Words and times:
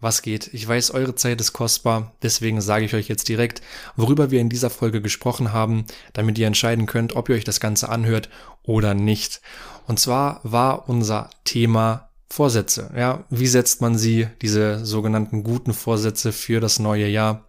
Was 0.00 0.22
geht? 0.22 0.48
Ich 0.54 0.66
weiß, 0.66 0.92
eure 0.92 1.14
Zeit 1.14 1.40
ist 1.42 1.52
kostbar, 1.52 2.12
deswegen 2.22 2.62
sage 2.62 2.86
ich 2.86 2.94
euch 2.94 3.08
jetzt 3.08 3.28
direkt, 3.28 3.60
worüber 3.96 4.30
wir 4.30 4.40
in 4.40 4.48
dieser 4.48 4.70
Folge 4.70 5.02
gesprochen 5.02 5.52
haben, 5.52 5.84
damit 6.14 6.38
ihr 6.38 6.46
entscheiden 6.46 6.86
könnt, 6.86 7.16
ob 7.16 7.28
ihr 7.28 7.34
euch 7.34 7.44
das 7.44 7.60
Ganze 7.60 7.90
anhört 7.90 8.30
oder 8.62 8.94
nicht. 8.94 9.42
Und 9.86 10.00
zwar 10.00 10.40
war 10.42 10.88
unser 10.88 11.28
Thema 11.44 12.08
Vorsätze. 12.28 12.90
Ja, 12.96 13.24
wie 13.28 13.48
setzt 13.48 13.80
man 13.82 13.98
sie, 13.98 14.28
diese 14.40 14.86
sogenannten 14.86 15.42
guten 15.42 15.74
Vorsätze 15.74 16.32
für 16.32 16.60
das 16.60 16.78
neue 16.78 17.08
Jahr? 17.08 17.44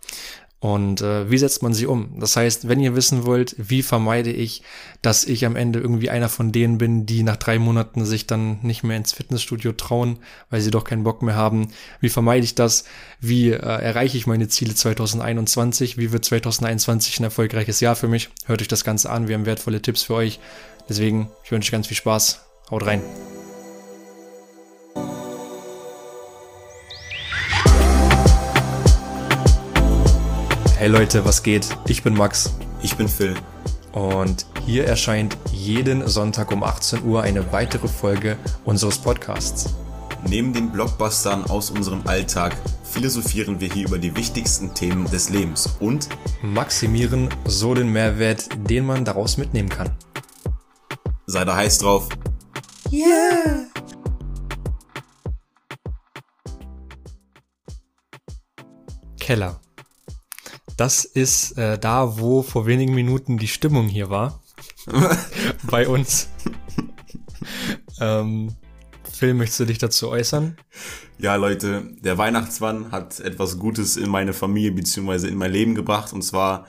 Und 0.62 1.02
äh, 1.02 1.30
wie 1.32 1.40
setzt 1.40 1.64
man 1.64 1.74
sie 1.74 1.88
um? 1.88 2.20
Das 2.20 2.36
heißt, 2.36 2.68
wenn 2.70 2.80
ihr 2.80 2.96
wissen 2.96 3.26
wollt, 3.26 3.56
wie 3.58 3.82
vermeide 3.82 4.32
ich, 4.32 4.62
dass 5.02 5.24
ich 5.24 5.44
am 5.48 5.56
Ende 5.56 5.80
irgendwie 5.80 6.12
einer 6.12 6.30
von 6.30 6.52
denen 6.52 6.78
bin, 6.78 7.08
die 7.08 7.24
nach 7.24 7.38
drei 7.38 7.58
Monaten 7.58 8.06
sich 8.06 8.28
dann 8.28 8.60
nicht 8.62 8.84
mehr 8.84 8.96
ins 8.96 9.12
Fitnessstudio 9.12 9.72
trauen, 9.72 10.20
weil 10.52 10.62
sie 10.62 10.70
doch 10.70 10.84
keinen 10.84 11.04
Bock 11.04 11.24
mehr 11.24 11.36
haben. 11.36 11.70
Wie 12.00 12.10
vermeide 12.10 12.46
ich 12.46 12.54
das? 12.54 12.84
Wie 13.20 13.50
äh, 13.50 13.56
erreiche 13.58 14.18
ich 14.18 14.28
meine 14.28 14.50
Ziele 14.50 14.76
2021? 14.76 15.98
Wie 15.98 16.12
wird 16.12 16.26
2021 16.26 17.20
ein 17.20 17.24
erfolgreiches 17.24 17.80
Jahr 17.80 17.96
für 17.96 18.08
mich? 18.08 18.30
Hört 18.46 18.62
euch 18.62 18.68
das 18.68 18.84
Ganze 18.84 19.10
an. 19.10 19.28
Wir 19.28 19.34
haben 19.34 19.48
wertvolle 19.48 19.82
Tipps 19.82 20.04
für 20.04 20.14
euch. 20.14 20.40
Deswegen, 20.88 21.32
ich 21.44 21.52
wünsche 21.52 21.70
euch 21.70 21.72
ganz 21.72 21.88
viel 21.88 21.98
Spaß. 21.98 22.40
Haut 22.70 22.86
rein. 22.86 23.02
Hey 30.82 30.90
Leute, 30.90 31.24
was 31.26 31.44
geht? 31.44 31.68
Ich 31.86 32.02
bin 32.02 32.16
Max. 32.16 32.56
Ich 32.82 32.98
bin 32.98 33.08
Phil. 33.08 33.36
Und 33.92 34.48
hier 34.66 34.88
erscheint 34.88 35.38
jeden 35.54 36.08
Sonntag 36.08 36.52
um 36.52 36.64
18 36.64 37.04
Uhr 37.04 37.22
eine 37.22 37.52
weitere 37.54 37.88
Folge 37.88 38.36
unseres 38.66 38.98
Podcasts. 38.98 39.76
Neben 40.28 40.54
den 40.54 40.72
Blockbustern 40.72 41.46
aus 41.46 41.70
unserem 41.70 42.02
Alltag 42.08 42.58
philosophieren 42.84 43.60
wir 43.60 43.72
hier 43.72 43.86
über 43.90 44.00
die 44.00 44.16
wichtigsten 44.16 44.74
Themen 44.74 45.06
des 45.12 45.30
Lebens 45.30 45.70
und 45.80 46.10
maximieren 46.42 47.30
so 47.46 47.76
den 47.76 47.90
Mehrwert, 47.90 48.50
den 48.68 48.88
man 48.88 49.06
daraus 49.06 49.38
mitnehmen 49.38 49.70
kann. 49.70 49.96
Sei 51.28 51.46
da 51.46 51.58
heiß 51.58 51.78
drauf. 51.78 52.10
Yeah! 52.92 53.68
Keller. 59.20 59.62
Das 60.82 61.06
ist 61.06 61.60
äh, 61.60 61.78
da, 61.78 62.18
wo 62.18 62.42
vor 62.42 62.66
wenigen 62.66 62.96
Minuten 62.96 63.38
die 63.38 63.48
Stimmung 63.48 63.88
hier 63.88 64.10
war. 64.10 64.42
bei 65.70 65.88
uns. 65.88 66.28
ähm, 68.00 68.56
Phil, 69.04 69.36
möchtest 69.36 69.60
du 69.60 69.66
dich 69.66 69.78
dazu 69.78 70.10
äußern? 70.10 70.58
Ja, 71.20 71.36
Leute, 71.36 71.84
der 72.00 72.18
Weihnachtsmann 72.18 72.92
hat 72.92 73.20
etwas 73.20 73.60
Gutes 73.60 73.96
in 73.96 74.10
meine 74.10 74.34
Familie 74.34 74.72
bzw. 74.72 75.28
in 75.28 75.38
mein 75.38 75.52
Leben 75.52 75.76
gebracht 75.76 76.14
und 76.14 76.24
zwar 76.24 76.66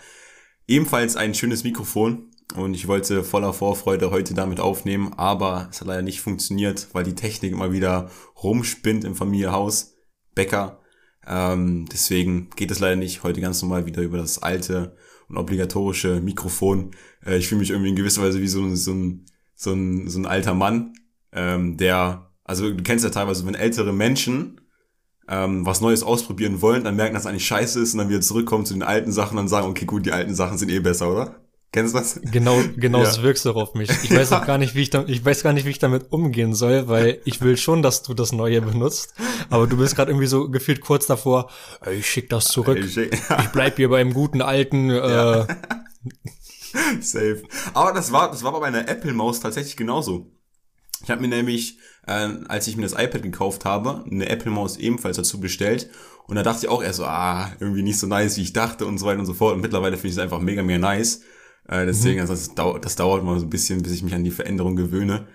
ebenfalls 0.66 1.16
ein 1.16 1.32
schönes 1.32 1.64
Mikrofon. 1.64 2.28
Und 2.54 2.74
ich 2.74 2.88
wollte 2.88 3.24
voller 3.24 3.54
Vorfreude 3.54 4.10
heute 4.10 4.34
damit 4.34 4.60
aufnehmen, 4.60 5.14
aber 5.14 5.68
es 5.70 5.80
hat 5.80 5.88
leider 5.88 6.02
nicht 6.02 6.20
funktioniert, 6.20 6.88
weil 6.92 7.04
die 7.04 7.14
Technik 7.14 7.52
immer 7.52 7.72
wieder 7.72 8.10
rumspinnt 8.42 9.04
im 9.04 9.14
Familienhaus. 9.14 9.94
Bäcker 10.34 10.81
ähm, 11.26 11.86
deswegen 11.92 12.50
geht 12.56 12.70
es 12.70 12.80
leider 12.80 12.96
nicht 12.96 13.22
heute 13.22 13.40
ganz 13.40 13.62
normal 13.62 13.86
wieder 13.86 14.02
über 14.02 14.18
das 14.18 14.42
alte 14.42 14.96
und 15.28 15.36
obligatorische 15.36 16.20
Mikrofon. 16.20 16.92
Äh, 17.24 17.38
ich 17.38 17.48
fühle 17.48 17.60
mich 17.60 17.70
irgendwie 17.70 17.90
in 17.90 17.96
gewisser 17.96 18.22
Weise 18.22 18.40
wie 18.40 18.48
so 18.48 18.62
ein, 18.62 18.76
so 18.76 18.92
ein, 18.92 19.26
so 19.54 19.72
ein, 19.72 20.08
so 20.08 20.18
ein 20.18 20.26
alter 20.26 20.54
Mann, 20.54 20.94
ähm, 21.32 21.76
der, 21.76 22.32
also 22.44 22.70
du 22.70 22.82
kennst 22.82 23.04
ja 23.04 23.10
teilweise, 23.10 23.46
wenn 23.46 23.54
ältere 23.54 23.92
Menschen 23.92 24.60
ähm, 25.28 25.64
was 25.64 25.80
Neues 25.80 26.02
ausprobieren 26.02 26.60
wollen, 26.60 26.84
dann 26.84 26.96
merken, 26.96 27.14
dass 27.14 27.24
es 27.24 27.28
eigentlich 27.28 27.46
scheiße 27.46 27.80
ist 27.80 27.94
und 27.94 27.98
dann 27.98 28.08
wieder 28.08 28.20
zurückkommen 28.20 28.66
zu 28.66 28.74
den 28.74 28.82
alten 28.82 29.12
Sachen 29.12 29.38
und 29.38 29.48
sagen, 29.48 29.68
okay, 29.68 29.84
gut, 29.84 30.04
die 30.06 30.12
alten 30.12 30.34
Sachen 30.34 30.58
sind 30.58 30.70
eh 30.70 30.80
besser, 30.80 31.10
oder? 31.10 31.41
Kennst 31.72 31.94
du 31.94 31.98
das? 31.98 32.20
Genau, 32.22 32.60
genau, 32.76 32.98
ja. 32.98 33.04
das 33.04 33.22
wirkst 33.22 33.46
du 33.46 33.52
auf 33.52 33.72
mich. 33.74 33.88
Ich 34.02 34.10
weiß 34.14 34.32
auch 34.32 34.44
gar 34.44 34.58
nicht, 34.58 34.74
wie 34.74 34.82
ich 34.82 34.90
da, 34.90 35.04
ich 35.06 35.24
weiß 35.24 35.42
gar 35.42 35.54
nicht, 35.54 35.64
wie 35.64 35.70
ich 35.70 35.78
damit 35.78 36.12
umgehen 36.12 36.54
soll, 36.54 36.86
weil 36.86 37.20
ich 37.24 37.40
will 37.40 37.56
schon, 37.56 37.82
dass 37.82 38.02
du 38.02 38.12
das 38.12 38.32
Neue 38.32 38.60
benutzt. 38.60 39.14
Aber 39.48 39.66
du 39.66 39.78
bist 39.78 39.96
gerade 39.96 40.10
irgendwie 40.10 40.26
so 40.26 40.50
gefühlt 40.50 40.82
kurz 40.82 41.06
davor, 41.06 41.50
ich 41.90 42.06
schick 42.06 42.28
das 42.28 42.48
zurück. 42.48 42.76
Ich, 42.78 42.92
schick, 42.92 43.14
ich 43.40 43.48
bleib 43.48 43.76
hier 43.76 43.88
beim 43.88 44.12
guten 44.12 44.42
alten, 44.42 44.90
äh, 44.90 45.46
Safe. 47.00 47.42
Aber 47.72 47.92
das 47.92 48.12
war, 48.12 48.30
das 48.30 48.42
war 48.42 48.52
bei 48.52 48.60
meiner 48.60 48.88
Apple-Maus 48.88 49.40
tatsächlich 49.40 49.76
genauso. 49.76 50.30
Ich 51.02 51.10
habe 51.10 51.20
mir 51.20 51.28
nämlich, 51.28 51.78
äh, 52.06 52.28
als 52.48 52.68
ich 52.68 52.76
mir 52.76 52.82
das 52.82 52.92
iPad 52.92 53.22
gekauft 53.22 53.64
habe, 53.64 54.04
eine 54.10 54.28
Apple-Maus 54.28 54.76
ebenfalls 54.76 55.16
dazu 55.16 55.40
bestellt. 55.40 55.90
Und 56.26 56.36
da 56.36 56.42
dachte 56.42 56.66
ich 56.66 56.68
auch 56.70 56.82
erst 56.82 56.98
so, 56.98 57.04
ah, 57.04 57.50
irgendwie 57.60 57.82
nicht 57.82 57.98
so 57.98 58.06
nice, 58.06 58.36
wie 58.36 58.42
ich 58.42 58.52
dachte 58.52 58.86
und 58.86 58.98
so 58.98 59.06
weiter 59.06 59.20
und 59.20 59.26
so 59.26 59.34
fort. 59.34 59.54
Und 59.54 59.62
mittlerweile 59.62 59.96
finde 59.96 60.08
ich 60.08 60.14
es 60.14 60.18
einfach 60.18 60.40
mega, 60.40 60.62
mega 60.62 60.78
nice. 60.78 61.22
Äh, 61.68 61.86
deswegen, 61.86 62.16
mhm. 62.16 62.20
also 62.22 62.34
das 62.34 62.54
dauert, 62.54 62.84
das 62.84 62.96
dauert 62.96 63.24
mal 63.24 63.38
so 63.38 63.46
ein 63.46 63.50
bisschen, 63.50 63.82
bis 63.82 63.92
ich 63.92 64.02
mich 64.02 64.14
an 64.14 64.24
die 64.24 64.30
Veränderung 64.30 64.76
gewöhne. 64.76 65.26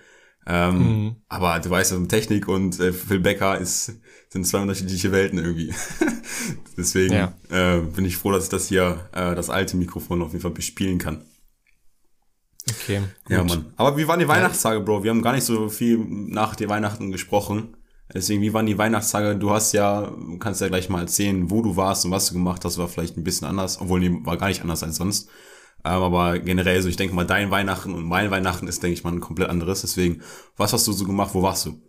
Ähm, 0.45 0.77
mhm. 0.77 1.15
Aber 1.27 1.59
du 1.59 1.69
weißt, 1.69 1.93
Technik 2.07 2.47
und 2.47 2.79
äh, 2.79 2.93
Phil 2.93 3.19
Becker 3.19 3.57
ist, 3.57 3.99
sind 4.29 4.47
zwei 4.47 4.61
unterschiedliche 4.61 5.11
Welten 5.11 5.39
irgendwie. 5.39 5.73
Deswegen 6.77 7.13
ja. 7.13 7.33
äh, 7.49 7.81
bin 7.81 8.05
ich 8.05 8.17
froh, 8.17 8.31
dass 8.31 8.45
ich 8.45 8.49
das 8.49 8.67
hier, 8.67 9.09
äh, 9.13 9.35
das 9.35 9.49
alte 9.49 9.75
Mikrofon 9.75 10.21
auf 10.21 10.31
jeden 10.31 10.41
Fall 10.41 10.51
bespielen 10.51 10.99
kann. 10.99 11.25
Okay. 12.69 12.99
Gut. 12.99 13.09
Ja, 13.29 13.43
Mann. 13.43 13.65
Aber 13.75 13.97
wie 13.97 14.07
waren 14.07 14.19
die 14.19 14.27
Weihnachtstage, 14.27 14.81
Bro? 14.81 15.03
Wir 15.03 15.11
haben 15.11 15.21
gar 15.21 15.33
nicht 15.33 15.45
so 15.45 15.69
viel 15.69 15.97
nach 15.97 16.55
den 16.55 16.69
Weihnachten 16.69 17.11
gesprochen. 17.11 17.75
Deswegen, 18.13 18.41
wie 18.41 18.53
waren 18.53 18.65
die 18.65 18.77
Weihnachtstage? 18.77 19.35
Du 19.35 19.51
hast 19.51 19.73
ja, 19.73 20.11
kannst 20.39 20.61
ja 20.61 20.69
gleich 20.69 20.89
mal 20.89 21.01
erzählen, 21.01 21.49
wo 21.49 21.61
du 21.61 21.75
warst 21.75 22.05
und 22.05 22.11
was 22.11 22.27
du 22.27 22.33
gemacht 22.33 22.63
hast, 22.63 22.77
war 22.77 22.87
vielleicht 22.87 23.17
ein 23.17 23.23
bisschen 23.23 23.47
anders, 23.47 23.81
obwohl 23.81 23.99
die 23.99 24.25
war 24.25 24.37
gar 24.37 24.47
nicht 24.47 24.61
anders 24.61 24.83
als 24.83 24.95
sonst. 24.95 25.29
Ähm, 25.87 26.03
aber 26.03 26.39
generell 26.39 26.81
so, 26.81 26.89
ich 26.89 26.97
denke 26.97 27.15
mal, 27.15 27.25
dein 27.25 27.51
Weihnachten 27.51 27.93
und 27.93 28.03
mein 28.03 28.31
Weihnachten 28.31 28.67
ist, 28.67 28.83
denke 28.83 28.93
ich 28.93 29.03
mal, 29.03 29.13
ein 29.13 29.19
komplett 29.19 29.49
anderes. 29.49 29.81
Deswegen, 29.81 30.21
was 30.55 30.73
hast 30.73 30.87
du 30.87 30.91
so 30.91 31.05
gemacht? 31.05 31.33
Wo 31.33 31.41
warst 31.41 31.65
du? 31.65 31.81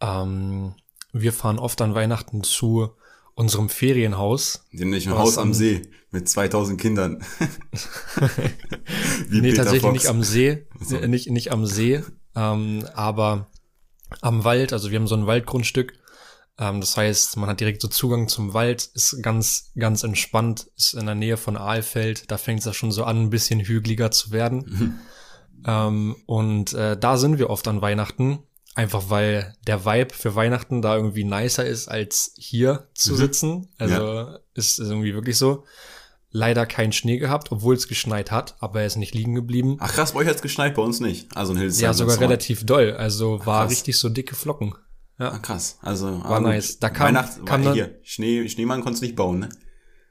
Ähm, 0.00 0.74
wir 1.12 1.32
fahren 1.32 1.58
oft 1.58 1.80
an 1.80 1.94
Weihnachten 1.94 2.42
zu 2.42 2.90
unserem 3.34 3.68
Ferienhaus. 3.68 4.64
Nämlich 4.70 5.06
ein 5.06 5.16
Haus 5.16 5.38
am 5.38 5.54
See 5.54 5.82
mit 6.10 6.28
2000 6.28 6.80
Kindern. 6.80 7.24
nee, 9.30 9.40
Peter 9.40 9.64
tatsächlich 9.64 9.82
Fox. 9.82 9.94
nicht 9.94 10.08
am 10.08 10.22
See, 10.22 10.66
so. 10.80 10.96
nicht, 10.98 11.30
nicht 11.30 11.52
am 11.52 11.66
See, 11.66 12.02
ähm, 12.34 12.86
aber 12.94 13.50
am 14.20 14.44
Wald. 14.44 14.72
Also 14.72 14.90
wir 14.90 14.98
haben 14.98 15.06
so 15.06 15.14
ein 15.14 15.26
Waldgrundstück 15.26 15.94
ähm, 16.58 16.80
das 16.80 16.96
heißt, 16.96 17.36
man 17.36 17.48
hat 17.48 17.60
direkt 17.60 17.80
so 17.80 17.88
Zugang 17.88 18.28
zum 18.28 18.54
Wald, 18.54 18.90
ist 18.94 19.22
ganz, 19.22 19.72
ganz 19.76 20.02
entspannt, 20.04 20.66
ist 20.76 20.94
in 20.94 21.06
der 21.06 21.14
Nähe 21.14 21.36
von 21.36 21.56
Aalfeld. 21.56 22.30
Da 22.30 22.36
fängt 22.36 22.60
es 22.60 22.66
ja 22.66 22.74
schon 22.74 22.92
so 22.92 23.04
an, 23.04 23.22
ein 23.22 23.30
bisschen 23.30 23.60
hügeliger 23.60 24.10
zu 24.10 24.32
werden. 24.32 24.64
Mhm. 24.66 24.98
Ähm, 25.64 26.16
und 26.26 26.72
äh, 26.74 26.96
da 26.96 27.16
sind 27.16 27.38
wir 27.38 27.50
oft 27.50 27.66
an 27.68 27.80
Weihnachten. 27.80 28.40
Einfach 28.74 29.10
weil 29.10 29.54
der 29.66 29.84
Vibe 29.84 30.14
für 30.14 30.34
Weihnachten 30.34 30.80
da 30.80 30.96
irgendwie 30.96 31.24
nicer 31.24 31.64
ist, 31.64 31.88
als 31.88 32.32
hier 32.36 32.88
zu 32.94 33.12
mhm. 33.12 33.16
sitzen. 33.16 33.68
Also 33.78 33.94
ja. 33.94 34.38
ist, 34.54 34.78
ist 34.78 34.88
irgendwie 34.88 35.14
wirklich 35.14 35.36
so. 35.36 35.64
Leider 36.34 36.64
keinen 36.64 36.92
Schnee 36.92 37.18
gehabt, 37.18 37.52
obwohl 37.52 37.74
es 37.74 37.88
geschneit 37.88 38.30
hat, 38.30 38.56
aber 38.60 38.80
er 38.80 38.86
ist 38.86 38.96
nicht 38.96 39.14
liegen 39.14 39.34
geblieben. 39.34 39.76
Ach 39.80 39.92
krass, 39.92 40.12
bei 40.12 40.20
euch 40.20 40.28
hat's 40.28 40.40
geschneit, 40.40 40.74
bei 40.74 40.80
uns 40.80 41.00
nicht. 41.00 41.36
Also 41.36 41.52
in 41.52 41.58
Hildesheim. 41.58 41.84
Ja, 41.84 41.92
sogar 41.92 42.18
relativ 42.20 42.64
doll. 42.64 42.92
Also 42.92 43.38
Ach, 43.42 43.46
war 43.46 43.68
richtig 43.68 43.98
so 43.98 44.08
dicke 44.08 44.34
Flocken. 44.34 44.74
Ja. 45.22 45.30
Ah, 45.30 45.38
krass. 45.38 45.78
Also 45.82 46.20
war 46.24 46.40
nice. 46.40 46.80
Da 46.80 46.90
kam, 46.90 47.06
Weihnacht, 47.06 47.46
kam 47.46 47.64
war 47.64 47.74
hier. 47.74 47.96
Schnee, 48.02 48.48
Schneemann 48.48 48.82
konntest 48.82 49.04
nicht 49.04 49.14
bauen, 49.14 49.38
ne? 49.38 49.48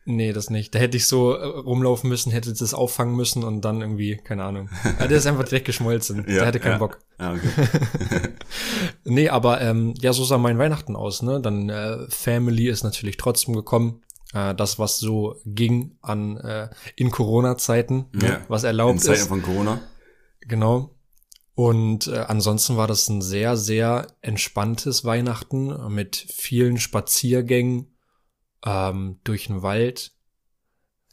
Nee, 0.06 0.32
das 0.32 0.50
nicht. 0.50 0.74
Da 0.74 0.80
hätte 0.80 0.96
ich 0.96 1.06
so 1.06 1.34
äh, 1.34 1.44
rumlaufen 1.44 2.10
müssen, 2.10 2.32
hätte 2.32 2.54
das 2.54 2.74
auffangen 2.74 3.14
müssen 3.14 3.44
und 3.44 3.60
dann 3.66 3.82
irgendwie, 3.82 4.16
keine 4.16 4.46
Ahnung. 4.46 4.70
Ja, 5.00 5.08
der 5.08 5.18
ist 5.18 5.28
einfach 5.28 5.44
direkt 5.44 5.66
geschmolzen. 5.66 6.20
ja, 6.20 6.24
der 6.24 6.46
hätte 6.46 6.60
keinen 6.62 6.72
ja. 6.74 6.78
Bock. 6.78 7.00
Ja, 7.20 7.34
okay. 7.34 7.50
nee, 9.04 9.28
aber 9.28 9.60
ähm, 9.60 9.96
ja, 10.00 10.14
so 10.14 10.24
sah 10.24 10.38
mein 10.38 10.58
Weihnachten 10.58 10.96
aus, 10.96 11.22
ne? 11.24 11.42
Dann 11.42 11.70
äh, 11.70 12.10
Family 12.10 12.70
ist 12.70 12.84
natürlich 12.84 13.18
trotzdem 13.18 13.54
gekommen. 13.54 14.02
Äh, 14.34 14.56
das, 14.56 14.80
was 14.80 14.98
so 14.98 15.36
ging 15.46 15.98
an 16.02 16.38
äh, 16.38 16.70
in 16.96 17.12
Corona-Zeiten, 17.12 18.06
ne? 18.14 18.26
ja. 18.26 18.42
was 18.48 18.64
erlaubt 18.64 18.94
in 18.94 19.00
Zeiten 19.00 19.20
ist. 19.20 19.28
von 19.28 19.44
Corona. 19.44 19.82
Genau. 20.48 20.96
Und 21.62 22.08
äh, 22.08 22.18
ansonsten 22.18 22.76
war 22.76 22.88
das 22.88 23.08
ein 23.08 23.22
sehr, 23.22 23.56
sehr 23.56 24.08
entspanntes 24.22 25.06
Weihnachten 25.06 25.94
mit 25.94 26.16
vielen 26.16 26.80
Spaziergängen 26.80 27.94
ähm, 28.66 29.20
durch 29.24 29.46
den 29.46 29.62
Wald. 29.62 30.12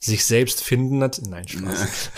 Sich 0.01 0.25
selbst 0.25 0.63
finden 0.63 1.03
hat. 1.03 1.21
Nein, 1.29 1.47
Spaß. 1.47 2.11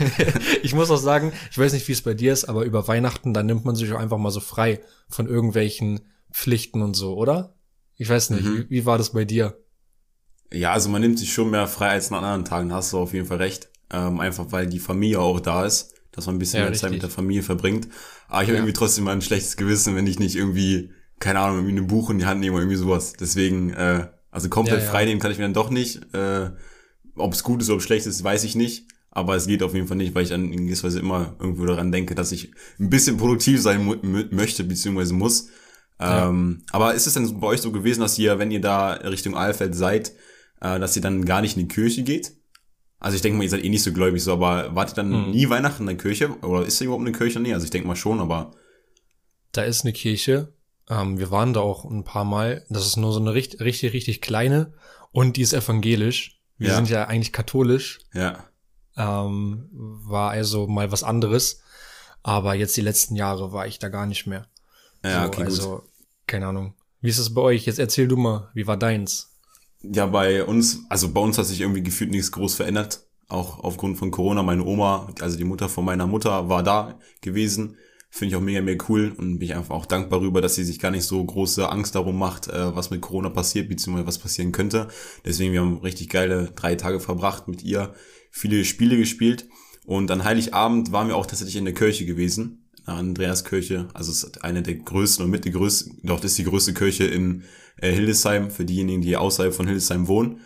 ich 0.62 0.74
muss 0.74 0.90
auch 0.90 0.98
sagen, 0.98 1.32
ich 1.50 1.56
weiß 1.56 1.72
nicht, 1.72 1.88
wie 1.88 1.92
es 1.92 2.02
bei 2.02 2.12
dir 2.12 2.30
ist, 2.30 2.44
aber 2.44 2.64
über 2.64 2.86
Weihnachten, 2.88 3.32
da 3.32 3.42
nimmt 3.42 3.64
man 3.64 3.74
sich 3.74 3.90
auch 3.90 3.98
einfach 3.98 4.18
mal 4.18 4.32
so 4.32 4.40
frei 4.40 4.82
von 5.08 5.26
irgendwelchen 5.26 6.00
Pflichten 6.30 6.82
und 6.82 6.92
so, 6.92 7.16
oder? 7.16 7.54
Ich 7.96 8.10
weiß 8.10 8.28
nicht, 8.30 8.44
mhm. 8.44 8.58
wie, 8.58 8.70
wie 8.70 8.84
war 8.84 8.98
das 8.98 9.14
bei 9.14 9.24
dir? 9.24 9.64
Ja, 10.52 10.72
also 10.72 10.90
man 10.90 11.00
nimmt 11.00 11.18
sich 11.18 11.32
schon 11.32 11.48
mehr 11.48 11.66
frei 11.66 11.88
als 11.88 12.12
an 12.12 12.18
anderen 12.18 12.44
Tagen, 12.44 12.70
hast 12.70 12.92
du 12.92 12.98
auf 12.98 13.14
jeden 13.14 13.24
Fall 13.24 13.38
recht. 13.38 13.70
Ähm, 13.90 14.20
einfach 14.20 14.52
weil 14.52 14.66
die 14.66 14.78
Familie 14.78 15.20
auch 15.20 15.40
da 15.40 15.64
ist 15.64 15.94
dass 16.18 16.26
man 16.26 16.36
ein 16.36 16.38
bisschen 16.38 16.60
ja, 16.60 16.68
mehr 16.68 16.78
Zeit 16.78 16.90
mit 16.90 17.02
der 17.02 17.10
Familie 17.10 17.42
verbringt. 17.42 17.88
Aber 18.28 18.42
ich 18.42 18.48
habe 18.48 18.52
ja. 18.52 18.58
irgendwie 18.58 18.74
trotzdem 18.74 19.04
mal 19.04 19.12
ein 19.12 19.22
schlechtes 19.22 19.56
Gewissen, 19.56 19.96
wenn 19.96 20.06
ich 20.06 20.18
nicht 20.18 20.36
irgendwie 20.36 20.90
keine 21.20 21.40
Ahnung, 21.40 21.58
irgendwie 21.58 21.80
ein 21.80 21.86
Buch 21.86 22.10
in 22.10 22.18
die 22.18 22.26
Hand 22.26 22.40
nehmen 22.40 22.54
oder 22.54 22.62
irgendwie 22.62 22.76
sowas. 22.76 23.14
Deswegen, 23.18 23.70
äh, 23.70 24.06
also 24.30 24.48
komplett 24.48 24.82
Ja, 24.82 24.90
frei 24.90 25.04
nehmen 25.04 25.20
kann 25.20 25.30
ich 25.30 25.38
mir 25.38 25.44
dann 25.44 25.54
doch 25.54 25.70
nicht. 25.70 26.14
Äh, 26.14 26.50
ob 27.16 27.32
es 27.32 27.42
gut 27.42 27.60
ist 27.60 27.68
oder 27.68 27.74
ob 27.74 27.80
es 27.80 27.86
schlecht 27.86 28.06
ist, 28.06 28.22
weiß 28.22 28.44
ich 28.44 28.54
nicht. 28.54 28.86
Aber 29.10 29.34
es 29.34 29.46
geht 29.46 29.62
auf 29.62 29.74
jeden 29.74 29.88
Fall 29.88 29.96
nicht, 29.96 30.14
weil 30.14 30.22
ich 30.22 30.28
dann 30.28 30.52
in 30.52 30.66
gewisser 30.66 30.84
Weise 30.84 31.00
immer 31.00 31.34
irgendwo 31.40 31.66
daran 31.66 31.90
denke, 31.90 32.14
dass 32.14 32.30
ich 32.30 32.52
ein 32.78 32.90
bisschen 32.90 33.16
produktiv 33.16 33.60
sein 33.60 34.28
möchte, 34.30 34.64
beziehungsweise 34.64 35.14
muss. 35.14 35.48
Ähm, 35.98 36.62
aber 36.70 36.94
ist 36.94 37.08
es 37.08 37.14
denn 37.14 37.40
bei 37.40 37.48
euch 37.48 37.60
so 37.60 37.72
gewesen, 37.72 38.00
dass 38.00 38.18
ihr, 38.18 38.38
wenn 38.38 38.52
ihr 38.52 38.60
da 38.60 38.92
Richtung 38.92 39.36
Aalfeld 39.36 39.74
seid, 39.74 40.12
äh, 40.60 40.78
dass 40.78 40.94
ihr 40.94 41.02
dann 41.02 41.24
gar 41.24 41.40
nicht 41.40 41.56
in 41.56 41.66
die 41.66 41.74
Kirche 41.74 42.04
geht? 42.04 42.32
Also 43.00 43.14
ich 43.16 43.22
denke 43.22 43.38
mal, 43.38 43.44
ihr 43.44 43.50
seid 43.50 43.64
eh 43.64 43.68
nicht 43.68 43.82
so 43.82 43.92
gläubig 43.92 44.22
so, 44.22 44.32
aber 44.32 44.74
wart 44.74 44.90
ihr 44.92 44.94
dann 44.96 45.10
Mhm. 45.10 45.30
nie 45.30 45.48
Weihnachten 45.48 45.82
in 45.82 45.86
der 45.86 45.96
Kirche? 45.96 46.30
Oder 46.42 46.66
ist 46.66 46.80
da 46.80 46.84
überhaupt 46.84 47.06
eine 47.06 47.16
Kirche? 47.16 47.38
Nee, 47.40 47.54
also 47.54 47.64
ich 47.64 47.70
denke 47.70 47.86
mal 47.88 47.96
schon, 47.96 48.20
aber 48.20 48.50
Da 49.52 49.62
ist 49.62 49.84
eine 49.84 49.92
Kirche. 49.92 50.52
Ähm, 50.90 51.18
wir 51.18 51.30
waren 51.30 51.52
da 51.54 51.60
auch 51.60 51.84
ein 51.84 52.04
paar 52.04 52.24
Mal. 52.24 52.64
Das 52.70 52.86
ist 52.86 52.96
nur 52.96 53.12
so 53.12 53.20
eine 53.20 53.34
richtig, 53.34 53.60
richtig, 53.60 53.92
richtig 53.92 54.20
kleine 54.20 54.72
und 55.12 55.36
die 55.36 55.42
ist 55.42 55.52
evangelisch. 55.52 56.40
Wir 56.58 56.68
Ja. 56.70 56.76
sind 56.76 56.88
ja 56.90 57.04
eigentlich 57.06 57.32
katholisch. 57.32 58.00
ja. 58.14 58.44
Ähm, 58.96 59.68
war 59.70 60.30
also 60.30 60.66
mal 60.66 60.90
was 60.90 61.04
anderes. 61.04 61.62
Aber 62.24 62.54
jetzt 62.54 62.76
die 62.76 62.80
letzten 62.80 63.14
Jahre 63.14 63.52
war 63.52 63.66
ich 63.68 63.78
da 63.78 63.88
gar 63.90 64.06
nicht 64.06 64.26
mehr. 64.26 64.48
Ja, 65.04 65.22
so, 65.22 65.26
okay, 65.28 65.36
gut. 65.42 65.46
also, 65.46 65.82
keine 66.26 66.48
Ahnung. 66.48 66.74
Wie 67.00 67.08
ist 67.08 67.18
es 67.18 67.32
bei 67.32 67.40
euch? 67.42 67.64
Jetzt 67.66 67.78
erzähl 67.78 68.08
du 68.08 68.16
mal, 68.16 68.50
wie 68.54 68.66
war 68.66 68.76
deins? 68.76 69.37
Ja, 69.82 70.06
bei 70.06 70.44
uns, 70.44 70.84
also 70.88 71.12
bei 71.12 71.20
uns 71.20 71.38
hat 71.38 71.46
sich 71.46 71.60
irgendwie 71.60 71.82
gefühlt 71.82 72.10
nichts 72.10 72.32
groß 72.32 72.54
verändert. 72.54 73.04
Auch 73.28 73.60
aufgrund 73.60 73.98
von 73.98 74.10
Corona. 74.10 74.42
Meine 74.42 74.64
Oma, 74.64 75.12
also 75.20 75.36
die 75.36 75.44
Mutter 75.44 75.68
von 75.68 75.84
meiner 75.84 76.06
Mutter, 76.06 76.48
war 76.48 76.62
da 76.62 76.98
gewesen. 77.20 77.76
Finde 78.10 78.30
ich 78.30 78.36
auch 78.36 78.44
mega, 78.44 78.62
mega 78.62 78.84
cool 78.88 79.12
und 79.18 79.38
bin 79.38 79.48
ich 79.48 79.54
einfach 79.54 79.74
auch 79.74 79.84
dankbar 79.84 80.20
darüber, 80.20 80.40
dass 80.40 80.54
sie 80.54 80.64
sich 80.64 80.78
gar 80.78 80.90
nicht 80.90 81.04
so 81.04 81.22
große 81.22 81.68
Angst 81.68 81.94
darum 81.94 82.18
macht, 82.18 82.48
äh, 82.48 82.74
was 82.74 82.88
mit 82.88 83.02
Corona 83.02 83.28
passiert, 83.28 83.68
beziehungsweise 83.68 84.06
was 84.06 84.18
passieren 84.18 84.50
könnte. 84.50 84.88
Deswegen, 85.26 85.52
wir 85.52 85.60
haben 85.60 85.76
richtig 85.78 86.08
geile 86.08 86.50
drei 86.56 86.74
Tage 86.74 87.00
verbracht 87.00 87.48
mit 87.48 87.62
ihr, 87.62 87.92
viele 88.30 88.64
Spiele 88.64 88.96
gespielt 88.96 89.46
und 89.84 90.10
an 90.10 90.24
Heiligabend 90.24 90.90
waren 90.90 91.08
wir 91.08 91.16
auch 91.16 91.26
tatsächlich 91.26 91.56
in 91.56 91.66
der 91.66 91.74
Kirche 91.74 92.06
gewesen, 92.06 92.57
der 92.88 92.96
Andreaskirche. 92.96 93.88
Also 93.94 94.10
es 94.10 94.24
ist 94.24 94.44
eine 94.44 94.62
der 94.62 94.74
größten 94.74 95.24
und 95.24 95.30
mit 95.30 95.44
die 95.44 95.52
größte, 95.52 95.90
doch 96.02 96.20
das 96.20 96.32
ist 96.32 96.38
die 96.38 96.44
größte 96.44 96.74
Kirche 96.74 97.04
in 97.04 97.44
äh, 97.76 97.92
Hildesheim 97.92 98.50
für 98.50 98.64
diejenigen, 98.64 99.02
die 99.02 99.16
außerhalb 99.16 99.54
von 99.54 99.66
Hildesheim 99.66 100.08
wohnen. 100.08 100.40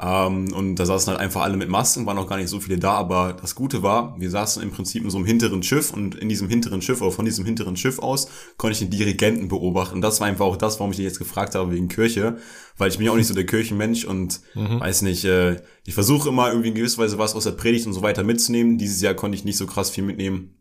Ähm, 0.00 0.52
und 0.52 0.76
da 0.76 0.86
saßen 0.86 1.10
halt 1.10 1.20
einfach 1.20 1.42
alle 1.42 1.56
mit 1.56 1.68
Masken, 1.68 2.06
waren 2.06 2.18
auch 2.18 2.28
gar 2.28 2.36
nicht 2.36 2.48
so 2.48 2.60
viele 2.60 2.78
da, 2.78 2.92
aber 2.92 3.36
das 3.40 3.56
Gute 3.56 3.82
war, 3.82 4.14
wir 4.20 4.30
saßen 4.30 4.62
im 4.62 4.70
Prinzip 4.70 5.02
in 5.02 5.10
so 5.10 5.16
einem 5.16 5.26
hinteren 5.26 5.64
Schiff 5.64 5.92
und 5.92 6.14
in 6.14 6.28
diesem 6.28 6.48
hinteren 6.48 6.82
Schiff 6.82 7.00
oder 7.00 7.10
von 7.10 7.24
diesem 7.24 7.44
hinteren 7.44 7.76
Schiff 7.76 7.98
aus 7.98 8.28
konnte 8.58 8.74
ich 8.74 8.78
den 8.78 8.90
Dirigenten 8.90 9.48
beobachten. 9.48 9.96
Und 9.96 10.02
das 10.02 10.20
war 10.20 10.28
einfach 10.28 10.44
auch 10.44 10.56
das, 10.56 10.78
warum 10.78 10.92
ich 10.92 10.98
dich 10.98 11.06
jetzt 11.06 11.18
gefragt 11.18 11.56
habe 11.56 11.72
wegen 11.72 11.88
Kirche, 11.88 12.36
weil 12.76 12.90
ich 12.90 12.98
bin 12.98 13.06
ja 13.06 13.12
auch 13.12 13.16
nicht 13.16 13.26
so 13.26 13.34
der 13.34 13.46
Kirchenmensch 13.46 14.04
und 14.04 14.40
weiß 14.78 15.02
nicht, 15.02 15.24
äh, 15.24 15.56
ich 15.84 15.94
versuche 15.94 16.28
immer 16.28 16.48
irgendwie 16.50 16.68
in 16.68 16.74
gewisser 16.76 17.02
Weise 17.02 17.18
was 17.18 17.34
aus 17.34 17.44
der 17.44 17.52
Predigt 17.52 17.86
und 17.86 17.92
so 17.92 18.02
weiter 18.02 18.22
mitzunehmen. 18.22 18.78
Dieses 18.78 19.00
Jahr 19.00 19.14
konnte 19.14 19.36
ich 19.36 19.44
nicht 19.44 19.56
so 19.56 19.66
krass 19.66 19.90
viel 19.90 20.04
mitnehmen, 20.04 20.57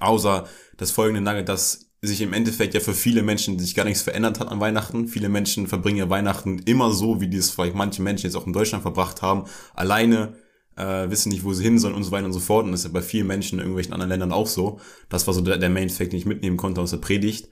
außer 0.00 0.46
das 0.76 0.90
folgende 0.90 1.20
Nugget, 1.20 1.48
dass 1.48 1.90
sich 2.06 2.20
im 2.20 2.32
Endeffekt 2.32 2.74
ja 2.74 2.80
für 2.80 2.94
viele 2.94 3.22
Menschen 3.22 3.58
sich 3.58 3.74
gar 3.74 3.84
nichts 3.84 4.02
verändert 4.02 4.40
hat 4.40 4.48
an 4.48 4.60
Weihnachten. 4.60 5.08
Viele 5.08 5.28
Menschen 5.28 5.66
verbringen 5.66 5.98
ja 5.98 6.10
Weihnachten 6.10 6.58
immer 6.60 6.90
so, 6.90 7.20
wie 7.20 7.28
die 7.28 7.38
es 7.38 7.50
vielleicht 7.50 7.74
manche 7.74 8.02
Menschen 8.02 8.26
jetzt 8.26 8.36
auch 8.36 8.46
in 8.46 8.52
Deutschland 8.52 8.82
verbracht 8.82 9.22
haben. 9.22 9.44
Alleine 9.74 10.34
äh, 10.76 11.08
wissen 11.08 11.30
nicht, 11.30 11.44
wo 11.44 11.52
sie 11.52 11.64
hin 11.64 11.78
sollen 11.78 11.94
und 11.94 12.04
so 12.04 12.10
weiter 12.10 12.26
und 12.26 12.32
so 12.32 12.40
fort. 12.40 12.66
Und 12.66 12.72
das 12.72 12.80
ist 12.80 12.86
ja 12.86 12.92
bei 12.92 13.02
vielen 13.02 13.26
Menschen 13.26 13.58
in 13.58 13.64
irgendwelchen 13.64 13.94
anderen 13.94 14.10
Ländern 14.10 14.32
auch 14.32 14.46
so. 14.46 14.80
Das 15.08 15.26
war 15.26 15.34
so 15.34 15.40
der, 15.40 15.56
der 15.58 15.70
Main 15.70 15.90
Fact, 15.90 16.12
den 16.12 16.18
ich 16.18 16.26
mitnehmen 16.26 16.56
konnte 16.56 16.80
aus 16.80 16.90
der 16.90 16.98
Predigt. 16.98 17.48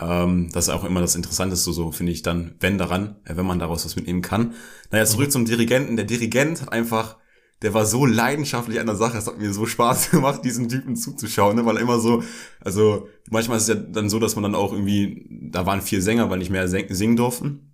Ähm, 0.00 0.50
das 0.52 0.68
ist 0.68 0.74
auch 0.74 0.84
immer 0.84 1.00
das 1.00 1.14
Interessanteste, 1.14 1.72
so 1.72 1.92
finde 1.92 2.12
ich 2.12 2.22
dann, 2.22 2.56
wenn 2.60 2.78
daran, 2.78 3.16
äh, 3.24 3.36
wenn 3.36 3.46
man 3.46 3.58
daraus 3.58 3.84
was 3.84 3.96
mitnehmen 3.96 4.22
kann. 4.22 4.54
Naja, 4.90 5.06
zurück 5.06 5.30
zum 5.30 5.44
Dirigenten. 5.44 5.96
Der 5.96 6.04
Dirigent 6.04 6.62
hat 6.62 6.72
einfach 6.72 7.16
der 7.64 7.74
war 7.74 7.84
so 7.86 8.06
leidenschaftlich 8.06 8.78
an 8.78 8.86
der 8.86 8.94
Sache, 8.94 9.18
es 9.18 9.26
hat 9.26 9.38
mir 9.38 9.52
so 9.52 9.66
Spaß 9.66 10.10
gemacht, 10.12 10.44
diesen 10.44 10.68
Typen 10.68 10.94
zuzuschauen, 10.94 11.56
ne? 11.56 11.64
weil 11.66 11.76
er 11.76 11.82
immer 11.82 11.98
so, 11.98 12.22
also 12.60 13.08
manchmal 13.30 13.56
ist 13.56 13.64
es 13.64 13.68
ja 13.70 13.74
dann 13.74 14.08
so, 14.08 14.20
dass 14.20 14.36
man 14.36 14.44
dann 14.44 14.54
auch 14.54 14.72
irgendwie, 14.72 15.26
da 15.50 15.66
waren 15.66 15.80
vier 15.82 16.00
Sänger, 16.02 16.30
weil 16.30 16.38
nicht 16.38 16.50
mehr 16.50 16.68
sing- 16.68 16.92
singen 16.94 17.16
durften. 17.16 17.72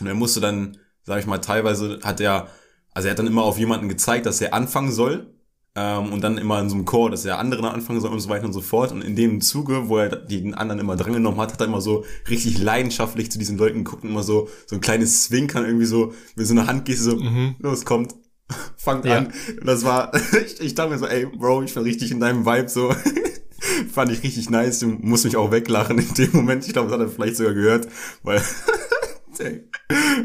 Und 0.00 0.06
er 0.06 0.14
musste 0.14 0.40
dann, 0.40 0.78
sag 1.02 1.20
ich 1.20 1.26
mal, 1.26 1.38
teilweise 1.38 1.98
hat 2.02 2.20
er, 2.20 2.48
also 2.94 3.08
er 3.08 3.10
hat 3.12 3.18
dann 3.18 3.26
immer 3.26 3.42
auf 3.42 3.58
jemanden 3.58 3.88
gezeigt, 3.88 4.24
dass 4.26 4.40
er 4.40 4.54
anfangen 4.54 4.90
soll. 4.92 5.30
Ähm, 5.76 6.12
und 6.12 6.22
dann 6.22 6.38
immer 6.38 6.60
in 6.60 6.68
so 6.68 6.76
einem 6.76 6.84
Chor, 6.84 7.10
dass 7.10 7.24
der 7.24 7.40
andere 7.40 7.60
dann 7.62 7.72
anfangen 7.74 8.00
soll 8.00 8.12
und 8.12 8.20
so 8.20 8.28
weiter 8.28 8.44
und 8.46 8.52
so 8.52 8.60
fort. 8.60 8.92
Und 8.92 9.02
in 9.02 9.16
dem 9.16 9.40
Zuge, 9.40 9.88
wo 9.88 9.98
er 9.98 10.08
den 10.14 10.54
anderen 10.54 10.78
immer 10.80 10.94
drangenommen 10.94 11.40
hat, 11.40 11.52
hat 11.52 11.60
er 11.60 11.66
immer 11.66 11.80
so 11.80 12.04
richtig 12.30 12.58
leidenschaftlich 12.58 13.32
zu 13.32 13.40
diesen 13.40 13.58
Leuten 13.58 13.82
geguckt 13.82 14.04
und 14.04 14.10
immer 14.10 14.22
so, 14.22 14.48
so 14.66 14.76
ein 14.76 14.80
kleines 14.80 15.24
Zwinkern 15.24 15.64
irgendwie 15.64 15.86
so, 15.86 16.12
mit 16.36 16.46
so 16.46 16.52
einer 16.54 16.68
Handgeste 16.68 17.02
so, 17.02 17.16
Mhm. 17.16 17.56
los, 17.58 17.84
kommt, 17.84 18.14
fangt 18.76 19.04
Ja. 19.04 19.18
an. 19.18 19.26
Und 19.26 19.66
das 19.66 19.84
war, 19.84 20.12
ich, 20.44 20.60
ich 20.60 20.74
dachte 20.74 20.90
mir 20.90 20.98
so, 20.98 21.06
ey, 21.06 21.26
Bro, 21.26 21.62
ich 21.62 21.74
bin 21.74 21.82
richtig 21.82 22.10
in 22.10 22.20
deinem 22.20 22.44
Vibe, 22.46 22.68
so. 22.68 22.94
Fand 23.92 24.10
ich 24.12 24.22
richtig 24.22 24.50
nice, 24.50 24.80
du 24.80 24.88
musst 24.88 25.24
mich 25.24 25.36
auch 25.36 25.50
weglachen 25.50 25.98
in 25.98 26.14
dem 26.14 26.32
Moment. 26.32 26.66
Ich 26.66 26.72
glaube, 26.72 26.90
das 26.90 26.98
hat 26.98 27.06
er 27.06 27.10
vielleicht 27.12 27.36
sogar 27.36 27.54
gehört, 27.54 27.88
weil, 28.22 28.42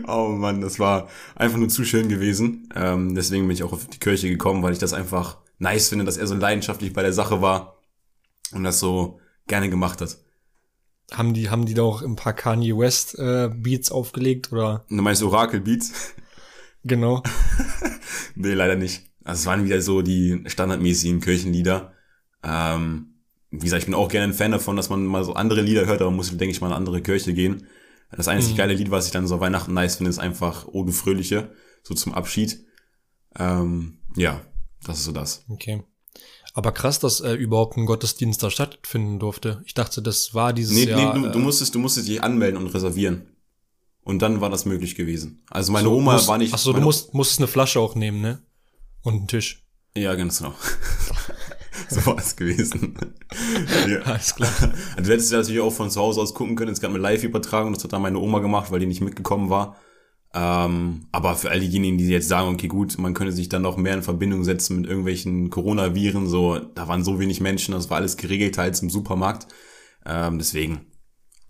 oh 0.08 0.28
Mann, 0.30 0.62
das 0.62 0.80
war 0.80 1.08
einfach 1.36 1.58
nur 1.58 1.70
zu 1.70 1.84
schön 1.86 2.10
gewesen. 2.10 2.70
Ähm, 2.76 3.16
deswegen 3.16 3.48
bin 3.48 3.52
ich 3.56 3.64
auch 3.64 3.74
auf 3.74 3.88
die 3.88 4.00
Kirche 4.00 4.30
gekommen, 4.30 4.62
weil 4.64 4.74
ich 4.74 4.80
das 4.80 4.94
einfach 4.94 5.38
nice 5.58 5.90
finde, 5.90 6.06
dass 6.06 6.18
er 6.18 6.28
so 6.28 6.36
leidenschaftlich 6.36 6.94
bei 6.94 7.02
der 7.02 7.14
Sache 7.14 7.42
war 7.42 7.78
und 8.54 8.64
das 8.64 8.80
so 8.80 9.20
gerne 9.48 9.70
gemacht 9.70 10.02
hat. 10.02 10.18
Haben 11.12 11.34
die, 11.34 11.50
haben 11.50 11.66
die 11.66 11.74
da 11.74 11.82
auch 11.84 12.02
ein 12.04 12.16
paar 12.16 12.34
Kanye 12.34 12.78
West 12.78 13.18
äh, 13.18 13.50
Beats 13.54 13.92
aufgelegt 13.92 14.52
oder? 14.52 14.86
Du 14.90 14.96
meinst 15.02 15.24
Orakel 15.24 15.60
Beats? 15.62 16.14
Genau. 16.84 17.24
Nee, 18.36 18.54
leider 18.54 18.76
nicht. 18.76 19.04
Also 19.24 19.42
es 19.42 19.46
waren 19.48 19.66
wieder 19.66 19.82
so 19.82 20.02
die 20.02 20.44
standardmäßigen 20.46 21.20
Kirchenlieder. 21.20 21.94
Ähm, 22.42 23.16
wie 23.52 23.66
gesagt, 23.66 23.82
ich 23.82 23.86
bin 23.86 23.96
auch 23.96 24.08
gerne 24.08 24.32
ein 24.32 24.34
Fan 24.34 24.52
davon, 24.52 24.76
dass 24.78 24.90
man 24.90 25.06
mal 25.06 25.24
so 25.26 25.34
andere 25.34 25.62
Lieder 25.62 25.86
hört, 25.86 26.00
aber 26.02 26.10
man 26.10 26.18
muss, 26.18 26.30
denke 26.30 26.52
ich, 26.52 26.62
mal 26.62 26.68
in 26.68 26.72
eine 26.74 26.78
andere 26.78 27.02
Kirche 27.02 27.34
gehen. 27.34 27.68
Das 28.16 28.28
einzig 28.30 28.54
Mhm. 28.54 28.58
geile 28.58 28.74
Lied, 28.76 28.92
was 28.92 29.08
ich 29.08 29.12
dann 29.12 29.28
so 29.28 29.40
Weihnachten 29.42 29.74
nice 29.74 29.98
finde, 29.98 30.10
ist 30.10 30.20
einfach 30.20 30.68
O 30.68 30.84
du 30.86 30.92
Fröhliche, 30.94 31.52
so 31.84 31.94
zum 31.96 32.14
Abschied. 32.14 32.66
Ähm, 33.38 34.00
ja, 34.16 34.42
das 34.86 35.00
ist 35.00 35.06
so 35.06 35.12
das. 35.12 35.44
Okay. 35.50 35.84
Aber 36.54 36.72
krass, 36.72 37.00
dass 37.00 37.20
äh, 37.20 37.34
überhaupt 37.34 37.78
ein 37.78 37.86
Gottesdienst 37.86 38.42
da 38.42 38.50
stattfinden 38.50 39.20
durfte. 39.20 39.62
Ich 39.66 39.74
dachte, 39.74 40.02
das 40.02 40.34
war 40.34 40.54
dieses 40.54 40.76
Nee, 40.76 40.86
Jahr. 40.86 41.14
nee, 41.18 41.22
du, 41.26 41.30
du 41.32 41.40
äh, 41.40 41.42
musstest, 41.42 41.76
du 41.76 41.80
musstest 41.80 42.08
dich 42.08 42.24
anmelden 42.24 42.58
und 42.58 42.68
reservieren. 42.68 43.28
Und 44.04 44.22
dann 44.22 44.42
war 44.42 44.50
das 44.50 44.66
möglich 44.66 44.96
gewesen. 44.96 45.44
Also 45.50 45.72
meine 45.72 45.86
so, 45.86 45.96
Oma 45.96 46.14
musst, 46.14 46.28
war 46.28 46.38
nicht. 46.38 46.54
Ach 46.54 46.58
so, 46.58 46.74
du 46.74 46.82
musst, 46.82 47.14
musstest 47.14 47.40
eine 47.40 47.48
Flasche 47.48 47.80
auch 47.80 47.96
nehmen, 47.96 48.22
ne? 48.22 48.42
Und 49.04 49.14
einen 49.16 49.28
Tisch. 49.28 49.66
Ja, 49.96 50.16
ganz 50.16 50.40
genau. 50.40 50.54
so 51.90 52.06
war 52.06 52.18
es 52.18 52.36
gewesen. 52.36 52.96
ja. 53.88 54.00
Alles 54.02 54.36
klar. 54.36 54.52
Also 54.96 55.04
du 55.04 55.12
hättest 55.12 55.32
ja 55.32 55.40
natürlich 55.40 55.62
auch 55.62 55.74
von 55.74 55.90
zu 55.90 56.00
Hause 56.00 56.22
aus 56.22 56.34
gucken 56.34 56.56
können, 56.56 56.72
es 56.72 56.82
gab 56.82 56.92
eine 56.92 57.00
Live-Übertragung, 57.00 57.74
das 57.74 57.84
hat 57.84 57.94
dann 57.94 58.02
meine 58.02 58.20
Oma 58.20 58.40
gemacht, 58.40 58.72
weil 58.72 58.80
die 58.80 58.86
nicht 58.86 59.02
mitgekommen 59.02 59.50
war. 59.50 59.78
Ähm, 60.34 61.08
aber 61.12 61.36
für 61.36 61.50
all 61.50 61.60
diejenigen, 61.60 61.98
die 61.98 62.08
jetzt 62.08 62.28
sagen, 62.28 62.50
okay, 62.50 62.68
gut, 62.68 62.98
man 63.00 63.16
könnte 63.16 63.34
sich 63.34 63.50
dann 63.50 63.64
noch 63.64 63.78
mehr 63.78 63.96
in 63.96 64.04
Verbindung 64.04 64.44
setzen 64.44 64.78
mit 64.78 64.88
irgendwelchen 64.88 65.50
Coronaviren, 65.50 66.28
so, 66.28 66.60
da 66.60 66.88
waren 66.88 67.04
so 67.04 67.20
wenig 67.20 67.42
Menschen, 67.42 67.74
das 67.74 67.90
war 67.90 67.98
alles 67.98 68.16
geregelter 68.16 68.62
als 68.62 68.82
im 68.82 68.92
Supermarkt. 68.92 69.48
Ähm, 70.06 70.38
deswegen, 70.38 70.82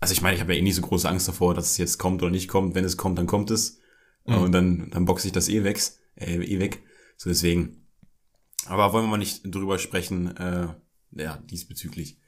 also 0.00 0.12
ich 0.12 0.22
meine, 0.22 0.34
ich 0.34 0.40
habe 0.40 0.52
ja 0.54 0.58
eh 0.58 0.62
nicht 0.62 0.74
so 0.76 0.82
große 0.82 1.08
Angst 1.08 1.28
davor, 1.28 1.54
dass 1.54 1.72
es 1.72 1.76
jetzt 1.76 1.98
kommt 1.98 2.22
oder 2.22 2.30
nicht 2.30 2.48
kommt. 2.48 2.74
Wenn 2.74 2.84
es 2.84 2.96
kommt, 2.96 3.18
dann 3.18 3.26
kommt 3.26 3.50
es. 3.50 3.78
Mhm. 4.26 4.34
Und 4.34 4.52
dann, 4.52 4.90
dann 4.90 5.04
boxe 5.04 5.26
ich 5.26 5.32
das 5.32 5.48
eh 5.48 5.62
weg, 5.64 5.80
äh, 6.16 6.36
eh 6.36 6.58
weg. 6.58 6.82
So 7.16 7.28
deswegen. 7.30 7.86
Aber 8.66 8.92
wollen 8.92 9.04
wir 9.04 9.10
mal 9.10 9.16
nicht 9.18 9.42
drüber 9.44 9.78
sprechen, 9.78 10.36
äh, 10.36 10.68
ja, 11.12 11.36
diesbezüglich. 11.50 12.18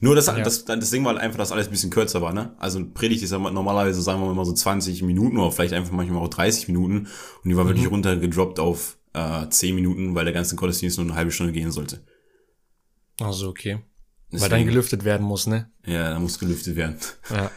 Nur 0.00 0.14
das, 0.14 0.26
Ja. 0.26 0.38
das, 0.40 0.64
das 0.64 0.90
Ding 0.90 1.04
war 1.04 1.12
halt 1.14 1.22
einfach, 1.22 1.38
dass 1.38 1.52
alles 1.52 1.66
ein 1.66 1.70
bisschen 1.70 1.90
kürzer 1.90 2.22
war, 2.22 2.32
ne? 2.32 2.54
Also 2.58 2.84
Predigt 2.92 3.22
ist 3.22 3.32
ja 3.32 3.38
normalerweise, 3.38 4.00
sagen 4.00 4.20
wir 4.20 4.32
mal 4.32 4.44
so 4.44 4.52
20 4.52 5.02
Minuten 5.02 5.38
oder 5.38 5.50
vielleicht 5.50 5.74
einfach 5.74 5.92
manchmal 5.92 6.22
auch 6.22 6.28
30 6.28 6.68
Minuten. 6.68 7.08
Und 7.42 7.50
die 7.50 7.56
war 7.56 7.66
wirklich 7.66 7.86
Mhm. 7.86 7.92
runtergedroppt 7.92 8.60
auf 8.60 8.98
äh, 9.14 9.48
10 9.48 9.74
Minuten, 9.74 10.14
weil 10.14 10.24
der 10.24 10.34
ganze 10.34 10.56
Gottesdienst 10.56 10.98
nur 10.98 11.06
eine 11.06 11.14
halbe 11.16 11.32
Stunde 11.32 11.52
gehen 11.52 11.72
sollte. 11.72 12.04
Also 13.20 13.48
okay. 13.48 13.80
Weil 14.32 14.40
Deswegen- 14.40 14.50
dann 14.50 14.66
gelüftet 14.66 15.04
werden 15.04 15.26
muss, 15.26 15.46
ne? 15.46 15.70
Ja, 15.84 16.10
da 16.10 16.18
muss 16.18 16.38
gelüftet 16.38 16.74
werden. 16.74 16.96
Ja. 17.30 17.50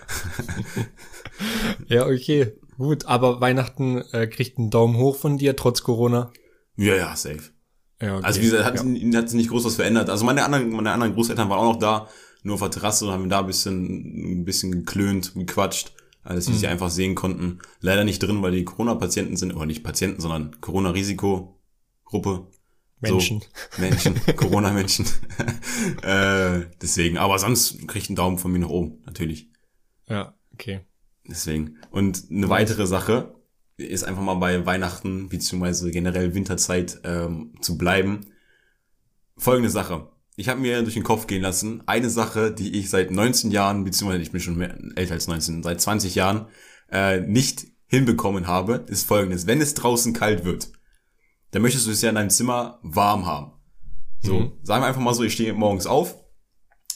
ja, 1.88 2.06
okay. 2.06 2.54
Gut, 2.78 3.06
aber 3.06 3.40
Weihnachten 3.40 4.04
äh, 4.12 4.28
kriegt 4.28 4.58
einen 4.58 4.70
Daumen 4.70 4.98
hoch 4.98 5.16
von 5.16 5.38
dir, 5.38 5.56
trotz 5.56 5.84
Corona. 5.84 6.32
Ja, 6.76 6.96
ja, 6.96 7.16
safe. 7.16 7.40
Ja, 8.02 8.18
okay. 8.18 8.26
Also 8.26 8.42
wie 8.42 8.46
gesagt, 8.46 8.66
hat, 8.66 8.86
ja. 8.86 9.18
hat 9.20 9.30
sich 9.30 9.38
nicht 9.38 9.50
groß 9.50 9.64
was 9.64 9.76
verändert. 9.76 10.10
Also 10.10 10.26
meine 10.26 10.44
anderen, 10.44 10.70
meine 10.72 10.92
anderen 10.92 11.14
Großeltern 11.14 11.50
waren 11.50 11.60
auch 11.60 11.74
noch 11.74 11.80
da, 11.80 12.10
nur 12.44 12.56
auf 12.56 12.62
der 12.62 12.72
Terrasse 12.72 13.06
und 13.06 13.12
haben 13.14 13.30
da 13.30 13.40
ein 13.40 13.48
bisschen, 13.48 14.42
ein 14.42 14.46
bisschen 14.46 14.72
geklönt, 14.74 15.34
gequatscht, 15.34 15.94
als 16.24 16.36
dass 16.40 16.48
wir 16.48 16.56
Mhm. 16.56 16.60
sie 16.60 16.68
einfach 16.68 16.90
sehen 16.90 17.16
konnten. 17.16 17.60
Leider 17.80 18.04
nicht 18.04 18.20
drin, 18.20 18.42
weil 18.42 18.52
die 18.52 18.66
Corona-Patienten 18.66 19.38
sind, 19.38 19.56
oder 19.56 19.66
nicht 19.66 19.84
Patienten, 19.84 20.20
sondern 20.20 20.60
Corona-Risikogruppe. 20.60 22.48
Menschen. 23.12 23.42
So, 23.42 23.82
Menschen, 23.82 24.16
Corona-Menschen. 24.36 25.06
äh, 26.02 26.62
deswegen, 26.82 27.18
aber 27.18 27.40
sonst 27.40 27.88
kriegt 27.88 28.10
einen 28.10 28.16
Daumen 28.16 28.38
von 28.38 28.52
mir 28.52 28.60
nach 28.60 28.70
oben, 28.70 29.02
natürlich. 29.06 29.50
Ja, 30.08 30.36
Okay. 30.56 30.82
Deswegen. 31.28 31.78
Und 31.92 32.26
eine 32.32 32.50
weitere 32.50 32.88
Sache 32.88 33.36
ist 33.78 34.04
einfach 34.04 34.22
mal 34.22 34.36
bei 34.36 34.66
Weihnachten 34.66 35.28
beziehungsweise 35.28 35.92
generell 35.92 36.34
Winterzeit 36.34 37.02
ähm, 37.04 37.54
zu 37.62 37.78
bleiben. 37.78 38.28
Folgende 39.38 39.70
Sache. 39.70 40.08
Ich 40.38 40.48
habe 40.50 40.62
mir 40.62 40.82
durch 40.82 40.94
den 40.94 41.04
Kopf 41.04 41.28
gehen 41.28 41.42
lassen, 41.42 41.84
eine 41.88 42.10
Sache, 42.10 42.54
die 42.54 42.78
ich 42.78 42.90
seit 42.90 43.12
19 43.12 43.52
Jahren, 43.52 43.84
beziehungsweise 43.84 44.22
ich 44.22 44.32
bin 44.32 44.42
schon 44.42 44.58
mehr, 44.58 44.78
älter 44.96 45.14
als 45.14 45.28
19, 45.28 45.64
seit 45.64 45.82
20 45.82 46.16
Jahren 46.16 46.48
äh, 46.92 47.22
nicht 47.22 47.68
hinbekommen 47.88 48.48
habe, 48.48 48.86
ist 48.88 49.08
folgendes. 49.08 49.48
Wenn 49.48 49.62
es 49.62 49.74
draußen 49.74 50.14
kalt 50.14 50.46
wird, 50.46 50.72
dann 51.56 51.62
möchtest 51.62 51.88
du 51.88 51.92
es 51.92 52.02
ja 52.02 52.10
in 52.10 52.16
deinem 52.16 52.30
Zimmer 52.30 52.80
warm 52.84 53.26
haben. 53.26 53.54
So, 54.22 54.40
mhm. 54.40 54.52
sagen 54.64 54.84
wir 54.84 54.88
einfach 54.88 55.00
mal 55.00 55.14
so, 55.14 55.24
ich 55.24 55.32
stehe 55.32 55.54
morgens 55.54 55.88
auf, 55.88 56.18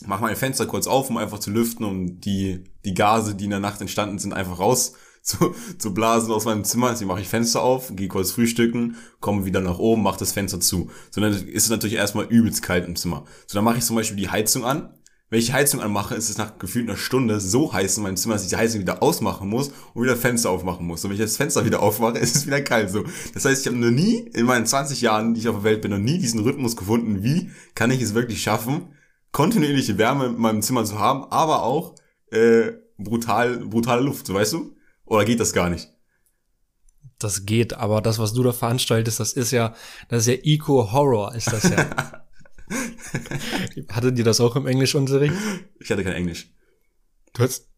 mach 0.05 0.19
mein 0.19 0.35
Fenster 0.35 0.65
kurz 0.65 0.85
auf, 0.85 1.09
um 1.09 1.15
einfach 1.15 1.39
zu 1.39 1.49
lüften, 1.49 1.85
um 1.85 2.19
die, 2.19 2.65
die 2.83 2.93
Gase, 2.93 3.35
die 3.35 3.45
in 3.45 3.51
der 3.51 3.61
Nacht 3.61 3.79
entstanden 3.79 4.19
sind, 4.19 4.33
einfach 4.33 4.59
raus 4.59 4.95
zu, 5.23 5.55
zu 5.77 5.93
blasen 5.93 6.33
aus 6.33 6.43
meinem 6.43 6.65
Zimmer. 6.65 6.89
Deswegen 6.89 7.07
mache 7.07 7.21
ich 7.21 7.29
Fenster 7.29 7.61
auf, 7.61 7.95
gehe 7.95 8.09
kurz 8.09 8.31
frühstücken, 8.31 8.97
komme 9.21 9.45
wieder 9.45 9.61
nach 9.61 9.79
oben, 9.79 10.03
mache 10.03 10.19
das 10.19 10.33
Fenster 10.33 10.59
zu. 10.59 10.91
So, 11.09 11.21
dann 11.21 11.31
ist 11.31 11.63
es 11.63 11.69
natürlich 11.69 11.95
erstmal 11.95 12.25
übelst 12.25 12.61
kalt 12.61 12.85
im 12.85 12.97
Zimmer. 12.97 13.23
So, 13.47 13.55
dann 13.55 13.63
mache 13.63 13.77
ich 13.77 13.85
zum 13.85 13.95
Beispiel 13.95 14.17
die 14.17 14.29
Heizung 14.29 14.65
an. 14.65 14.93
Wenn 15.29 15.39
ich 15.39 15.47
die 15.47 15.53
Heizung 15.53 15.79
anmache, 15.79 16.15
ist 16.15 16.29
es 16.29 16.39
nach 16.39 16.57
gefühlt 16.57 16.89
einer 16.89 16.97
Stunde 16.97 17.39
so 17.39 17.71
heiß 17.71 17.97
in 17.97 18.03
meinem 18.03 18.17
Zimmer, 18.17 18.33
dass 18.33 18.43
ich 18.43 18.49
die 18.49 18.57
Heizung 18.57 18.81
wieder 18.81 19.03
ausmachen 19.03 19.47
muss 19.47 19.71
und 19.93 20.03
wieder 20.03 20.15
Fenster 20.15 20.49
aufmachen 20.49 20.87
muss. 20.87 21.03
Und 21.03 21.11
wenn 21.11 21.17
ich 21.17 21.21
das 21.21 21.37
Fenster 21.37 21.65
wieder 21.65 21.83
aufmache, 21.83 22.17
ist 22.19 22.35
es 22.35 22.47
wieder 22.47 22.61
kalt. 22.61 22.89
So, 22.89 23.03
das 23.33 23.45
heißt, 23.45 23.61
ich 23.61 23.67
habe 23.67 23.77
noch 23.77 23.91
nie 23.91 24.17
in 24.33 24.45
meinen 24.47 24.65
20 24.65 25.01
Jahren, 25.01 25.35
die 25.35 25.41
ich 25.41 25.47
auf 25.47 25.57
der 25.57 25.63
Welt 25.63 25.81
bin, 25.81 25.91
noch 25.91 25.99
nie 25.99 26.17
diesen 26.17 26.39
Rhythmus 26.39 26.75
gefunden. 26.75 27.23
Wie 27.23 27.51
kann 27.75 27.91
ich 27.91 28.01
es 28.01 28.15
wirklich 28.15 28.41
schaffen, 28.41 28.87
kontinuierliche 29.31 29.99
Wärme 29.99 30.27
in 30.27 30.37
meinem 30.37 30.63
Zimmer 30.63 30.83
zu 30.83 30.97
haben, 30.97 31.25
aber 31.25 31.61
auch 31.61 31.93
äh, 32.31 32.71
brutal 32.97 33.57
brutale 33.59 34.01
Luft, 34.01 34.25
so 34.25 34.33
weißt 34.33 34.53
du? 34.53 34.75
Oder 35.05 35.25
geht 35.25 35.39
das 35.39 35.53
gar 35.53 35.69
nicht? 35.69 35.89
Das 37.19 37.45
geht, 37.45 37.73
aber 37.73 38.01
das, 38.01 38.17
was 38.17 38.33
du 38.33 38.41
da 38.41 38.51
veranstaltest, 38.51 39.19
das 39.19 39.33
ist 39.33 39.51
ja, 39.51 39.75
das 40.07 40.21
ist 40.21 40.27
ja 40.27 40.41
Eco-Horror, 40.41 41.35
ist 41.35 41.51
das 41.51 41.69
ja. 41.69 41.85
Hattet 43.89 44.17
ihr 44.17 44.23
das 44.23 44.39
auch 44.39 44.55
im 44.55 44.67
Englischunterricht? 44.67 45.33
Ich 45.79 45.89
hatte 45.91 46.03
kein 46.03 46.13
Englisch. 46.13 46.53
Du 47.33 47.43
hattest 47.43 47.69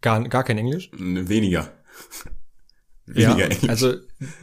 gar, 0.00 0.22
gar 0.28 0.44
kein 0.44 0.58
Englisch? 0.58 0.90
Weniger. 0.92 1.72
Weniger 3.06 3.38
ja, 3.38 3.46
Englisch. 3.46 3.68
Also, 3.68 3.94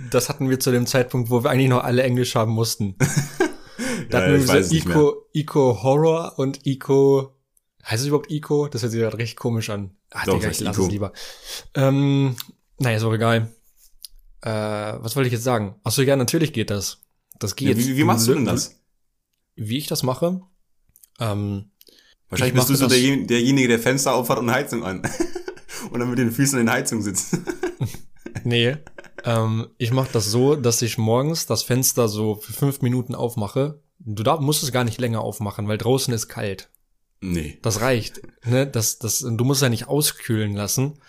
das 0.09 0.29
hatten 0.29 0.49
wir 0.49 0.59
zu 0.59 0.71
dem 0.71 0.85
Zeitpunkt, 0.85 1.29
wo 1.29 1.43
wir 1.43 1.49
eigentlich 1.49 1.69
noch 1.69 1.83
alle 1.83 2.03
Englisch 2.03 2.35
haben 2.35 2.51
mussten. 2.51 2.95
da 4.09 4.19
ja, 4.19 4.25
hatten 4.25 4.47
wir 4.47 4.63
so 4.63 4.75
Eco, 4.75 5.25
Eco 5.33 5.83
Horror 5.83 6.37
und 6.37 6.65
Eco, 6.65 7.35
heißt 7.83 8.01
es 8.01 8.07
überhaupt 8.07 8.31
Eco? 8.31 8.67
Das 8.67 8.81
hört 8.83 8.91
sich 8.91 9.01
gerade 9.01 9.17
recht 9.17 9.37
komisch 9.37 9.69
an. 9.69 9.95
Ach, 10.11 10.25
Doch, 10.25 10.35
Digga, 10.35 10.51
ich 10.51 10.59
lass 10.59 10.77
Ico. 10.77 10.85
es 10.85 10.91
lieber. 10.91 11.13
Ähm, 11.73 12.35
naja, 12.77 12.97
ist 12.97 13.03
auch 13.03 13.13
egal. 13.13 13.51
Äh, 14.41 14.49
was 14.49 15.15
wollte 15.15 15.27
ich 15.27 15.33
jetzt 15.33 15.43
sagen? 15.43 15.75
Ach 15.83 15.91
so, 15.91 16.01
ja, 16.01 16.15
natürlich 16.15 16.53
geht 16.53 16.69
das. 16.69 17.01
Das 17.39 17.55
geht. 17.55 17.77
Ja, 17.77 17.77
wie, 17.77 17.97
wie 17.97 18.03
machst 18.03 18.27
du 18.27 18.33
denn 18.33 18.45
das? 18.45 18.80
Wie 19.63 19.77
ich 19.77 19.85
das 19.85 20.01
mache? 20.01 20.41
Ähm, 21.19 21.69
Wahrscheinlich 22.29 22.55
bist 22.55 22.69
du 22.69 22.75
so 22.75 22.87
der, 22.87 22.97
derjenige, 23.27 23.67
der 23.67 23.79
Fenster 23.79 24.15
aufhat 24.15 24.39
und 24.39 24.49
Heizung 24.49 24.83
an. 24.83 25.03
und 25.91 25.99
dann 25.99 26.09
mit 26.09 26.17
den 26.17 26.31
Füßen 26.31 26.59
in 26.59 26.65
der 26.65 26.75
Heizung 26.75 27.03
sitzt. 27.03 27.37
nee. 28.43 28.77
Ähm, 29.23 29.67
ich 29.77 29.91
mache 29.91 30.09
das 30.11 30.25
so, 30.25 30.55
dass 30.55 30.81
ich 30.81 30.97
morgens 30.97 31.45
das 31.45 31.61
Fenster 31.61 32.07
so 32.07 32.37
für 32.37 32.53
fünf 32.53 32.81
Minuten 32.81 33.13
aufmache. 33.13 33.83
Du 33.99 34.23
darf, 34.23 34.39
musst 34.39 34.63
es 34.63 34.71
gar 34.71 34.83
nicht 34.83 34.99
länger 34.99 35.21
aufmachen, 35.21 35.67
weil 35.67 35.77
draußen 35.77 36.11
ist 36.11 36.27
kalt. 36.27 36.71
Nee. 37.19 37.59
Das 37.61 37.81
reicht. 37.81 38.21
Ne? 38.43 38.65
Das, 38.65 38.97
das, 38.97 39.19
du 39.19 39.43
musst 39.43 39.61
ja 39.61 39.69
nicht 39.69 39.87
auskühlen 39.87 40.55
lassen. 40.55 40.99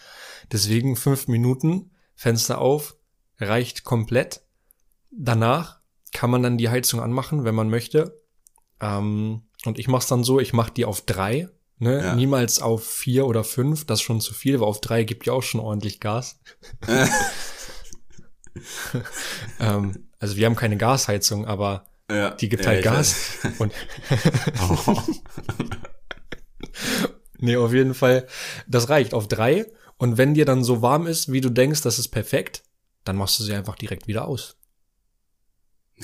Deswegen 0.53 0.97
fünf 0.97 1.27
Minuten, 1.27 1.91
Fenster 2.15 2.61
auf, 2.61 2.97
reicht 3.39 3.85
komplett. 3.85 4.43
Danach 5.11 5.81
kann 6.13 6.31
man 6.31 6.43
dann 6.43 6.59
die 6.59 6.69
Heizung 6.69 7.01
anmachen, 7.01 7.45
wenn 7.45 7.55
man 7.55 7.71
möchte. 7.71 8.22
Ähm, 8.83 9.43
und 9.65 9.79
ich 9.79 9.89
mache 9.89 10.03
es 10.03 10.09
dann 10.09 10.25
so, 10.25 10.41
ich 10.41 10.53
mache 10.53 10.73
die 10.73 10.85
auf 10.85 11.03
drei. 11.03 11.49
Ne? 11.79 12.03
Ja. 12.03 12.15
Niemals 12.15 12.61
auf 12.61 12.85
vier 12.85 13.27
oder 13.27 13.45
fünf, 13.45 13.87
das 13.87 14.01
ist 14.01 14.03
schon 14.03 14.21
zu 14.21 14.35
viel, 14.35 14.61
weil 14.61 14.69
auf 14.69 14.81
drei 14.81 15.05
gibt 15.05 15.27
ja 15.27 15.33
auch 15.33 15.43
schon 15.43 15.61
ordentlich 15.61 16.01
Gas. 16.01 16.41
ähm, 19.61 20.09
also 20.19 20.37
wir 20.37 20.47
haben 20.47 20.57
keine 20.57 20.77
Gasheizung, 20.77 21.47
aber 21.47 21.87
ja. 22.11 22.33
die 22.33 22.49
gibt 22.49 22.67
halt 22.67 22.85
Gas. 22.85 23.39
Und 23.59 23.73
oh. 24.61 24.99
nee, 27.39 27.57
auf 27.57 27.73
jeden 27.73 27.95
Fall, 27.95 28.27
das 28.69 28.89
reicht 28.89 29.15
auf 29.15 29.27
drei. 29.27 29.67
Und 29.97 30.19
wenn 30.19 30.35
dir 30.35 30.45
dann 30.45 30.65
so 30.65 30.83
warm 30.83 31.07
ist, 31.07 31.31
wie 31.31 31.41
du 31.41 31.51
denkst, 31.51 31.83
das 31.83 31.99
ist 31.99 32.09
perfekt, 32.09 32.65
dann 33.05 33.17
machst 33.17 33.39
du 33.39 33.45
sie 33.45 33.55
einfach 33.55 33.77
direkt 33.77 34.07
wieder 34.07 34.27
aus. 34.27 34.57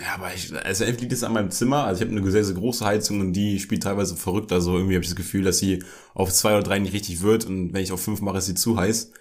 Ja, 0.01 0.15
aber 0.15 0.33
ich, 0.35 0.55
also 0.55 0.85
entweder 0.85 1.03
liegt 1.03 1.13
es 1.13 1.25
an 1.25 1.33
meinem 1.33 1.51
Zimmer, 1.51 1.85
also 1.85 2.03
ich 2.03 2.09
habe 2.09 2.17
eine 2.17 2.31
sehr, 2.31 2.45
sehr 2.45 2.55
große 2.55 2.85
Heizung 2.85 3.21
und 3.21 3.33
die 3.33 3.59
spielt 3.59 3.83
teilweise 3.83 4.17
verrückt, 4.17 4.53
also 4.53 4.77
irgendwie 4.77 4.95
habe 4.95 5.03
ich 5.03 5.09
das 5.09 5.17
Gefühl, 5.17 5.43
dass 5.43 5.59
sie 5.59 5.83
auf 6.15 6.33
zwei 6.33 6.53
oder 6.55 6.63
drei 6.63 6.79
nicht 6.79 6.93
richtig 6.93 7.23
wird 7.23 7.47
und 7.47 7.73
wenn 7.73 7.83
ich 7.83 7.93
auf 7.93 8.03
fünf 8.03 8.21
mache, 8.21 8.39
ist 8.39 8.47
sie 8.47 8.55
zu 8.55 8.77
heiß. 8.77 9.13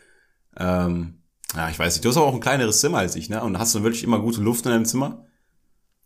Ähm, 0.57 1.22
ja, 1.55 1.69
ich 1.69 1.79
weiß 1.79 1.93
nicht, 1.93 2.05
du 2.05 2.10
hast 2.10 2.17
aber 2.17 2.27
auch 2.27 2.34
ein 2.34 2.41
kleineres 2.41 2.79
Zimmer 2.79 3.00
als 3.00 3.15
ich, 3.15 3.29
ne? 3.29 3.41
Und 3.41 3.57
hast 3.57 3.74
du 3.74 3.84
wirklich 3.84 4.03
immer 4.03 4.19
gute 4.19 4.41
Luft 4.41 4.65
in 4.65 4.72
deinem 4.72 4.86
Zimmer? 4.86 5.25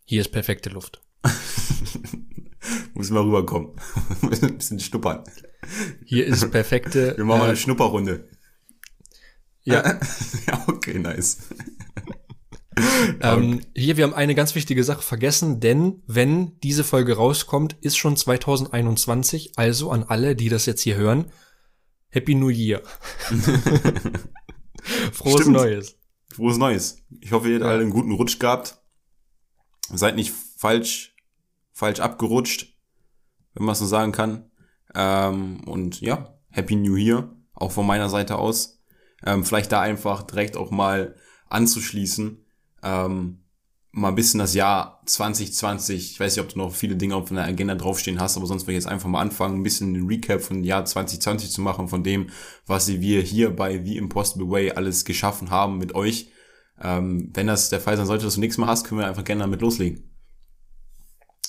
Hier 0.05 0.21
ist 0.21 0.31
perfekte 0.31 0.69
Luft. 0.69 1.01
Muss 2.93 3.09
mal 3.09 3.23
rüberkommen. 3.23 3.71
ein 4.21 4.57
bisschen 4.57 4.79
schnuppern. 4.79 5.23
Hier 6.05 6.27
ist 6.27 6.49
perfekte. 6.51 7.17
Wir 7.17 7.25
machen 7.25 7.39
mal 7.39 7.45
eine 7.45 7.53
äh, 7.53 7.57
Schnupperrunde. 7.57 8.29
Ja. 9.63 9.99
ja, 10.47 10.63
okay, 10.67 10.99
nice. 10.99 11.39
ähm, 13.21 13.61
hier, 13.75 13.97
wir 13.97 14.03
haben 14.03 14.13
eine 14.13 14.35
ganz 14.35 14.55
wichtige 14.55 14.83
Sache 14.83 15.01
vergessen, 15.01 15.59
denn 15.59 16.01
wenn 16.07 16.59
diese 16.59 16.83
Folge 16.83 17.15
rauskommt, 17.15 17.75
ist 17.81 17.97
schon 17.97 18.17
2021, 18.17 19.53
also 19.57 19.91
an 19.91 20.03
alle, 20.03 20.35
die 20.35 20.49
das 20.49 20.65
jetzt 20.65 20.81
hier 20.81 20.95
hören, 20.95 21.31
Happy 22.09 22.35
New 22.35 22.49
Year. 22.49 22.81
Frohes 25.13 25.41
Stimmt. 25.41 25.55
Neues. 25.55 25.97
Frohes 26.27 26.57
Neues. 26.57 26.97
Ich 27.21 27.31
hoffe, 27.31 27.47
ihr 27.47 27.55
habt 27.55 27.63
ja. 27.63 27.71
alle 27.71 27.81
einen 27.81 27.91
guten 27.91 28.11
Rutsch 28.11 28.39
gehabt. 28.39 28.77
Seid 29.93 30.15
nicht 30.15 30.33
falsch, 30.57 31.15
falsch 31.71 31.99
abgerutscht, 31.99 32.77
wenn 33.53 33.65
man 33.65 33.75
so 33.75 33.85
sagen 33.85 34.11
kann. 34.11 34.51
Ähm, 34.93 35.63
und 35.65 36.01
ja, 36.01 36.37
Happy 36.49 36.75
New 36.75 36.95
Year, 36.95 37.33
auch 37.53 37.71
von 37.71 37.85
meiner 37.85 38.09
Seite 38.09 38.37
aus. 38.37 38.81
Ähm, 39.25 39.45
vielleicht 39.45 39.71
da 39.71 39.81
einfach 39.81 40.23
direkt 40.23 40.57
auch 40.57 40.71
mal 40.71 41.15
anzuschließen. 41.47 42.40
Ähm, 42.83 43.41
mal 43.91 44.09
ein 44.09 44.15
bisschen 44.15 44.39
das 44.39 44.53
Jahr 44.53 45.01
2020, 45.05 46.13
ich 46.13 46.19
weiß 46.19 46.35
nicht, 46.35 46.43
ob 46.43 46.53
du 46.53 46.57
noch 46.57 46.73
viele 46.73 46.95
Dinge 46.95 47.15
auf 47.15 47.29
der 47.29 47.43
Agenda 47.43 47.75
draufstehen 47.75 48.19
hast, 48.19 48.37
aber 48.37 48.45
sonst 48.45 48.65
will 48.65 48.73
ich 48.73 48.83
jetzt 48.83 48.91
einfach 48.91 49.09
mal 49.09 49.21
anfangen, 49.21 49.59
ein 49.59 49.63
bisschen 49.63 49.93
den 49.93 50.07
Recap 50.07 50.41
von 50.41 50.63
Jahr 50.63 50.85
2020 50.85 51.51
zu 51.51 51.61
machen, 51.61 51.89
von 51.89 52.03
dem, 52.03 52.27
was 52.65 52.87
wir 52.87 53.21
hier 53.21 53.53
bei 53.55 53.83
The 53.83 53.97
Impossible 53.97 54.49
Way 54.49 54.71
alles 54.71 55.03
geschaffen 55.03 55.49
haben 55.49 55.77
mit 55.77 55.93
euch. 55.93 56.31
Ähm, 56.81 57.29
wenn 57.33 57.47
das 57.47 57.69
der 57.69 57.81
Fall 57.81 57.97
sein 57.97 58.05
sollte, 58.05 58.25
dass 58.25 58.35
du 58.35 58.39
nichts 58.39 58.57
mehr 58.57 58.67
hast, 58.67 58.85
können 58.85 59.01
wir 59.01 59.07
einfach 59.07 59.25
gerne 59.25 59.41
damit 59.41 59.61
loslegen. 59.61 60.09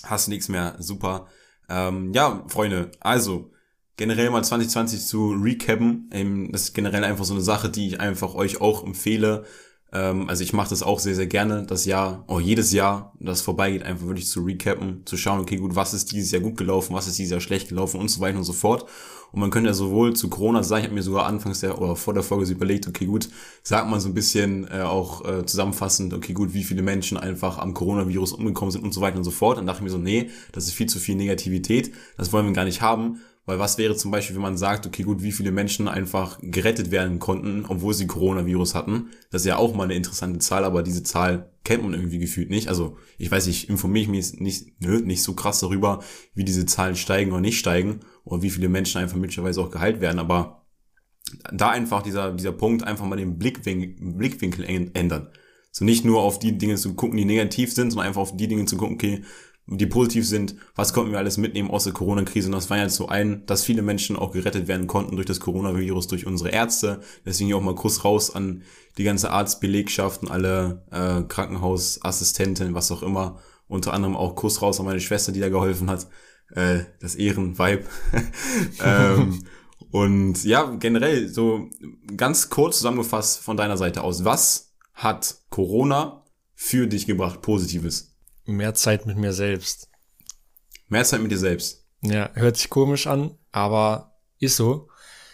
Hast 0.02 0.28
nichts 0.28 0.48
mehr, 0.48 0.74
super. 0.78 1.28
Ähm, 1.68 2.12
ja, 2.12 2.44
Freunde, 2.48 2.90
also 3.00 3.52
generell 3.96 4.30
mal 4.30 4.42
2020 4.42 5.06
zu 5.06 5.30
recappen. 5.30 6.10
Ähm, 6.12 6.50
das 6.50 6.62
ist 6.62 6.74
generell 6.74 7.04
einfach 7.04 7.24
so 7.24 7.34
eine 7.34 7.42
Sache, 7.42 7.70
die 7.70 7.86
ich 7.86 8.00
einfach 8.00 8.34
euch 8.34 8.60
auch 8.60 8.84
empfehle. 8.84 9.44
Ähm, 9.92 10.28
also 10.28 10.42
ich 10.42 10.52
mache 10.52 10.70
das 10.70 10.82
auch 10.82 10.98
sehr, 10.98 11.14
sehr 11.14 11.26
gerne, 11.26 11.64
das 11.64 11.84
Jahr, 11.84 12.24
oh, 12.26 12.40
jedes 12.40 12.72
Jahr, 12.72 13.12
das 13.20 13.42
vorbeigeht, 13.42 13.82
einfach 13.82 14.06
wirklich 14.06 14.26
zu 14.26 14.40
recappen, 14.40 15.02
zu 15.04 15.16
schauen, 15.16 15.40
okay, 15.40 15.56
gut, 15.56 15.74
was 15.74 15.94
ist 15.94 16.12
dieses 16.12 16.30
Jahr 16.30 16.42
gut 16.42 16.56
gelaufen, 16.56 16.94
was 16.94 17.06
ist 17.06 17.18
dieses 17.18 17.32
Jahr 17.32 17.40
schlecht 17.40 17.68
gelaufen 17.68 18.00
und 18.00 18.08
so 18.08 18.20
weiter 18.20 18.38
und 18.38 18.44
so 18.44 18.52
fort. 18.52 18.86
Und 19.32 19.40
man 19.40 19.50
könnte 19.50 19.68
ja 19.68 19.74
sowohl 19.74 20.14
zu 20.14 20.28
Corona 20.28 20.62
sagen, 20.62 20.82
ich 20.82 20.86
habe 20.88 20.94
mir 20.94 21.02
sogar 21.02 21.24
anfangs 21.24 21.60
der 21.60 21.80
oder 21.80 21.96
vor 21.96 22.12
der 22.12 22.22
Folge 22.22 22.44
so 22.44 22.52
überlegt, 22.52 22.86
okay, 22.86 23.06
gut, 23.06 23.30
sagt 23.62 23.88
man 23.88 23.98
so 23.98 24.08
ein 24.08 24.14
bisschen 24.14 24.68
äh, 24.70 24.82
auch 24.82 25.24
äh, 25.24 25.46
zusammenfassend, 25.46 26.12
okay, 26.12 26.34
gut, 26.34 26.52
wie 26.52 26.64
viele 26.64 26.82
Menschen 26.82 27.16
einfach 27.16 27.58
am 27.58 27.72
Coronavirus 27.72 28.34
umgekommen 28.34 28.72
sind 28.72 28.84
und 28.84 28.92
so 28.92 29.00
weiter 29.00 29.16
und 29.16 29.24
so 29.24 29.30
fort. 29.30 29.56
Dann 29.56 29.66
dachte 29.66 29.78
ich 29.78 29.84
mir 29.84 29.90
so, 29.90 29.98
nee, 29.98 30.30
das 30.52 30.66
ist 30.66 30.74
viel 30.74 30.86
zu 30.86 30.98
viel 30.98 31.16
Negativität, 31.16 31.92
das 32.18 32.32
wollen 32.32 32.46
wir 32.46 32.52
gar 32.52 32.64
nicht 32.64 32.82
haben 32.82 33.20
weil 33.44 33.58
was 33.58 33.76
wäre 33.76 33.96
zum 33.96 34.10
Beispiel, 34.12 34.36
wenn 34.36 34.42
man 34.42 34.56
sagt, 34.56 34.86
okay, 34.86 35.02
gut, 35.02 35.22
wie 35.22 35.32
viele 35.32 35.50
Menschen 35.50 35.88
einfach 35.88 36.38
gerettet 36.40 36.90
werden 36.92 37.18
konnten, 37.18 37.64
obwohl 37.66 37.92
sie 37.92 38.06
Coronavirus 38.06 38.74
hatten? 38.74 39.10
Das 39.30 39.42
ist 39.42 39.46
ja 39.46 39.56
auch 39.56 39.74
mal 39.74 39.84
eine 39.84 39.94
interessante 39.94 40.38
Zahl, 40.38 40.64
aber 40.64 40.82
diese 40.82 41.02
Zahl 41.02 41.50
kennt 41.64 41.82
man 41.82 41.94
irgendwie 41.94 42.18
gefühlt 42.18 42.50
nicht. 42.50 42.68
Also 42.68 42.96
ich 43.18 43.30
weiß, 43.30 43.48
ich 43.48 43.68
informiere 43.68 44.10
mich 44.10 44.38
nicht, 44.38 44.80
nicht 44.80 45.22
so 45.22 45.34
krass 45.34 45.60
darüber, 45.60 46.02
wie 46.34 46.44
diese 46.44 46.66
Zahlen 46.66 46.94
steigen 46.94 47.32
oder 47.32 47.40
nicht 47.40 47.58
steigen 47.58 48.00
oder 48.24 48.42
wie 48.42 48.50
viele 48.50 48.68
Menschen 48.68 49.00
einfach 49.00 49.16
möglicherweise 49.16 49.60
auch 49.60 49.70
geheilt 49.70 50.00
werden. 50.00 50.20
Aber 50.20 50.64
da 51.52 51.70
einfach 51.70 52.02
dieser, 52.02 52.32
dieser 52.32 52.52
Punkt, 52.52 52.84
einfach 52.84 53.06
mal 53.06 53.16
den 53.16 53.38
Blickwinkel, 53.38 53.96
Blickwinkel 54.14 54.64
ändern. 54.94 55.30
So 55.70 55.84
nicht 55.84 56.04
nur 56.04 56.20
auf 56.20 56.38
die 56.38 56.58
Dinge 56.58 56.76
zu 56.76 56.94
gucken, 56.94 57.16
die 57.16 57.24
negativ 57.24 57.72
sind, 57.72 57.90
sondern 57.90 58.08
einfach 58.08 58.20
auf 58.20 58.36
die 58.36 58.46
Dinge 58.46 58.66
zu 58.66 58.76
gucken, 58.76 58.96
okay, 58.96 59.24
die 59.66 59.86
positiv 59.86 60.26
sind, 60.26 60.56
was 60.74 60.92
konnten 60.92 61.12
wir 61.12 61.18
alles 61.18 61.36
mitnehmen 61.38 61.70
aus 61.70 61.84
der 61.84 61.92
Corona-Krise. 61.92 62.48
Und 62.48 62.52
das 62.52 62.68
war 62.68 62.78
jetzt 62.78 62.96
so 62.96 63.08
ein, 63.08 63.46
dass 63.46 63.64
viele 63.64 63.82
Menschen 63.82 64.16
auch 64.16 64.32
gerettet 64.32 64.66
werden 64.68 64.86
konnten 64.86 65.16
durch 65.16 65.26
das 65.26 65.40
Coronavirus, 65.40 66.08
durch 66.08 66.26
unsere 66.26 66.50
Ärzte. 66.50 67.00
Deswegen 67.24 67.46
hier 67.46 67.56
auch 67.56 67.62
mal 67.62 67.74
Kuss 67.74 68.04
raus 68.04 68.34
an 68.34 68.62
die 68.98 69.04
ganze 69.04 69.30
Arztbelegschaften, 69.30 70.28
alle 70.28 70.84
äh, 70.90 71.22
Krankenhausassistenten, 71.22 72.74
was 72.74 72.90
auch 72.90 73.02
immer. 73.02 73.38
Unter 73.68 73.94
anderem 73.94 74.16
auch 74.16 74.34
Kuss 74.34 74.60
raus 74.60 74.80
an 74.80 74.86
meine 74.86 75.00
Schwester, 75.00 75.32
die 75.32 75.40
da 75.40 75.48
geholfen 75.48 75.88
hat. 75.88 76.08
Äh, 76.50 76.80
das 77.00 77.14
Ehrenvibe. 77.14 77.84
ähm, 78.84 79.44
und 79.90 80.44
ja, 80.44 80.64
generell 80.78 81.28
so 81.28 81.70
ganz 82.16 82.50
kurz 82.50 82.78
zusammengefasst 82.78 83.38
von 83.38 83.56
deiner 83.56 83.76
Seite 83.76 84.02
aus. 84.02 84.24
Was 84.24 84.74
hat 84.92 85.36
Corona 85.50 86.24
für 86.54 86.86
dich 86.86 87.06
gebracht, 87.06 87.42
Positives? 87.42 88.11
Mehr 88.44 88.74
Zeit 88.74 89.06
mit 89.06 89.16
mir 89.16 89.32
selbst. 89.32 89.88
Mehr 90.88 91.04
Zeit 91.04 91.22
mit 91.22 91.30
dir 91.30 91.38
selbst. 91.38 91.84
Ja, 92.02 92.30
hört 92.34 92.56
sich 92.56 92.68
komisch 92.68 93.06
an, 93.06 93.36
aber 93.52 94.16
ist 94.38 94.56
so. 94.56 94.88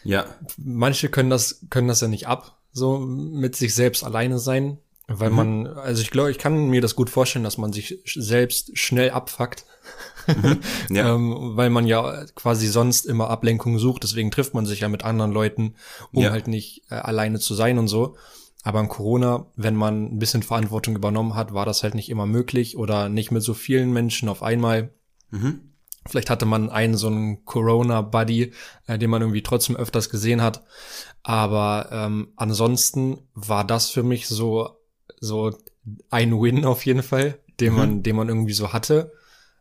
Ja. 0.05 0.27
Manche 0.57 1.09
können 1.09 1.31
das, 1.31 1.67
können 1.71 1.89
das 1.89 2.01
ja 2.01 2.09
nicht 2.09 2.29
ab, 2.29 2.61
so 2.73 2.99
mit 2.99 3.57
sich 3.57 3.75
selbst 3.75 4.05
alleine 4.05 4.39
sein, 4.39 4.79
weil 5.07 5.31
mhm. 5.31 5.37
man, 5.37 5.67
also 5.67 6.03
ich 6.03 6.11
glaube, 6.11 6.31
ich 6.31 6.39
kann 6.39 6.69
mir 6.69 6.83
das 6.83 6.95
gut 6.95 7.09
vorstellen, 7.09 7.45
dass 7.45 7.59
man 7.59 7.73
sich 7.73 7.99
selbst 8.05 8.77
schnell 8.79 9.11
abfuckt. 9.11 9.65
Mhm. 10.27 10.61
Ja. 10.91 11.15
ähm, 11.15 11.57
weil 11.57 11.71
man 11.71 11.87
ja 11.87 12.27
quasi 12.35 12.67
sonst 12.67 13.07
immer 13.07 13.31
Ablenkung 13.31 13.79
sucht, 13.79 14.03
deswegen 14.03 14.31
trifft 14.31 14.53
man 14.53 14.67
sich 14.67 14.81
ja 14.81 14.89
mit 14.89 15.05
anderen 15.05 15.33
Leuten, 15.33 15.75
um 16.13 16.23
ja. 16.23 16.31
halt 16.31 16.49
nicht 16.49 16.83
äh, 16.91 16.95
alleine 16.97 17.41
zu 17.41 17.55
sein 17.55 17.79
und 17.79 17.89
so. 17.89 18.17
Aber 18.65 18.81
im 18.81 18.89
Corona, 18.89 19.47
wenn 19.57 19.77
man 19.77 20.07
ein 20.07 20.19
bisschen 20.19 20.43
Verantwortung 20.43 20.97
übernommen 20.97 21.35
hat, 21.35 21.55
war 21.55 21.65
das 21.65 21.83
halt 21.83 21.95
nicht 21.95 22.11
immer 22.11 22.27
möglich 22.27 22.77
oder 22.77 23.09
nicht 23.09 23.31
mit 23.31 23.43
so 23.43 23.55
vielen 23.55 23.93
Menschen 23.93 24.29
auf 24.29 24.43
einmal. 24.43 24.91
Mhm. 25.31 25.61
Vielleicht 26.07 26.31
hatte 26.31 26.47
man 26.47 26.71
einen 26.71 26.97
so 26.97 27.09
einen 27.09 27.45
Corona-Buddy, 27.45 28.53
äh, 28.87 28.99
den 28.99 29.11
man 29.11 29.23
irgendwie 29.23 29.43
trotzdem 29.43 29.77
öfters 29.77 30.11
gesehen 30.11 30.43
hat. 30.43 30.65
Aber 31.23 31.89
ähm, 31.93 32.33
ansonsten 32.37 33.19
war 33.35 33.65
das 33.65 33.91
für 33.91 34.03
mich 34.03 34.27
so, 34.27 34.79
so 35.21 35.53
ein 36.11 36.33
Win 36.41 36.65
auf 36.65 36.87
jeden 36.87 37.03
Fall, 37.03 37.39
den 37.61 37.73
mhm. 37.73 37.79
man, 37.79 38.03
den 38.03 38.17
man 38.17 38.29
irgendwie 38.29 38.55
so 38.55 38.73
hatte, 38.73 39.13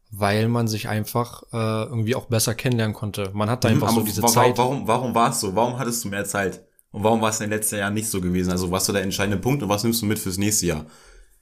weil 0.10 0.48
man 0.48 0.68
sich 0.68 0.88
einfach 0.88 1.44
äh, 1.52 1.84
irgendwie 1.84 2.16
auch 2.16 2.26
besser 2.26 2.56
kennenlernen 2.56 2.96
konnte. 2.96 3.32
Man 3.34 3.50
hat 3.50 3.64
da 3.64 3.70
mhm, 3.70 3.76
einfach 3.76 3.90
so 3.90 4.02
diese 4.02 4.22
warum, 4.22 4.34
Zeit. 4.34 4.58
Warum, 4.58 4.88
warum 4.88 5.16
war 5.16 5.32
es 5.32 5.42
so? 5.42 5.56
Warum 5.56 5.78
hattest 5.78 6.06
du 6.06 6.10
mehr 6.10 6.26
Zeit? 6.26 6.64
Und 6.92 7.04
warum 7.04 7.22
war 7.22 7.30
es 7.30 7.40
in 7.40 7.50
den 7.50 7.58
letzten 7.58 7.78
Jahren 7.78 7.94
nicht 7.94 8.10
so 8.10 8.22
gewesen? 8.22 8.52
Also 8.52 8.72
was 8.72 8.88
war 8.88 8.94
der 8.94 9.04
entscheidende 9.04 9.38
Punkt 9.38 9.62
und 9.64 9.70
was 9.70 9.84
nimmst 9.84 10.02
du 10.02 10.06
mit 10.06 10.20
fürs 10.20 10.38
nächste 10.38 10.68
Jahr? 10.68 10.86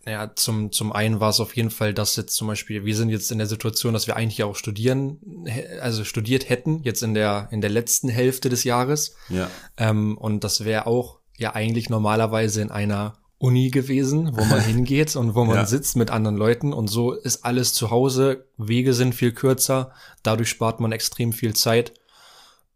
Ja, 0.08 0.32
zum, 0.36 0.72
zum 0.72 0.94
einen 0.94 1.20
war 1.20 1.30
es 1.30 1.40
auf 1.40 1.56
jeden 1.56 1.72
Fall, 1.72 1.94
dass 1.94 2.16
jetzt 2.16 2.36
zum 2.36 2.48
Beispiel, 2.48 2.86
wir 2.86 2.96
sind 2.96 3.10
jetzt 3.10 3.32
in 3.32 3.40
der 3.40 3.48
Situation, 3.48 3.94
dass 3.94 4.06
wir 4.06 4.16
eigentlich 4.16 4.44
auch 4.44 4.56
studieren, 4.56 5.48
also 5.82 6.04
studiert 6.04 6.48
hätten, 6.48 6.84
jetzt 6.84 7.02
in 7.02 7.16
der, 7.16 7.48
in 7.52 7.62
der 7.62 7.72
letzten 7.72 8.10
Hälfte 8.10 8.50
des 8.50 8.64
Jahres. 8.64 9.16
Ja. 9.30 9.50
Ähm, 9.78 10.16
und 10.18 10.44
das 10.44 10.64
wäre 10.64 10.86
auch 10.86 11.20
ja 11.38 11.56
eigentlich 11.56 11.90
normalerweise 11.90 12.62
in 12.62 12.70
einer 12.70 13.18
Uni 13.40 13.72
gewesen, 13.72 14.38
wo 14.38 14.46
man 14.46 14.62
hingeht 14.66 15.16
und 15.16 15.34
wo 15.34 15.44
man 15.44 15.58
ja. 15.58 15.66
sitzt 15.66 15.96
mit 15.96 16.12
anderen 16.12 16.38
Leuten 16.38 16.72
und 16.72 16.88
so 16.88 17.12
ist 17.12 17.44
alles 17.44 17.74
zu 17.74 17.90
Hause, 17.90 18.46
Wege 18.58 18.94
sind 18.94 19.16
viel 19.16 19.32
kürzer, 19.34 19.92
dadurch 20.22 20.50
spart 20.50 20.80
man 20.80 20.92
extrem 20.92 21.34
viel 21.34 21.56
Zeit. 21.56 21.94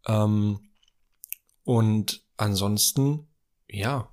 Ähm, 0.06 0.60
und 1.64 2.22
ansonsten, 2.40 3.26
ja, 3.68 4.08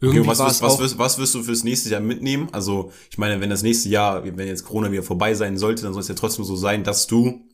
irgendwie 0.00 0.20
okay, 0.20 0.28
was, 0.28 0.38
wirst, 0.38 0.62
was, 0.62 0.78
wirst, 0.78 0.98
was 0.98 1.18
wirst 1.18 1.34
du 1.34 1.42
fürs 1.42 1.62
nächste 1.62 1.90
Jahr 1.90 2.00
mitnehmen? 2.00 2.48
Also, 2.52 2.90
ich 3.10 3.18
meine, 3.18 3.40
wenn 3.40 3.50
das 3.50 3.62
nächste 3.62 3.90
Jahr, 3.90 4.24
wenn 4.24 4.46
jetzt 4.46 4.64
Corona 4.64 4.90
wieder 4.90 5.02
vorbei 5.02 5.34
sein 5.34 5.58
sollte, 5.58 5.82
dann 5.82 5.92
soll 5.92 6.00
es 6.00 6.08
ja 6.08 6.14
trotzdem 6.14 6.44
so 6.44 6.56
sein, 6.56 6.84
dass 6.84 7.06
du 7.06 7.46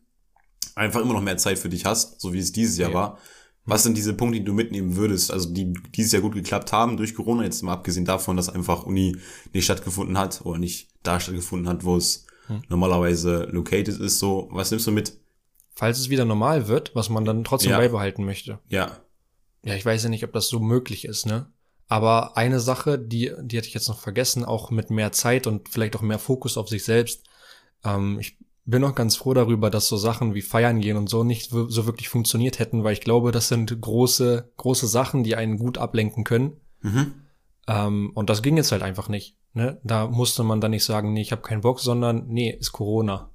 einfach 0.77 1.01
immer 1.01 1.15
noch 1.15 1.23
mehr 1.23 1.39
Zeit 1.39 1.59
für 1.59 1.69
dich 1.69 1.85
hast, 1.85 2.21
so 2.21 2.33
wie 2.33 2.39
es 2.39 2.53
dieses 2.53 2.79
Jahr 2.79 2.91
ja. 2.91 2.95
war. 2.95 3.19
Was 3.65 3.83
sind 3.83 3.97
diese 3.97 4.15
Punkte, 4.15 4.39
die 4.39 4.45
du 4.45 4.53
mitnehmen 4.53 4.95
würdest, 4.95 5.33
also 5.33 5.53
die 5.53 5.73
dieses 5.97 6.13
Jahr 6.13 6.23
gut 6.23 6.35
geklappt 6.35 6.73
haben 6.73 6.97
durch 6.97 7.17
Corona, 7.17 7.43
jetzt 7.43 7.63
mal 7.63 7.73
abgesehen 7.73 8.05
davon, 8.05 8.37
dass 8.37 8.49
einfach 8.49 8.85
Uni 8.85 9.17
nicht 9.53 9.65
stattgefunden 9.65 10.17
hat 10.17 10.43
oder 10.45 10.59
nicht 10.59 10.89
da 11.03 11.19
stattgefunden 11.19 11.69
hat, 11.69 11.85
wo 11.85 11.97
es 11.97 12.27
hm. 12.47 12.63
normalerweise 12.69 13.49
located 13.51 13.99
ist, 13.99 14.21
so, 14.21 14.49
was 14.53 14.71
nimmst 14.71 14.87
du 14.87 14.93
mit? 14.93 15.19
Falls 15.75 15.99
es 15.99 16.11
wieder 16.11 16.25
normal 16.25 16.69
wird, 16.69 16.95
was 16.95 17.11
man 17.11 17.25
dann 17.25 17.43
trotzdem 17.43 17.73
ja. 17.73 17.79
beibehalten 17.79 18.25
möchte. 18.25 18.61
Ja. 18.69 19.01
Ja, 19.65 19.75
ich 19.75 19.85
weiß 19.85 20.05
ja 20.05 20.09
nicht, 20.09 20.25
ob 20.25 20.33
das 20.33 20.49
so 20.49 20.61
möglich 20.61 21.05
ist, 21.05 21.27
ne? 21.27 21.51
Aber 21.89 22.37
eine 22.37 22.59
Sache, 22.61 22.99
die, 22.99 23.33
die 23.41 23.57
hatte 23.57 23.69
ich 23.69 23.75
jetzt 23.75 23.89
noch 23.89 24.01
vergessen, 24.01 24.45
auch 24.45 24.71
mit 24.71 24.91
mehr 24.91 25.13
Zeit 25.13 25.47
und 25.47 25.69
vielleicht 25.69 25.95
auch 25.97 26.03
mehr 26.03 26.19
Fokus 26.19 26.57
auf 26.59 26.69
sich 26.69 26.85
selbst. 26.85 27.23
Ähm, 27.85 28.19
ich 28.19 28.37
bin 28.65 28.83
auch 28.83 28.95
ganz 28.95 29.15
froh 29.17 29.35
darüber, 29.35 29.71
dass 29.71 29.87
so 29.87 29.97
Sachen 29.97 30.35
wie 30.35 30.43
Feiern 30.43 30.81
gehen 30.81 30.97
und 30.97 31.09
so 31.09 31.23
nicht 31.23 31.51
so 31.51 31.87
wirklich 31.87 32.09
funktioniert 32.09 32.59
hätten, 32.59 32.83
weil 32.83 32.93
ich 32.93 33.01
glaube, 33.01 33.31
das 33.31 33.49
sind 33.49 33.81
große, 33.81 34.51
große 34.57 34.89
Sachen, 34.89 35.23
die 35.23 35.37
einen 35.37 35.59
gut 35.59 35.79
ablenken 35.79 36.25
können. 36.25 36.61
Mhm. 36.83 37.15
Ähm, 37.69 38.11
und 38.15 38.29
das 38.31 38.43
ging 38.43 38.57
jetzt 38.57 38.73
halt 38.73 38.83
einfach 38.83 39.09
nicht. 39.09 39.37
Ne? 39.55 39.81
Da 39.85 40.09
musste 40.09 40.43
man 40.43 40.61
dann 40.61 40.73
nicht 40.73 40.85
sagen, 40.85 41.13
nee, 41.13 41.23
ich 41.23 41.31
habe 41.33 41.43
keinen 41.43 41.61
Bock, 41.61 41.79
sondern 41.81 42.27
nee, 42.27 42.51
ist 42.51 42.73
Corona. 42.73 43.31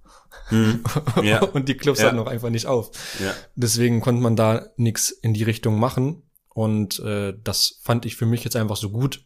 Mhm. 0.49 0.83
Ja. 1.23 1.43
und 1.43 1.69
die 1.69 1.77
Clubs 1.77 1.99
ja. 1.99 2.07
hatten 2.07 2.19
auch 2.19 2.27
einfach 2.27 2.49
nicht 2.49 2.65
auf. 2.65 2.91
Ja. 3.19 3.33
Deswegen 3.55 4.01
konnte 4.01 4.21
man 4.21 4.35
da 4.35 4.67
nichts 4.77 5.09
in 5.09 5.33
die 5.33 5.43
Richtung 5.43 5.79
machen. 5.79 6.23
Und 6.53 6.99
äh, 6.99 7.33
das 7.43 7.79
fand 7.81 8.05
ich 8.05 8.15
für 8.15 8.25
mich 8.25 8.43
jetzt 8.43 8.55
einfach 8.55 8.75
so 8.75 8.89
gut, 8.89 9.25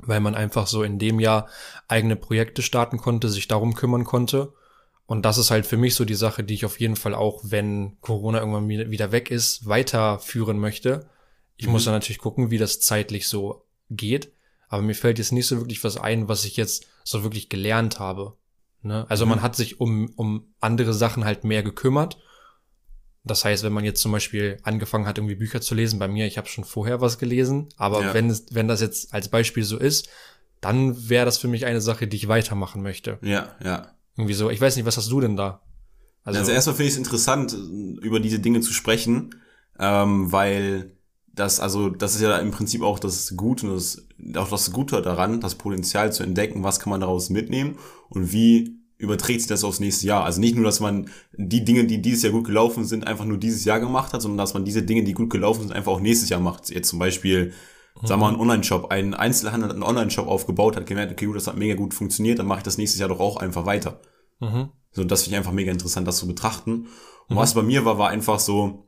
weil 0.00 0.20
man 0.20 0.34
einfach 0.34 0.66
so 0.66 0.82
in 0.82 0.98
dem 0.98 1.20
Jahr 1.20 1.48
eigene 1.86 2.16
Projekte 2.16 2.62
starten 2.62 2.98
konnte, 2.98 3.28
sich 3.28 3.46
darum 3.46 3.74
kümmern 3.74 4.04
konnte. 4.04 4.52
Und 5.06 5.24
das 5.24 5.38
ist 5.38 5.50
halt 5.50 5.66
für 5.66 5.76
mich 5.76 5.94
so 5.94 6.04
die 6.04 6.14
Sache, 6.14 6.42
die 6.42 6.54
ich 6.54 6.64
auf 6.64 6.80
jeden 6.80 6.96
Fall 6.96 7.14
auch, 7.14 7.42
wenn 7.44 7.98
Corona 8.00 8.40
irgendwann 8.40 8.68
wieder 8.68 9.12
weg 9.12 9.30
ist, 9.30 9.66
weiterführen 9.66 10.58
möchte. 10.58 11.08
Ich 11.56 11.66
mhm. 11.66 11.72
muss 11.72 11.84
dann 11.84 11.94
natürlich 11.94 12.18
gucken, 12.18 12.50
wie 12.50 12.58
das 12.58 12.80
zeitlich 12.80 13.28
so 13.28 13.66
geht. 13.90 14.32
Aber 14.68 14.82
mir 14.82 14.94
fällt 14.94 15.18
jetzt 15.18 15.32
nicht 15.32 15.46
so 15.46 15.58
wirklich 15.58 15.84
was 15.84 15.96
ein, 15.96 16.28
was 16.28 16.44
ich 16.44 16.56
jetzt 16.56 16.86
so 17.04 17.22
wirklich 17.22 17.48
gelernt 17.48 17.98
habe. 17.98 18.36
Ne? 18.82 19.06
Also 19.08 19.24
mhm. 19.24 19.30
man 19.30 19.42
hat 19.42 19.56
sich 19.56 19.80
um, 19.80 20.10
um 20.16 20.54
andere 20.60 20.92
Sachen 20.94 21.24
halt 21.24 21.44
mehr 21.44 21.62
gekümmert 21.62 22.18
das 23.24 23.44
heißt, 23.44 23.62
wenn 23.62 23.72
man 23.72 23.84
jetzt 23.84 24.00
zum 24.00 24.10
Beispiel 24.10 24.58
angefangen 24.64 25.06
hat, 25.06 25.18
irgendwie 25.18 25.36
Bücher 25.36 25.60
zu 25.60 25.74
lesen, 25.74 25.98
bei 25.98 26.08
mir, 26.08 26.26
ich 26.26 26.38
habe 26.38 26.48
schon 26.48 26.64
vorher 26.64 27.00
was 27.00 27.18
gelesen, 27.18 27.68
aber 27.76 28.02
ja. 28.02 28.14
wenn, 28.14 28.28
es, 28.28 28.46
wenn 28.50 28.66
das 28.66 28.80
jetzt 28.80 29.14
als 29.14 29.28
Beispiel 29.28 29.62
so 29.62 29.78
ist, 29.78 30.08
dann 30.60 31.08
wäre 31.08 31.24
das 31.24 31.38
für 31.38 31.48
mich 31.48 31.64
eine 31.66 31.80
Sache, 31.80 32.08
die 32.08 32.16
ich 32.16 32.28
weitermachen 32.28 32.82
möchte. 32.82 33.18
Ja, 33.22 33.54
ja. 33.62 33.92
Irgendwie 34.16 34.34
so. 34.34 34.50
Ich 34.50 34.60
weiß 34.60 34.76
nicht, 34.76 34.86
was 34.86 34.96
hast 34.96 35.10
du 35.10 35.20
denn 35.20 35.36
da? 35.36 35.62
Also, 36.24 36.40
also 36.40 36.52
erstmal 36.52 36.76
finde 36.76 36.88
ich 36.88 36.92
es 36.92 36.98
interessant, 36.98 37.56
über 38.00 38.20
diese 38.20 38.38
Dinge 38.38 38.60
zu 38.60 38.72
sprechen, 38.72 39.36
ähm, 39.78 40.30
weil 40.30 40.96
das, 41.34 41.60
also, 41.60 41.88
das 41.88 42.14
ist 42.14 42.20
ja 42.20 42.36
im 42.38 42.50
Prinzip 42.50 42.82
auch 42.82 42.98
das 42.98 43.36
Gute 43.36 43.66
und 43.66 43.74
das, 43.74 44.06
auch 44.36 44.48
das 44.48 44.72
Gute 44.72 45.00
daran, 45.00 45.40
das 45.40 45.54
Potenzial 45.54 46.12
zu 46.12 46.22
entdecken, 46.22 46.62
was 46.62 46.78
kann 46.78 46.90
man 46.90 47.00
daraus 47.00 47.30
mitnehmen 47.30 47.76
und 48.10 48.32
wie 48.32 48.82
überträgt 48.98 49.40
sich 49.40 49.48
das 49.48 49.64
aufs 49.64 49.80
nächste 49.80 50.06
Jahr. 50.06 50.24
Also 50.24 50.40
nicht 50.40 50.54
nur, 50.54 50.64
dass 50.64 50.78
man 50.78 51.10
die 51.32 51.64
Dinge, 51.64 51.86
die 51.86 52.00
dieses 52.00 52.22
Jahr 52.22 52.32
gut 52.32 52.44
gelaufen 52.44 52.84
sind, 52.84 53.06
einfach 53.06 53.24
nur 53.24 53.36
dieses 53.36 53.64
Jahr 53.64 53.80
gemacht 53.80 54.12
hat, 54.12 54.22
sondern 54.22 54.38
dass 54.38 54.54
man 54.54 54.64
diese 54.64 54.82
Dinge, 54.82 55.02
die 55.02 55.12
gut 55.12 55.30
gelaufen 55.30 55.62
sind, 55.62 55.72
einfach 55.72 55.90
auch 55.90 56.00
nächstes 56.00 56.28
Jahr 56.28 56.38
macht. 56.38 56.70
Jetzt 56.70 56.88
zum 56.88 57.00
Beispiel, 57.00 57.52
mhm. 58.00 58.06
sagen 58.06 58.20
wir 58.20 58.26
mal, 58.26 58.28
einen 58.28 58.40
Online-Shop, 58.40 58.92
ein 58.92 59.14
Einzelhandel 59.14 59.72
einen 59.72 59.82
Online-Shop 59.82 60.28
aufgebaut, 60.28 60.76
hat 60.76 60.86
gemerkt, 60.86 61.10
okay, 61.10 61.26
gut, 61.26 61.34
das 61.34 61.48
hat 61.48 61.56
mega 61.56 61.74
gut 61.74 61.94
funktioniert, 61.94 62.38
dann 62.38 62.46
mache 62.46 62.58
ich 62.58 62.64
das 62.64 62.78
nächstes 62.78 63.00
Jahr 63.00 63.08
doch 63.08 63.18
auch 63.18 63.38
einfach 63.38 63.66
weiter. 63.66 64.00
Mhm. 64.38 64.68
So, 64.92 65.02
das 65.02 65.24
finde 65.24 65.34
ich 65.34 65.38
einfach 65.38 65.52
mega 65.52 65.72
interessant, 65.72 66.06
das 66.06 66.18
zu 66.18 66.28
betrachten. 66.28 66.86
Und 67.28 67.34
mhm. 67.34 67.40
was 67.40 67.54
bei 67.54 67.62
mir 67.62 67.84
war, 67.84 67.98
war 67.98 68.10
einfach 68.10 68.38
so, 68.38 68.86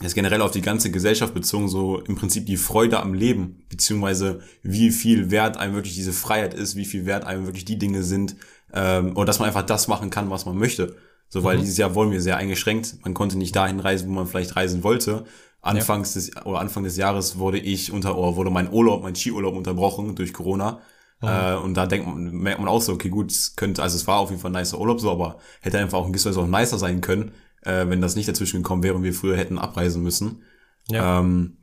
jetzt 0.00 0.14
generell 0.14 0.42
auf 0.42 0.50
die 0.50 0.60
ganze 0.60 0.90
Gesellschaft 0.90 1.34
bezogen, 1.34 1.68
so 1.68 2.00
im 2.00 2.16
Prinzip 2.16 2.46
die 2.46 2.56
Freude 2.56 3.00
am 3.00 3.14
Leben, 3.14 3.64
beziehungsweise 3.68 4.40
wie 4.62 4.90
viel 4.90 5.30
wert 5.30 5.56
einem 5.56 5.74
wirklich 5.74 5.94
diese 5.94 6.12
Freiheit 6.12 6.54
ist, 6.54 6.76
wie 6.76 6.84
viel 6.84 7.06
wert 7.06 7.24
einem 7.24 7.46
wirklich 7.46 7.64
die 7.64 7.78
Dinge 7.78 8.02
sind, 8.02 8.36
ähm, 8.72 9.16
oder 9.16 9.26
dass 9.26 9.38
man 9.38 9.48
einfach 9.48 9.64
das 9.64 9.86
machen 9.86 10.10
kann, 10.10 10.30
was 10.30 10.46
man 10.46 10.56
möchte. 10.56 10.96
So, 11.28 11.44
weil 11.44 11.56
mhm. 11.56 11.62
dieses 11.62 11.78
Jahr 11.78 11.94
wollen 11.94 12.10
wir 12.10 12.20
sehr 12.20 12.36
eingeschränkt. 12.36 12.96
Man 13.02 13.14
konnte 13.14 13.38
nicht 13.38 13.54
dahin 13.56 13.80
reisen, 13.80 14.08
wo 14.08 14.12
man 14.12 14.26
vielleicht 14.26 14.56
reisen 14.56 14.82
wollte. 14.82 15.24
Anfangs 15.60 16.14
ja. 16.14 16.20
des 16.20 16.46
oder 16.46 16.60
Anfang 16.60 16.84
des 16.84 16.96
Jahres 16.96 17.38
wurde 17.38 17.58
ich 17.58 17.90
unter 17.90 18.18
oder 18.18 18.36
wurde 18.36 18.50
mein 18.50 18.70
Urlaub, 18.70 19.02
mein 19.02 19.14
Skiurlaub 19.14 19.54
unterbrochen 19.54 20.14
durch 20.14 20.32
Corona. 20.32 20.80
Mhm. 21.22 21.28
Äh, 21.28 21.54
und 21.56 21.74
da 21.74 21.86
denkt 21.86 22.06
man, 22.06 22.30
merkt 22.32 22.60
man 22.60 22.68
auch 22.68 22.82
so, 22.82 22.92
okay, 22.92 23.08
gut, 23.08 23.30
es 23.30 23.56
könnte, 23.56 23.82
also 23.82 23.96
es 23.96 24.06
war 24.06 24.18
auf 24.18 24.30
jeden 24.30 24.42
Fall 24.42 24.50
ein 24.54 24.60
nicer 24.60 24.78
Urlaub 24.78 25.00
so, 25.00 25.10
aber 25.10 25.38
hätte 25.60 25.78
einfach 25.78 25.98
auch 25.98 26.06
ein 26.06 26.12
bisschen 26.12 26.36
auch 26.36 26.46
nicer 26.46 26.78
sein 26.78 27.00
können, 27.00 27.32
äh, 27.64 27.88
wenn 27.88 28.00
das 28.00 28.16
nicht 28.16 28.28
dazwischen 28.28 28.62
gekommen 28.62 28.82
wäre 28.82 28.94
und 28.94 29.02
wir 29.02 29.14
früher 29.14 29.36
hätten 29.36 29.58
abreisen 29.58 30.02
müssen. 30.02 30.42
Ja. 30.88 31.20
Ähm, 31.20 31.58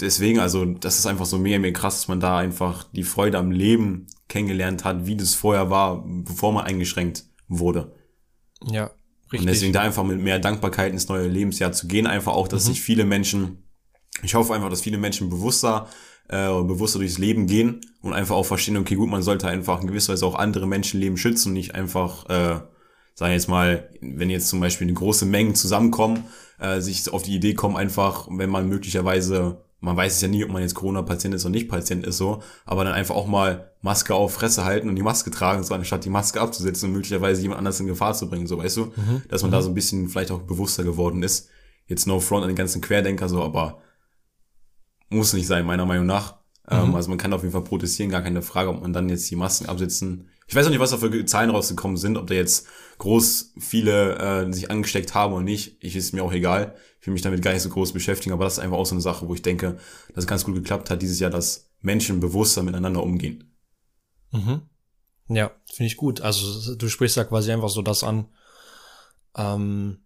deswegen, 0.00 0.38
also 0.38 0.64
das 0.64 0.98
ist 0.98 1.06
einfach 1.06 1.26
so 1.26 1.38
mega, 1.38 1.58
mega 1.58 1.78
krass, 1.78 1.96
dass 1.96 2.08
man 2.08 2.20
da 2.20 2.38
einfach 2.38 2.84
die 2.92 3.04
Freude 3.04 3.38
am 3.38 3.50
Leben 3.50 4.06
kennengelernt 4.28 4.84
hat, 4.84 5.06
wie 5.06 5.16
das 5.16 5.34
vorher 5.34 5.70
war, 5.70 6.04
bevor 6.06 6.52
man 6.52 6.64
eingeschränkt 6.64 7.24
wurde. 7.48 7.94
Ja, 8.64 8.90
richtig. 9.24 9.40
Und 9.40 9.46
deswegen 9.46 9.72
da 9.72 9.80
einfach 9.80 10.04
mit 10.04 10.20
mehr 10.20 10.38
Dankbarkeit 10.38 10.92
ins 10.92 11.08
neue 11.08 11.28
Lebensjahr 11.28 11.72
zu 11.72 11.86
gehen, 11.86 12.06
einfach 12.06 12.32
auch, 12.32 12.48
dass 12.48 12.64
mhm. 12.64 12.68
sich 12.68 12.82
viele 12.82 13.04
Menschen, 13.04 13.64
ich 14.22 14.34
hoffe 14.34 14.54
einfach, 14.54 14.70
dass 14.70 14.82
viele 14.82 14.98
Menschen 14.98 15.28
bewusster 15.28 15.88
äh, 16.28 16.48
bewusster 16.62 16.98
durchs 16.98 17.18
Leben 17.18 17.46
gehen 17.46 17.80
und 18.00 18.12
einfach 18.12 18.36
auch 18.36 18.46
verstehen, 18.46 18.76
okay, 18.76 18.94
gut, 18.94 19.10
man 19.10 19.22
sollte 19.22 19.48
einfach 19.48 19.80
in 19.80 19.86
gewisser 19.86 20.12
Weise 20.12 20.26
auch 20.26 20.34
andere 20.34 20.66
Menschenleben 20.66 21.18
schützen, 21.18 21.52
nicht 21.52 21.74
einfach 21.74 22.28
äh, 22.28 22.60
sagen 23.14 23.32
jetzt 23.32 23.48
mal, 23.48 23.88
wenn 24.00 24.30
jetzt 24.30 24.48
zum 24.48 24.60
Beispiel 24.60 24.86
eine 24.86 24.94
große 24.94 25.26
Mengen 25.26 25.54
zusammenkommen, 25.54 26.24
äh, 26.58 26.80
sich 26.80 27.12
auf 27.12 27.22
die 27.22 27.34
Idee 27.34 27.54
kommen, 27.54 27.76
einfach, 27.76 28.28
wenn 28.30 28.50
man 28.50 28.68
möglicherweise, 28.68 29.62
man 29.80 29.96
weiß 29.96 30.14
es 30.14 30.20
ja 30.20 30.28
nie, 30.28 30.44
ob 30.44 30.50
man 30.50 30.62
jetzt 30.62 30.74
Corona-Patient 30.74 31.34
ist 31.34 31.44
oder 31.44 31.52
nicht 31.52 31.68
Patient 31.68 32.06
ist, 32.06 32.16
so, 32.16 32.42
aber 32.64 32.84
dann 32.84 32.94
einfach 32.94 33.14
auch 33.14 33.26
mal 33.26 33.72
Maske 33.82 34.14
auf 34.14 34.34
Fresse 34.34 34.64
halten 34.64 34.88
und 34.88 34.96
die 34.96 35.02
Maske 35.02 35.30
tragen, 35.30 35.62
so 35.64 35.74
anstatt 35.74 36.04
die 36.04 36.10
Maske 36.10 36.40
abzusetzen 36.40 36.88
und 36.88 36.94
möglicherweise 36.94 37.42
jemand 37.42 37.58
anders 37.58 37.80
in 37.80 37.86
Gefahr 37.86 38.14
zu 38.14 38.28
bringen, 38.28 38.46
so 38.46 38.58
weißt 38.58 38.76
du, 38.76 38.84
mhm. 38.86 39.22
dass 39.28 39.42
man 39.42 39.50
mhm. 39.50 39.54
da 39.54 39.62
so 39.62 39.70
ein 39.70 39.74
bisschen 39.74 40.08
vielleicht 40.08 40.30
auch 40.30 40.42
bewusster 40.42 40.84
geworden 40.84 41.22
ist. 41.22 41.48
Jetzt 41.86 42.06
no 42.06 42.20
front 42.20 42.44
an 42.44 42.48
den 42.48 42.56
ganzen 42.56 42.80
Querdenker, 42.80 43.28
so, 43.28 43.42
aber 43.42 43.82
muss 45.10 45.32
nicht 45.32 45.46
sein, 45.46 45.66
meiner 45.66 45.84
Meinung 45.84 46.06
nach. 46.06 46.36
Ähm, 46.70 46.90
mhm. 46.90 46.94
also 46.94 47.08
man 47.08 47.18
kann 47.18 47.32
auf 47.32 47.42
jeden 47.42 47.52
Fall 47.52 47.64
protestieren, 47.64 48.10
gar 48.10 48.22
keine 48.22 48.40
Frage, 48.40 48.70
ob 48.70 48.80
man 48.80 48.92
dann 48.92 49.08
jetzt 49.08 49.28
die 49.30 49.36
Masken 49.36 49.68
absetzen. 49.68 50.28
Ich 50.52 50.56
weiß 50.56 50.66
auch 50.66 50.70
nicht, 50.70 50.80
was 50.80 50.90
da 50.90 50.98
für 50.98 51.24
Zahlen 51.24 51.48
rausgekommen 51.48 51.96
sind, 51.96 52.18
ob 52.18 52.26
da 52.26 52.34
jetzt 52.34 52.66
groß 52.98 53.54
viele 53.58 54.18
äh, 54.18 54.52
sich 54.52 54.70
angesteckt 54.70 55.14
haben 55.14 55.32
oder 55.32 55.42
nicht. 55.42 55.82
Ich 55.82 55.96
ist 55.96 56.12
mir 56.12 56.22
auch 56.22 56.34
egal. 56.34 56.76
Ich 57.00 57.06
will 57.06 57.14
mich 57.14 57.22
damit 57.22 57.40
gar 57.40 57.54
nicht 57.54 57.62
so 57.62 57.70
groß 57.70 57.94
beschäftigen, 57.94 58.34
aber 58.34 58.44
das 58.44 58.52
ist 58.52 58.58
einfach 58.58 58.76
auch 58.76 58.84
so 58.84 58.94
eine 58.94 59.00
Sache, 59.00 59.26
wo 59.26 59.32
ich 59.32 59.40
denke, 59.40 59.78
dass 60.08 60.24
es 60.24 60.26
ganz 60.26 60.44
gut 60.44 60.54
geklappt 60.54 60.90
hat 60.90 61.00
dieses 61.00 61.20
Jahr, 61.20 61.30
dass 61.30 61.70
Menschen 61.80 62.20
bewusster 62.20 62.62
miteinander 62.62 63.02
umgehen. 63.02 63.50
Mhm. 64.30 64.60
Ja, 65.28 65.52
finde 65.72 65.86
ich 65.86 65.96
gut. 65.96 66.20
Also 66.20 66.74
du 66.74 66.90
sprichst 66.90 67.16
ja 67.16 67.24
quasi 67.24 67.50
einfach 67.50 67.70
so 67.70 67.80
das 67.80 68.04
an, 68.04 68.26
ähm, 69.34 70.04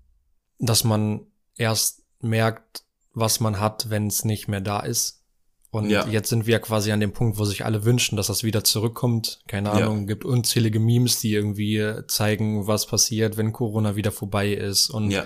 dass 0.61 0.85
man 0.85 1.27
erst 1.57 2.05
merkt, 2.21 2.85
was 3.15 3.41
man 3.41 3.59
hat, 3.59 3.91
wenn 3.91 4.07
es 4.07 4.25
nicht 4.25 4.47
mehr 4.47 4.61
da 4.61 4.79
ist. 4.79 5.25
Und 5.71 5.91
ja. 5.91 6.07
jetzt 6.07 6.29
sind 6.29 6.47
wir 6.47 6.59
quasi 6.61 6.93
an 6.93 7.01
dem 7.01 7.13
Punkt, 7.13 7.39
wo 7.39 7.45
sich 7.45 7.65
alle 7.65 7.85
wünschen, 7.85 8.17
dass 8.17 8.29
das 8.29 8.45
wieder 8.45 8.65
zurückkommt. 8.65 9.41
Keine 9.47 9.73
Ahnung, 9.73 10.01
ja. 10.01 10.07
gibt 10.07 10.25
unzählige 10.25 10.81
Memes, 10.81 11.21
die 11.21 11.35
irgendwie 11.35 12.03
zeigen, 12.07 12.67
was 12.67 12.87
passiert, 12.87 13.37
wenn 13.37 13.53
Corona 13.53 13.97
wieder 13.97 14.13
vorbei 14.13 14.53
ist 14.53 14.89
und 14.91 15.11
ja. 15.11 15.25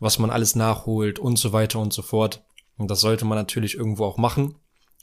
was 0.00 0.18
man 0.18 0.30
alles 0.30 0.56
nachholt 0.56 1.18
und 1.18 1.38
so 1.38 1.52
weiter 1.52 1.78
und 1.78 1.92
so 1.92 2.02
fort. 2.02 2.42
Und 2.76 2.90
das 2.90 3.00
sollte 3.00 3.24
man 3.24 3.38
natürlich 3.38 3.74
irgendwo 3.74 4.04
auch 4.04 4.18
machen. 4.18 4.56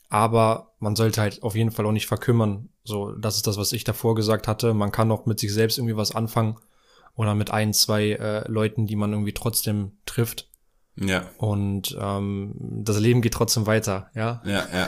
Aber 0.09 0.73
man 0.79 0.95
sollte 0.95 1.21
halt 1.21 1.43
auf 1.43 1.55
jeden 1.55 1.71
Fall 1.71 1.85
auch 1.85 1.91
nicht 1.91 2.07
verkümmern. 2.07 2.69
So, 2.83 3.11
das 3.13 3.37
ist 3.37 3.47
das, 3.47 3.57
was 3.57 3.73
ich 3.73 3.83
davor 3.83 4.15
gesagt 4.15 4.47
hatte. 4.47 4.73
Man 4.73 4.91
kann 4.91 5.11
auch 5.11 5.25
mit 5.25 5.39
sich 5.39 5.53
selbst 5.53 5.77
irgendwie 5.77 5.97
was 5.97 6.13
anfangen. 6.13 6.57
Oder 7.15 7.33
mit 7.33 7.49
ein, 7.49 7.73
zwei 7.73 8.11
äh, 8.11 8.47
Leuten, 8.49 8.87
die 8.87 8.95
man 8.95 9.11
irgendwie 9.11 9.33
trotzdem 9.33 9.93
trifft. 10.05 10.49
Ja. 10.97 11.29
Und 11.37 11.97
ähm, 11.99 12.53
das 12.57 12.99
Leben 12.99 13.21
geht 13.21 13.33
trotzdem 13.33 13.67
weiter, 13.67 14.09
ja. 14.15 14.41
Ja, 14.45 14.65
ja. 14.73 14.87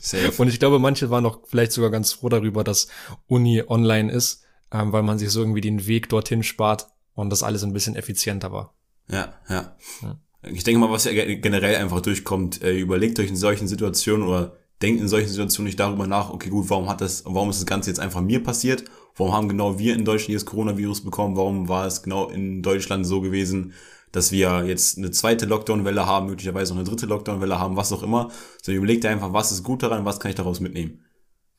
Safe. 0.00 0.32
und 0.38 0.48
ich 0.48 0.58
glaube, 0.58 0.78
manche 0.78 1.10
waren 1.10 1.26
auch 1.26 1.40
vielleicht 1.46 1.72
sogar 1.72 1.90
ganz 1.90 2.12
froh 2.12 2.28
darüber, 2.28 2.64
dass 2.64 2.88
Uni 3.26 3.62
online 3.66 4.10
ist, 4.10 4.44
ähm, 4.72 4.92
weil 4.92 5.02
man 5.02 5.18
sich 5.18 5.30
so 5.30 5.40
irgendwie 5.40 5.60
den 5.60 5.86
Weg 5.86 6.08
dorthin 6.08 6.42
spart 6.42 6.88
und 7.14 7.30
das 7.30 7.42
alles 7.42 7.62
ein 7.64 7.74
bisschen 7.74 7.96
effizienter 7.96 8.52
war. 8.52 8.74
Ja, 9.08 9.34
ja. 9.48 9.76
ja. 10.02 10.16
Ich 10.50 10.64
denke 10.64 10.80
mal, 10.80 10.90
was 10.90 11.04
ja 11.04 11.12
generell 11.12 11.76
einfach 11.76 12.00
durchkommt, 12.00 12.62
äh, 12.62 12.76
überlegt 12.76 13.20
euch 13.20 13.28
in 13.28 13.36
solchen 13.36 13.68
Situationen 13.68 14.26
oder 14.26 14.56
denkt 14.80 15.00
in 15.00 15.08
solchen 15.08 15.28
Situationen 15.28 15.66
nicht 15.66 15.78
darüber 15.78 16.06
nach, 16.06 16.30
okay, 16.30 16.48
gut, 16.48 16.68
warum 16.70 16.88
hat 16.88 17.00
das, 17.00 17.24
warum 17.26 17.50
ist 17.50 17.60
das 17.60 17.66
Ganze 17.66 17.90
jetzt 17.90 18.00
einfach 18.00 18.20
mir 18.20 18.42
passiert? 18.42 18.84
Warum 19.16 19.32
haben 19.32 19.48
genau 19.48 19.78
wir 19.78 19.94
in 19.94 20.04
Deutschland 20.04 20.30
dieses 20.30 20.46
Coronavirus 20.46 21.04
bekommen? 21.04 21.36
Warum 21.36 21.68
war 21.68 21.86
es 21.86 22.02
genau 22.02 22.28
in 22.30 22.62
Deutschland 22.62 23.06
so 23.06 23.20
gewesen, 23.20 23.74
dass 24.12 24.30
wir 24.30 24.64
jetzt 24.66 24.98
eine 24.98 25.10
zweite 25.10 25.46
Lockdown-Welle 25.46 26.06
haben, 26.06 26.26
möglicherweise 26.26 26.72
auch 26.72 26.76
eine 26.76 26.88
dritte 26.88 27.06
Lockdown-Welle 27.06 27.58
haben, 27.58 27.76
was 27.76 27.92
auch 27.92 28.02
immer. 28.02 28.30
So 28.62 28.70
überlegt 28.72 29.04
einfach, 29.06 29.32
was 29.32 29.52
ist 29.52 29.62
gut 29.62 29.82
daran, 29.82 30.04
was 30.04 30.20
kann 30.20 30.30
ich 30.30 30.36
daraus 30.36 30.60
mitnehmen. 30.60 31.04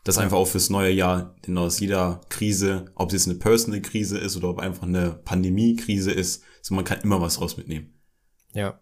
Das 0.03 0.17
einfach 0.17 0.37
auch 0.37 0.47
fürs 0.47 0.69
neue 0.69 0.91
Jahr, 0.91 1.35
denn 1.47 1.57
aus 1.57 1.79
jeder 1.79 2.21
Krise, 2.29 2.85
ob 2.95 3.09
es 3.09 3.13
jetzt 3.13 3.27
eine 3.27 3.39
Personal-Krise 3.39 4.17
ist 4.17 4.35
oder 4.35 4.49
ob 4.49 4.59
einfach 4.59 4.83
eine 4.83 5.11
Pandemie-Krise 5.11 6.11
ist, 6.11 6.43
so 6.61 6.75
man 6.75 6.85
kann 6.85 7.01
immer 7.01 7.21
was 7.21 7.41
raus 7.41 7.57
mitnehmen. 7.57 7.93
Ja. 8.53 8.79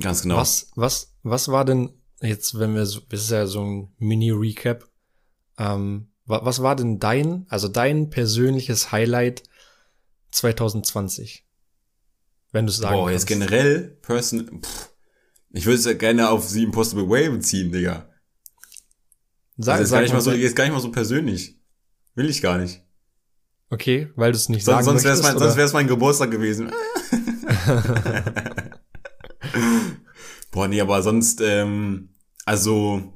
Ganz 0.00 0.22
genau. 0.22 0.36
Was, 0.36 0.70
was, 0.74 1.14
was 1.22 1.48
war 1.48 1.64
denn 1.64 1.92
jetzt, 2.20 2.58
wenn 2.58 2.74
wir 2.74 2.84
so, 2.86 3.00
das 3.08 3.22
ist 3.22 3.30
ja 3.30 3.46
so 3.46 3.62
ein 3.64 3.94
Mini-Recap, 3.98 4.86
ähm, 5.58 6.08
was 6.26 6.60
war 6.60 6.74
denn 6.74 6.98
dein, 6.98 7.46
also 7.48 7.68
dein 7.68 8.10
persönliches 8.10 8.90
Highlight 8.90 9.44
2020? 10.32 11.45
Wenn 12.52 12.66
du 12.66 12.70
es 12.70 12.78
sagen 12.78 12.94
Boah, 12.94 13.08
kannst. 13.08 13.28
jetzt 13.28 13.36
generell 13.38 13.98
Person. 14.02 14.62
Pff, 14.62 14.90
ich 15.50 15.64
würde 15.64 15.78
es 15.78 15.84
ja 15.84 15.94
gerne 15.94 16.30
auf 16.30 16.48
The 16.48 16.64
Impossible 16.64 17.08
Way 17.08 17.30
beziehen, 17.30 17.72
Digga. 17.72 18.08
Sag, 19.58 19.78
also 19.78 19.90
sag 19.90 19.96
gar 19.96 20.02
nicht 20.02 20.12
mal 20.12 20.20
so, 20.20 20.32
jetzt 20.32 20.56
gar 20.56 20.64
nicht 20.64 20.74
mal 20.74 20.80
so 20.80 20.90
persönlich. 20.90 21.58
Will 22.14 22.28
ich 22.28 22.42
gar 22.42 22.58
nicht. 22.58 22.82
Okay, 23.70 24.10
weil 24.16 24.32
du 24.32 24.36
es 24.36 24.48
nicht 24.48 24.64
sonst, 24.64 24.84
sagen 24.84 25.00
sonst 25.00 25.04
wär's 25.04 25.22
mein, 25.22 25.38
Sonst 25.38 25.56
wäre 25.56 25.66
es 25.66 25.72
mein 25.72 25.88
Geburtstag 25.88 26.30
gewesen. 26.30 26.70
Boah, 30.52 30.68
nee, 30.68 30.80
aber 30.80 31.02
sonst, 31.02 31.40
ähm, 31.42 32.10
also, 32.44 33.12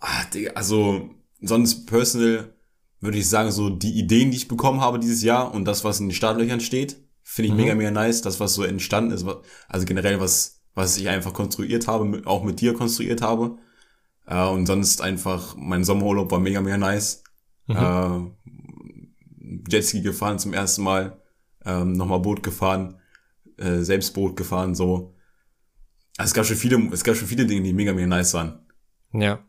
ah, 0.00 0.24
Digga, 0.32 0.52
also, 0.52 1.10
sonst 1.40 1.86
personal 1.86 2.54
würde 3.00 3.18
ich 3.18 3.28
sagen, 3.28 3.52
so 3.52 3.70
die 3.70 3.98
Ideen, 3.98 4.30
die 4.30 4.38
ich 4.38 4.48
bekommen 4.48 4.80
habe 4.80 4.98
dieses 4.98 5.22
Jahr 5.22 5.54
und 5.54 5.64
das, 5.64 5.84
was 5.84 6.00
in 6.00 6.08
den 6.08 6.14
Startlöchern 6.14 6.60
steht, 6.60 6.96
Finde 7.30 7.48
ich 7.48 7.52
mhm. 7.52 7.60
mega, 7.60 7.74
mega 7.74 7.90
nice, 7.90 8.22
das, 8.22 8.40
was 8.40 8.54
so 8.54 8.64
entstanden 8.64 9.10
ist, 9.10 9.26
also 9.68 9.84
generell, 9.84 10.18
was, 10.18 10.62
was 10.74 10.96
ich 10.96 11.10
einfach 11.10 11.34
konstruiert 11.34 11.86
habe, 11.86 12.22
auch 12.24 12.42
mit 12.42 12.62
dir 12.62 12.72
konstruiert 12.72 13.20
habe. 13.20 13.58
Äh, 14.26 14.48
und 14.48 14.64
sonst 14.64 15.02
einfach, 15.02 15.54
mein 15.54 15.84
Sommerurlaub 15.84 16.30
war 16.32 16.40
mega, 16.40 16.62
mega 16.62 16.78
nice. 16.78 17.22
Mhm. 17.66 17.76
Äh, 17.76 19.68
Jetski 19.70 20.00
gefahren 20.00 20.38
zum 20.38 20.54
ersten 20.54 20.82
Mal, 20.82 21.20
ähm, 21.66 21.92
nochmal 21.92 22.20
Boot 22.20 22.42
gefahren, 22.42 22.98
äh, 23.58 23.80
selbst 23.80 24.14
Boot 24.14 24.34
gefahren, 24.34 24.74
so. 24.74 25.14
Also 26.16 26.30
es 26.30 26.34
gab 26.34 26.46
schon 26.46 26.56
viele, 26.56 26.78
es 26.92 27.04
gab 27.04 27.14
schon 27.14 27.28
viele 27.28 27.44
Dinge, 27.44 27.62
die 27.62 27.74
mega, 27.74 27.92
mega 27.92 28.06
nice 28.06 28.32
waren. 28.32 28.66
Ja. 29.12 29.44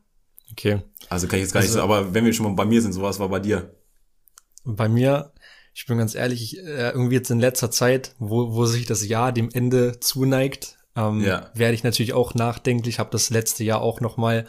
Okay. 0.52 0.82
Also 1.08 1.28
kann 1.28 1.40
ich 1.40 1.44
jetzt 1.44 1.54
gar 1.54 1.62
also, 1.62 1.76
nicht 1.76 1.82
so, 1.82 1.82
aber 1.82 2.14
wenn 2.14 2.26
wir 2.26 2.34
schon 2.34 2.46
mal 2.46 2.56
bei 2.56 2.66
mir 2.66 2.82
sind, 2.82 2.92
sowas 2.92 3.20
war 3.20 3.30
bei 3.30 3.40
dir. 3.40 3.74
Bei 4.66 4.90
mir, 4.90 5.32
ich 5.74 5.86
bin 5.86 5.98
ganz 5.98 6.16
ehrlich, 6.16 6.42
ich, 6.42 6.60
äh, 6.60 6.90
irgendwie 6.90 7.16
jetzt 7.16 7.32
in 7.32 7.40
letzter 7.40 7.72
Zeit, 7.72 8.16
wo, 8.20 8.54
wo 8.54 8.66
sich 8.66 8.86
das 8.86 9.08
Jahr 9.08 9.32
dem 9.32 9.50
Ende 9.52 10.00
zuneigt, 10.00 10.78
ähm, 10.96 11.24
ja. 11.24 11.50
werde 11.54 11.76
ich 11.76 11.84
natürlich 11.84 12.14
auch 12.14 12.34
nachdenklich. 12.34 13.00
Habe 13.00 13.12
das 13.12 13.30
letzte 13.30 13.64
Jahr 13.64 13.82
auch 13.82 14.02
noch 14.02 14.18
mal 14.18 14.48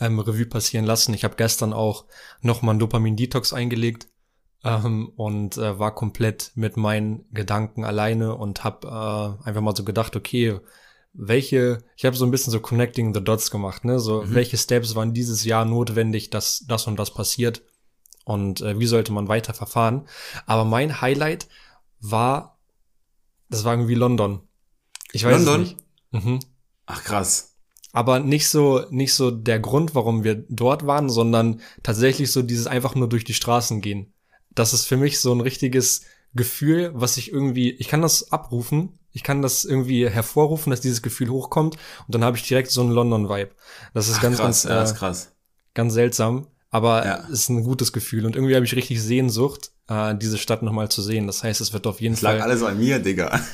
ähm, 0.00 0.18
Revue 0.20 0.46
passieren 0.46 0.84
lassen. 0.84 1.14
Ich 1.14 1.24
habe 1.24 1.36
gestern 1.36 1.72
auch 1.72 2.04
noch 2.40 2.62
mal 2.62 2.72
ein 2.72 2.78
Dopamin-Detox 2.78 3.52
eingelegt 3.52 4.08
ähm, 4.64 5.12
und 5.16 5.56
äh, 5.56 5.78
war 5.78 5.94
komplett 5.94 6.52
mit 6.54 6.76
meinen 6.76 7.26
Gedanken 7.32 7.84
alleine 7.84 8.34
und 8.34 8.64
habe 8.64 8.86
äh, 8.86 9.48
einfach 9.48 9.60
mal 9.60 9.76
so 9.76 9.84
gedacht, 9.84 10.16
okay, 10.16 10.60
welche, 11.12 11.78
ich 11.96 12.04
habe 12.04 12.16
so 12.16 12.24
ein 12.24 12.30
bisschen 12.30 12.52
so 12.52 12.60
Connecting 12.60 13.14
the 13.14 13.22
Dots 13.22 13.50
gemacht, 13.50 13.84
ne? 13.84 13.98
So, 13.98 14.22
mhm. 14.22 14.34
welche 14.34 14.56
Steps 14.56 14.94
waren 14.94 15.14
dieses 15.14 15.44
Jahr 15.44 15.64
notwendig, 15.64 16.30
dass 16.30 16.64
das 16.68 16.86
und 16.86 16.98
das 16.98 17.12
passiert? 17.12 17.62
Und 18.28 18.60
äh, 18.60 18.78
wie 18.78 18.86
sollte 18.86 19.10
man 19.10 19.28
weiter 19.28 19.54
verfahren. 19.54 20.06
Aber 20.44 20.66
mein 20.66 21.00
Highlight 21.00 21.48
war, 21.98 22.58
das 23.48 23.64
war 23.64 23.72
irgendwie 23.72 23.94
London. 23.94 24.42
Ich 25.12 25.24
weiß 25.24 25.44
London? 25.44 25.62
nicht. 25.62 25.76
Mhm. 26.10 26.40
Ach 26.84 27.02
krass. 27.02 27.56
Aber 27.92 28.18
nicht 28.20 28.46
so, 28.48 28.84
nicht 28.90 29.14
so 29.14 29.30
der 29.30 29.58
Grund, 29.60 29.94
warum 29.94 30.24
wir 30.24 30.44
dort 30.50 30.86
waren, 30.86 31.08
sondern 31.08 31.62
tatsächlich 31.82 32.30
so 32.30 32.42
dieses 32.42 32.66
einfach 32.66 32.94
nur 32.94 33.08
durch 33.08 33.24
die 33.24 33.32
Straßen 33.32 33.80
gehen. 33.80 34.12
Das 34.50 34.74
ist 34.74 34.84
für 34.84 34.98
mich 34.98 35.20
so 35.20 35.32
ein 35.34 35.40
richtiges 35.40 36.02
Gefühl, 36.34 36.90
was 36.94 37.16
ich 37.16 37.32
irgendwie, 37.32 37.70
ich 37.70 37.88
kann 37.88 38.02
das 38.02 38.30
abrufen, 38.30 38.98
ich 39.10 39.22
kann 39.22 39.40
das 39.40 39.64
irgendwie 39.64 40.06
hervorrufen, 40.06 40.70
dass 40.70 40.82
dieses 40.82 41.00
Gefühl 41.00 41.30
hochkommt 41.30 41.76
und 41.76 42.14
dann 42.14 42.24
habe 42.24 42.36
ich 42.36 42.46
direkt 42.46 42.70
so 42.70 42.82
einen 42.82 42.90
London-Vibe. 42.90 43.52
Das 43.94 44.08
ist 44.08 44.18
Ach, 44.18 44.22
ganz, 44.22 44.36
krass, 44.36 44.64
ganz, 44.64 44.64
äh, 44.66 44.68
ja, 44.68 44.82
ist 44.82 44.94
krass. 44.96 45.32
ganz 45.72 45.94
seltsam. 45.94 46.46
Aber 46.70 47.04
ja. 47.04 47.24
es 47.24 47.40
ist 47.40 47.48
ein 47.48 47.64
gutes 47.64 47.92
Gefühl 47.92 48.26
und 48.26 48.36
irgendwie 48.36 48.54
habe 48.54 48.64
ich 48.64 48.76
richtig 48.76 49.02
Sehnsucht, 49.02 49.72
äh, 49.88 50.14
diese 50.14 50.36
Stadt 50.36 50.62
nochmal 50.62 50.90
zu 50.90 51.00
sehen. 51.00 51.26
Das 51.26 51.42
heißt, 51.42 51.60
es 51.60 51.72
wird 51.72 51.86
auf 51.86 52.00
jeden 52.00 52.14
das 52.14 52.20
Fall. 52.20 52.36
Lag 52.36 52.44
alles 52.44 52.62
an 52.62 52.78
mir, 52.78 52.98
Digga. 52.98 53.40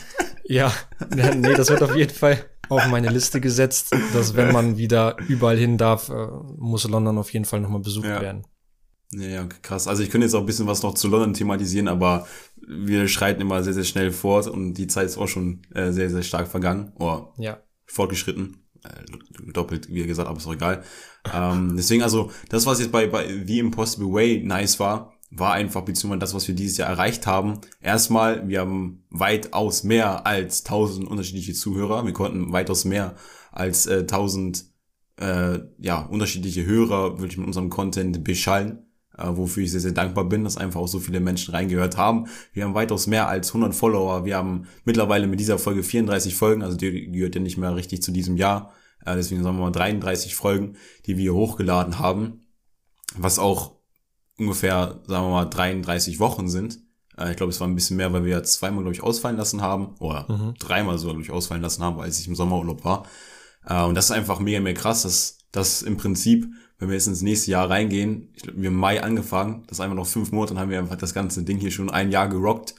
Ja, 0.46 0.74
nee, 1.16 1.54
das 1.54 1.70
wird 1.70 1.82
auf 1.82 1.96
jeden 1.96 2.12
Fall 2.12 2.44
auf 2.68 2.86
meine 2.88 3.08
Liste 3.08 3.40
gesetzt, 3.40 3.96
dass 4.12 4.36
wenn 4.36 4.52
man 4.52 4.76
wieder 4.76 5.16
überall 5.26 5.56
hin 5.56 5.78
darf, 5.78 6.10
äh, 6.10 6.26
muss 6.58 6.86
London 6.86 7.16
auf 7.16 7.32
jeden 7.32 7.46
Fall 7.46 7.60
nochmal 7.60 7.80
besucht 7.80 8.06
ja. 8.06 8.20
werden. 8.20 8.46
Ja, 9.12 9.26
ja, 9.26 9.48
krass. 9.62 9.88
Also 9.88 10.02
ich 10.02 10.10
könnte 10.10 10.26
jetzt 10.26 10.34
auch 10.34 10.40
ein 10.40 10.46
bisschen 10.46 10.66
was 10.66 10.82
noch 10.82 10.94
zu 10.94 11.08
London 11.08 11.34
thematisieren, 11.34 11.88
aber 11.88 12.26
wir 12.66 13.08
schreiten 13.08 13.40
immer 13.40 13.62
sehr, 13.62 13.72
sehr 13.72 13.84
schnell 13.84 14.10
fort 14.10 14.46
und 14.46 14.74
die 14.74 14.86
Zeit 14.86 15.06
ist 15.06 15.18
auch 15.18 15.28
schon 15.28 15.62
äh, 15.74 15.92
sehr, 15.92 16.10
sehr 16.10 16.22
stark 16.22 16.48
vergangen. 16.48 16.92
Oder 16.96 17.32
ja. 17.38 17.62
fortgeschritten. 17.86 18.63
Äh, 18.84 19.52
doppelt, 19.52 19.92
wie 19.92 20.06
gesagt, 20.06 20.28
aber 20.28 20.38
ist 20.38 20.46
auch 20.46 20.54
egal. 20.54 20.84
ähm, 21.32 21.74
deswegen 21.76 22.02
also, 22.02 22.30
das, 22.48 22.66
was 22.66 22.80
jetzt 22.80 22.92
bei, 22.92 23.06
bei 23.06 23.26
The 23.46 23.58
Impossible 23.58 24.12
Way 24.12 24.42
nice 24.44 24.78
war, 24.78 25.14
war 25.30 25.52
einfach, 25.54 25.82
beziehungsweise 25.82 26.20
das, 26.20 26.34
was 26.34 26.46
wir 26.46 26.54
dieses 26.54 26.76
Jahr 26.76 26.90
erreicht 26.90 27.26
haben. 27.26 27.60
Erstmal, 27.80 28.46
wir 28.48 28.60
haben 28.60 29.04
weitaus 29.10 29.82
mehr 29.82 30.26
als 30.26 30.62
tausend 30.62 31.08
unterschiedliche 31.08 31.54
Zuhörer. 31.54 32.04
Wir 32.04 32.12
konnten 32.12 32.52
weitaus 32.52 32.84
mehr 32.84 33.14
als 33.50 33.86
äh, 33.86 34.06
tausend 34.06 34.66
äh, 35.16 35.60
ja, 35.78 36.00
unterschiedliche 36.02 36.64
Hörer 36.66 37.18
wirklich 37.18 37.38
mit 37.38 37.46
unserem 37.46 37.70
Content 37.70 38.22
beschallen. 38.22 38.86
Äh, 39.18 39.28
wofür 39.28 39.62
ich 39.62 39.70
sehr, 39.70 39.80
sehr 39.80 39.92
dankbar 39.92 40.24
bin, 40.24 40.44
dass 40.44 40.56
einfach 40.56 40.80
auch 40.80 40.88
so 40.88 41.00
viele 41.00 41.20
Menschen 41.20 41.54
reingehört 41.54 41.96
haben. 41.96 42.26
Wir 42.52 42.64
haben 42.64 42.74
weitaus 42.74 43.06
mehr 43.06 43.28
als 43.28 43.48
100 43.48 43.74
Follower. 43.74 44.24
Wir 44.24 44.36
haben 44.36 44.66
mittlerweile 44.84 45.26
mit 45.26 45.40
dieser 45.40 45.58
Folge 45.58 45.82
34 45.82 46.34
Folgen, 46.34 46.62
also 46.62 46.76
die 46.76 47.10
gehört 47.10 47.34
ja 47.34 47.40
nicht 47.40 47.58
mehr 47.58 47.74
richtig 47.76 48.02
zu 48.02 48.12
diesem 48.12 48.36
Jahr. 48.36 48.72
Äh, 49.04 49.16
deswegen 49.16 49.42
sagen 49.42 49.56
wir 49.56 49.64
mal 49.64 49.70
33 49.70 50.34
Folgen, 50.34 50.76
die 51.06 51.16
wir 51.16 51.34
hochgeladen 51.34 51.98
haben, 51.98 52.40
was 53.16 53.38
auch 53.38 53.76
ungefähr, 54.36 55.00
sagen 55.06 55.26
wir 55.26 55.30
mal, 55.30 55.44
33 55.46 56.18
Wochen 56.18 56.48
sind. 56.48 56.80
Äh, 57.16 57.30
ich 57.30 57.36
glaube, 57.36 57.50
es 57.50 57.60
war 57.60 57.68
ein 57.68 57.74
bisschen 57.74 57.96
mehr, 57.96 58.12
weil 58.12 58.24
wir 58.24 58.42
zweimal, 58.42 58.82
glaube 58.82 58.94
ich, 58.94 59.02
ausfallen 59.02 59.36
lassen 59.36 59.62
haben. 59.62 59.94
Oder 60.00 60.26
mhm. 60.28 60.54
dreimal 60.58 60.98
sogar, 60.98 61.14
glaube 61.14 61.24
ich, 61.24 61.30
ausfallen 61.30 61.62
lassen 61.62 61.82
haben, 61.84 62.00
als 62.00 62.18
ich 62.18 62.26
im 62.26 62.34
Sommerurlaub 62.34 62.84
war. 62.84 63.06
Und 63.66 63.94
das 63.94 64.06
ist 64.06 64.10
einfach 64.10 64.40
mega, 64.40 64.60
mega 64.60 64.78
krass, 64.78 65.04
dass 65.04 65.38
das 65.50 65.80
im 65.80 65.96
Prinzip, 65.96 66.46
wenn 66.78 66.88
wir 66.88 66.94
jetzt 66.94 67.06
ins 67.06 67.22
nächste 67.22 67.50
Jahr 67.50 67.70
reingehen, 67.70 68.30
ich 68.34 68.42
glaube, 68.42 68.60
wir 68.60 68.68
haben 68.68 68.74
im 68.74 68.80
Mai 68.80 69.02
angefangen, 69.02 69.62
das 69.66 69.78
ist 69.78 69.80
einfach 69.80 69.96
noch 69.96 70.06
fünf 70.06 70.32
Monate, 70.32 70.54
dann 70.54 70.62
haben 70.62 70.70
wir 70.70 70.78
einfach 70.78 70.96
das 70.96 71.14
ganze 71.14 71.44
Ding 71.44 71.58
hier 71.58 71.70
schon 71.70 71.90
ein 71.90 72.10
Jahr 72.10 72.28
gerockt. 72.28 72.74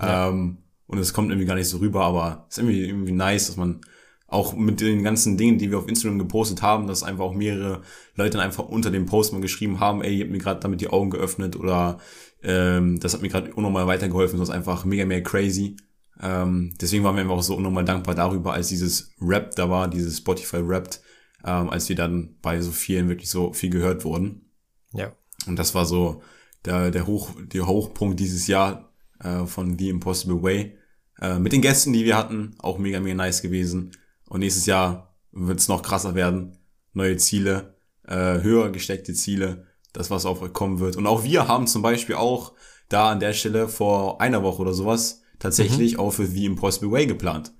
Ja. 0.00 0.28
Ähm, 0.28 0.58
und 0.86 0.98
es 0.98 1.12
kommt 1.12 1.30
irgendwie 1.30 1.46
gar 1.46 1.54
nicht 1.54 1.68
so 1.68 1.78
rüber, 1.78 2.04
aber 2.04 2.46
es 2.48 2.56
ist 2.56 2.62
irgendwie, 2.62 2.84
irgendwie 2.84 3.12
nice, 3.12 3.48
dass 3.48 3.56
man 3.56 3.80
auch 4.28 4.54
mit 4.54 4.80
den 4.80 5.04
ganzen 5.04 5.36
Dingen, 5.36 5.58
die 5.58 5.70
wir 5.70 5.78
auf 5.78 5.88
Instagram 5.88 6.18
gepostet 6.18 6.62
haben, 6.62 6.86
dass 6.86 7.02
einfach 7.02 7.24
auch 7.24 7.34
mehrere 7.34 7.82
Leute 8.14 8.38
dann 8.38 8.46
einfach 8.46 8.64
unter 8.64 8.90
dem 8.90 9.06
Post 9.06 9.32
mal 9.32 9.40
geschrieben 9.40 9.78
haben, 9.80 10.02
ey, 10.02 10.16
ihr 10.16 10.24
habt 10.24 10.32
mir 10.32 10.38
gerade 10.38 10.60
damit 10.60 10.80
die 10.80 10.88
Augen 10.88 11.10
geöffnet 11.10 11.56
oder 11.56 11.98
ähm, 12.42 12.98
das 13.00 13.14
hat 13.14 13.22
mir 13.22 13.28
gerade 13.28 13.54
unnormal 13.54 13.86
weitergeholfen, 13.86 14.38
das 14.38 14.48
ist 14.48 14.54
einfach 14.54 14.84
mega, 14.84 15.04
mega 15.04 15.28
crazy. 15.28 15.76
Ähm, 16.20 16.74
deswegen 16.80 17.04
waren 17.04 17.14
wir 17.14 17.22
einfach 17.22 17.36
auch 17.36 17.42
so 17.42 17.56
unnormal 17.56 17.84
dankbar 17.84 18.14
darüber, 18.14 18.52
als 18.52 18.68
dieses 18.68 19.12
Rap 19.20 19.54
da 19.54 19.70
war, 19.70 19.88
dieses 19.88 20.18
Spotify 20.18 20.58
Rapped, 20.60 21.00
ähm, 21.46 21.70
als 21.70 21.88
wir 21.88 21.96
dann 21.96 22.36
bei 22.42 22.60
so 22.60 22.72
vielen 22.72 23.08
wirklich 23.08 23.30
so 23.30 23.52
viel 23.52 23.70
gehört 23.70 24.04
wurden. 24.04 24.50
Ja. 24.92 25.12
Und 25.46 25.56
das 25.56 25.74
war 25.74 25.86
so 25.86 26.22
der, 26.64 26.90
der, 26.90 27.06
Hoch, 27.06 27.30
der 27.38 27.66
Hochpunkt 27.66 28.18
dieses 28.18 28.48
Jahr 28.48 28.92
äh, 29.20 29.46
von 29.46 29.78
The 29.78 29.88
Impossible 29.88 30.42
Way. 30.42 30.76
Äh, 31.20 31.38
mit 31.38 31.52
den 31.52 31.62
Gästen, 31.62 31.92
die 31.92 32.04
wir 32.04 32.16
hatten, 32.16 32.56
auch 32.58 32.78
mega, 32.78 33.00
mega 33.00 33.14
nice 33.14 33.42
gewesen. 33.42 33.92
Und 34.28 34.40
nächstes 34.40 34.66
Jahr 34.66 35.14
wird 35.30 35.60
es 35.60 35.68
noch 35.68 35.82
krasser 35.82 36.14
werden. 36.14 36.58
Neue 36.92 37.16
Ziele, 37.16 37.76
äh, 38.06 38.40
höher 38.40 38.70
gesteckte 38.70 39.14
Ziele, 39.14 39.66
das, 39.92 40.10
was 40.10 40.26
auf 40.26 40.42
euch 40.42 40.52
kommen 40.52 40.80
wird. 40.80 40.96
Und 40.96 41.06
auch 41.06 41.22
wir 41.24 41.46
haben 41.46 41.66
zum 41.66 41.82
Beispiel 41.82 42.16
auch 42.16 42.52
da 42.88 43.10
an 43.10 43.20
der 43.20 43.32
Stelle 43.32 43.68
vor 43.68 44.20
einer 44.20 44.42
Woche 44.42 44.62
oder 44.62 44.74
sowas 44.74 45.22
tatsächlich 45.38 45.94
mhm. 45.94 46.00
auch 46.00 46.10
für 46.10 46.26
The 46.26 46.44
Impossible 46.44 46.90
Way 46.90 47.06
geplant. 47.06 47.52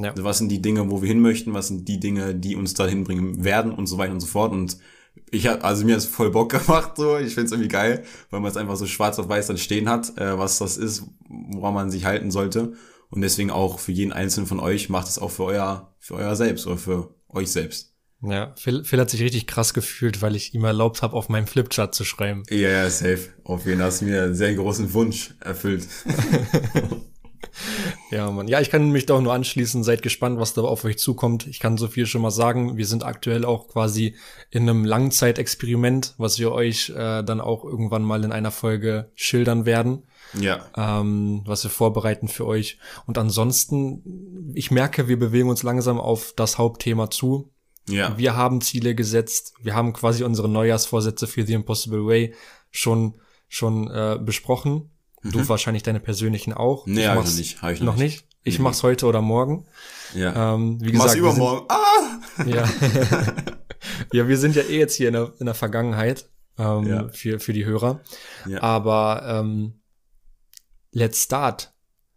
Ja. 0.00 0.10
Also 0.10 0.24
was 0.24 0.38
sind 0.38 0.48
die 0.48 0.62
Dinge, 0.62 0.90
wo 0.90 1.02
wir 1.02 1.08
hin 1.08 1.20
möchten? 1.20 1.54
Was 1.54 1.68
sind 1.68 1.86
die 1.88 2.00
Dinge, 2.00 2.34
die 2.34 2.56
uns 2.56 2.74
dahin 2.74 3.04
bringen 3.04 3.44
werden 3.44 3.72
und 3.72 3.86
so 3.86 3.98
weiter 3.98 4.12
und 4.12 4.20
so 4.20 4.26
fort. 4.26 4.52
Und 4.52 4.78
ich 5.30 5.46
hab, 5.46 5.64
also 5.64 5.84
mir 5.84 5.92
hat 5.92 6.00
es 6.00 6.06
voll 6.06 6.30
Bock 6.30 6.50
gemacht, 6.66 6.92
so. 6.96 7.18
Ich 7.18 7.34
find's 7.34 7.52
irgendwie 7.52 7.68
geil, 7.68 8.04
weil 8.30 8.40
man 8.40 8.50
es 8.50 8.56
einfach 8.56 8.76
so 8.76 8.86
schwarz 8.86 9.18
auf 9.18 9.28
weiß 9.28 9.48
dann 9.48 9.58
stehen 9.58 9.88
hat, 9.88 10.16
äh, 10.18 10.38
was 10.38 10.58
das 10.58 10.76
ist, 10.76 11.04
woran 11.28 11.74
man 11.74 11.90
sich 11.90 12.04
halten 12.04 12.30
sollte. 12.30 12.72
Und 13.10 13.22
deswegen 13.22 13.50
auch 13.50 13.80
für 13.80 13.92
jeden 13.92 14.12
einzelnen 14.12 14.46
von 14.46 14.60
euch 14.60 14.88
macht 14.88 15.08
es 15.08 15.18
auch 15.18 15.30
für 15.30 15.44
euer, 15.44 15.94
für 15.98 16.14
euer 16.14 16.36
selbst 16.36 16.66
oder 16.66 16.76
für 16.76 17.14
euch 17.28 17.50
selbst. 17.50 17.94
Ja, 18.22 18.54
Phil, 18.56 18.84
Phil 18.84 19.00
hat 19.00 19.08
sich 19.08 19.22
richtig 19.22 19.46
krass 19.46 19.72
gefühlt, 19.72 20.20
weil 20.20 20.36
ich 20.36 20.54
ihm 20.54 20.64
erlaubt 20.64 21.00
habe, 21.00 21.16
auf 21.16 21.30
meinem 21.30 21.46
Flipchart 21.46 21.94
zu 21.94 22.04
schreiben. 22.04 22.42
Ja, 22.50 22.68
ja, 22.68 22.90
safe. 22.90 23.30
Auf 23.44 23.64
jeden 23.64 23.78
Fall 23.78 23.86
hast 23.86 24.02
du 24.02 24.04
mir 24.04 24.24
einen 24.24 24.34
sehr 24.34 24.54
großen 24.54 24.92
Wunsch 24.92 25.34
erfüllt. 25.40 25.88
ja, 28.10 28.30
Mann. 28.30 28.48
Ja, 28.48 28.60
ich 28.60 28.70
kann 28.70 28.90
mich 28.90 29.06
doch 29.06 29.20
nur 29.20 29.32
anschließen. 29.32 29.84
Seid 29.84 30.02
gespannt, 30.02 30.38
was 30.38 30.54
da 30.54 30.62
auf 30.62 30.84
euch 30.84 30.98
zukommt. 30.98 31.46
Ich 31.46 31.60
kann 31.60 31.76
so 31.76 31.88
viel 31.88 32.06
schon 32.06 32.22
mal 32.22 32.30
sagen. 32.30 32.76
Wir 32.76 32.86
sind 32.86 33.04
aktuell 33.04 33.44
auch 33.44 33.68
quasi 33.68 34.16
in 34.50 34.68
einem 34.68 34.84
Langzeitexperiment, 34.84 36.14
was 36.18 36.38
wir 36.38 36.52
euch 36.52 36.90
äh, 36.90 37.22
dann 37.22 37.40
auch 37.40 37.64
irgendwann 37.64 38.02
mal 38.02 38.24
in 38.24 38.32
einer 38.32 38.50
Folge 38.50 39.10
schildern 39.14 39.66
werden. 39.66 40.04
Ja. 40.38 40.64
Ähm, 40.76 41.42
was 41.44 41.64
wir 41.64 41.70
vorbereiten 41.70 42.28
für 42.28 42.46
euch. 42.46 42.78
Und 43.06 43.18
ansonsten, 43.18 44.52
ich 44.54 44.70
merke, 44.70 45.08
wir 45.08 45.18
bewegen 45.18 45.48
uns 45.48 45.62
langsam 45.62 45.98
auf 45.98 46.32
das 46.36 46.58
Hauptthema 46.58 47.10
zu. 47.10 47.50
Ja. 47.88 48.16
Wir 48.16 48.36
haben 48.36 48.60
Ziele 48.60 48.94
gesetzt. 48.94 49.54
Wir 49.60 49.74
haben 49.74 49.92
quasi 49.92 50.22
unsere 50.22 50.48
Neujahrsvorsätze 50.48 51.26
für 51.26 51.44
The 51.44 51.54
Impossible 51.54 52.06
Way 52.06 52.34
schon, 52.70 53.14
schon 53.48 53.90
äh, 53.90 54.18
besprochen. 54.20 54.90
Mhm. 55.22 55.32
Du 55.32 55.48
wahrscheinlich 55.48 55.82
deine 55.82 56.00
persönlichen 56.00 56.52
auch. 56.52 56.86
Nee, 56.86 57.06
hab 57.06 57.24
ich 57.24 57.36
nicht. 57.36 57.62
Hab 57.62 57.72
ich 57.72 57.80
noch, 57.80 57.94
noch 57.94 57.96
nicht. 57.96 58.24
Ich 58.42 58.58
mhm. 58.58 58.64
mach's 58.64 58.82
heute 58.82 59.06
oder 59.06 59.20
morgen. 59.20 59.66
Ja. 60.14 60.54
Ähm, 60.54 60.80
wie 60.80 60.92
gesagt, 60.92 61.08
Mach's 61.08 61.18
übermorgen. 61.18 61.66
Sind, 62.38 62.54
ah! 62.54 62.64
Ja. 62.64 62.68
ja, 64.12 64.28
wir 64.28 64.38
sind 64.38 64.56
ja 64.56 64.62
eh 64.62 64.78
jetzt 64.78 64.94
hier 64.94 65.08
in 65.08 65.14
der, 65.14 65.32
in 65.38 65.46
der 65.46 65.54
Vergangenheit 65.54 66.28
ähm, 66.58 66.86
ja. 66.86 67.08
für, 67.10 67.38
für 67.38 67.52
die 67.52 67.66
Hörer. 67.66 68.00
Ja. 68.46 68.62
Aber 68.62 69.22
ähm, 69.26 69.80
let's 70.92 71.22
start. 71.22 71.74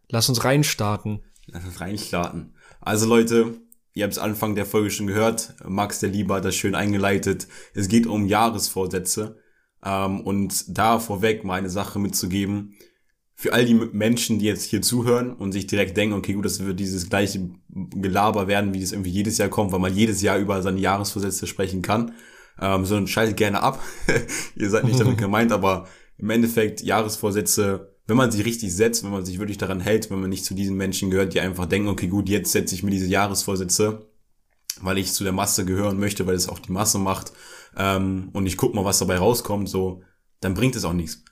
Lass 0.09 0.29
uns 0.29 0.43
reinstarten. 0.43 1.23
Lass 1.47 1.65
uns 1.65 1.81
reinstarten. 1.81 2.55
Also 2.79 3.05
Leute, 3.05 3.55
ihr 3.93 4.05
habt 4.05 4.13
es 4.13 4.19
Anfang 4.19 4.55
der 4.55 4.65
Folge 4.65 4.91
schon 4.91 5.07
gehört. 5.07 5.55
Max 5.65 5.99
der 5.99 6.09
Lieber 6.09 6.35
hat 6.35 6.45
das 6.45 6.55
schön 6.55 6.75
eingeleitet. 6.75 7.47
Es 7.73 7.89
geht 7.89 8.07
um 8.07 8.27
Jahresvorsätze. 8.27 9.39
Ähm, 9.83 10.21
und 10.21 10.77
da 10.77 10.99
vorweg 10.99 11.43
mal 11.43 11.55
eine 11.55 11.69
Sache 11.69 11.99
mitzugeben 11.99 12.75
für 13.43 13.51
all 13.51 13.65
die 13.65 13.73
Menschen, 13.73 14.39
die 14.39 14.45
jetzt 14.45 14.63
hier 14.63 14.82
zuhören 14.82 15.34
und 15.34 15.51
sich 15.51 15.67
direkt 15.67 15.97
denken, 15.97 16.15
okay, 16.15 16.32
gut, 16.32 16.45
das 16.45 16.63
wird 16.63 16.79
dieses 16.79 17.10
gleiche 17.10 17.49
Gelaber 17.67 18.47
werden, 18.47 18.73
wie 18.73 18.79
das 18.79 18.93
irgendwie 18.93 19.10
jedes 19.10 19.38
Jahr 19.38 19.49
kommt, 19.49 19.73
weil 19.73 19.82
man 19.82 19.93
jedes 19.93 20.21
Jahr 20.21 20.38
über 20.38 20.62
seine 20.62 20.79
Jahresvorsätze 20.79 21.45
sprechen 21.45 21.82
kann, 21.82 22.13
ähm, 22.62 22.86
sondern 22.86 23.08
schaltet 23.08 23.36
gerne 23.36 23.62
ab. 23.62 23.84
Ihr 24.56 24.69
seid 24.69 24.86
nicht 24.86 24.97
damit 24.97 25.17
gemeint, 25.25 25.51
aber 25.51 25.89
im 26.17 26.29
Endeffekt 26.29 26.84
Jahresvorsätze, 26.84 27.97
wenn 28.08 28.15
man 28.15 28.32
sie 28.32 28.43
richtig 28.43 28.73
setzt, 28.73 29.03
wenn 29.03 29.12
man 29.12 29.25
sich 29.25 29.39
wirklich 29.39 29.58
daran 29.58 29.82
hält, 29.82 30.10
wenn 30.10 30.21
man 30.21 30.29
nicht 30.29 30.45
zu 30.45 30.53
diesen 30.53 30.77
Menschen 30.77 31.12
gehört, 31.12 31.34
die 31.34 31.41
einfach 31.41 31.65
denken, 31.65 31.89
okay, 31.89 32.08
gut, 32.08 32.29
jetzt 32.29 32.53
setze 32.53 32.73
ich 32.73 32.82
mir 32.82 32.91
diese 32.91 33.08
Jahresvorsätze, 33.08 34.08
weil 34.79 34.97
ich 34.99 35.12
zu 35.12 35.25
der 35.25 35.34
Masse 35.34 35.65
gehören 35.65 35.99
möchte, 35.99 36.25
weil 36.27 36.36
es 36.36 36.47
auch 36.47 36.60
die 36.60 36.71
Masse 36.71 36.97
macht, 36.97 37.34
ähm, 37.75 38.29
und 38.32 38.45
ich 38.45 38.56
guck 38.56 38.73
mal, 38.73 38.86
was 38.86 38.99
dabei 38.99 39.17
rauskommt, 39.17 39.67
so, 39.67 40.01
dann 40.39 40.53
bringt 40.53 40.77
es 40.77 40.86
auch 40.86 40.93
nichts. 40.93 41.25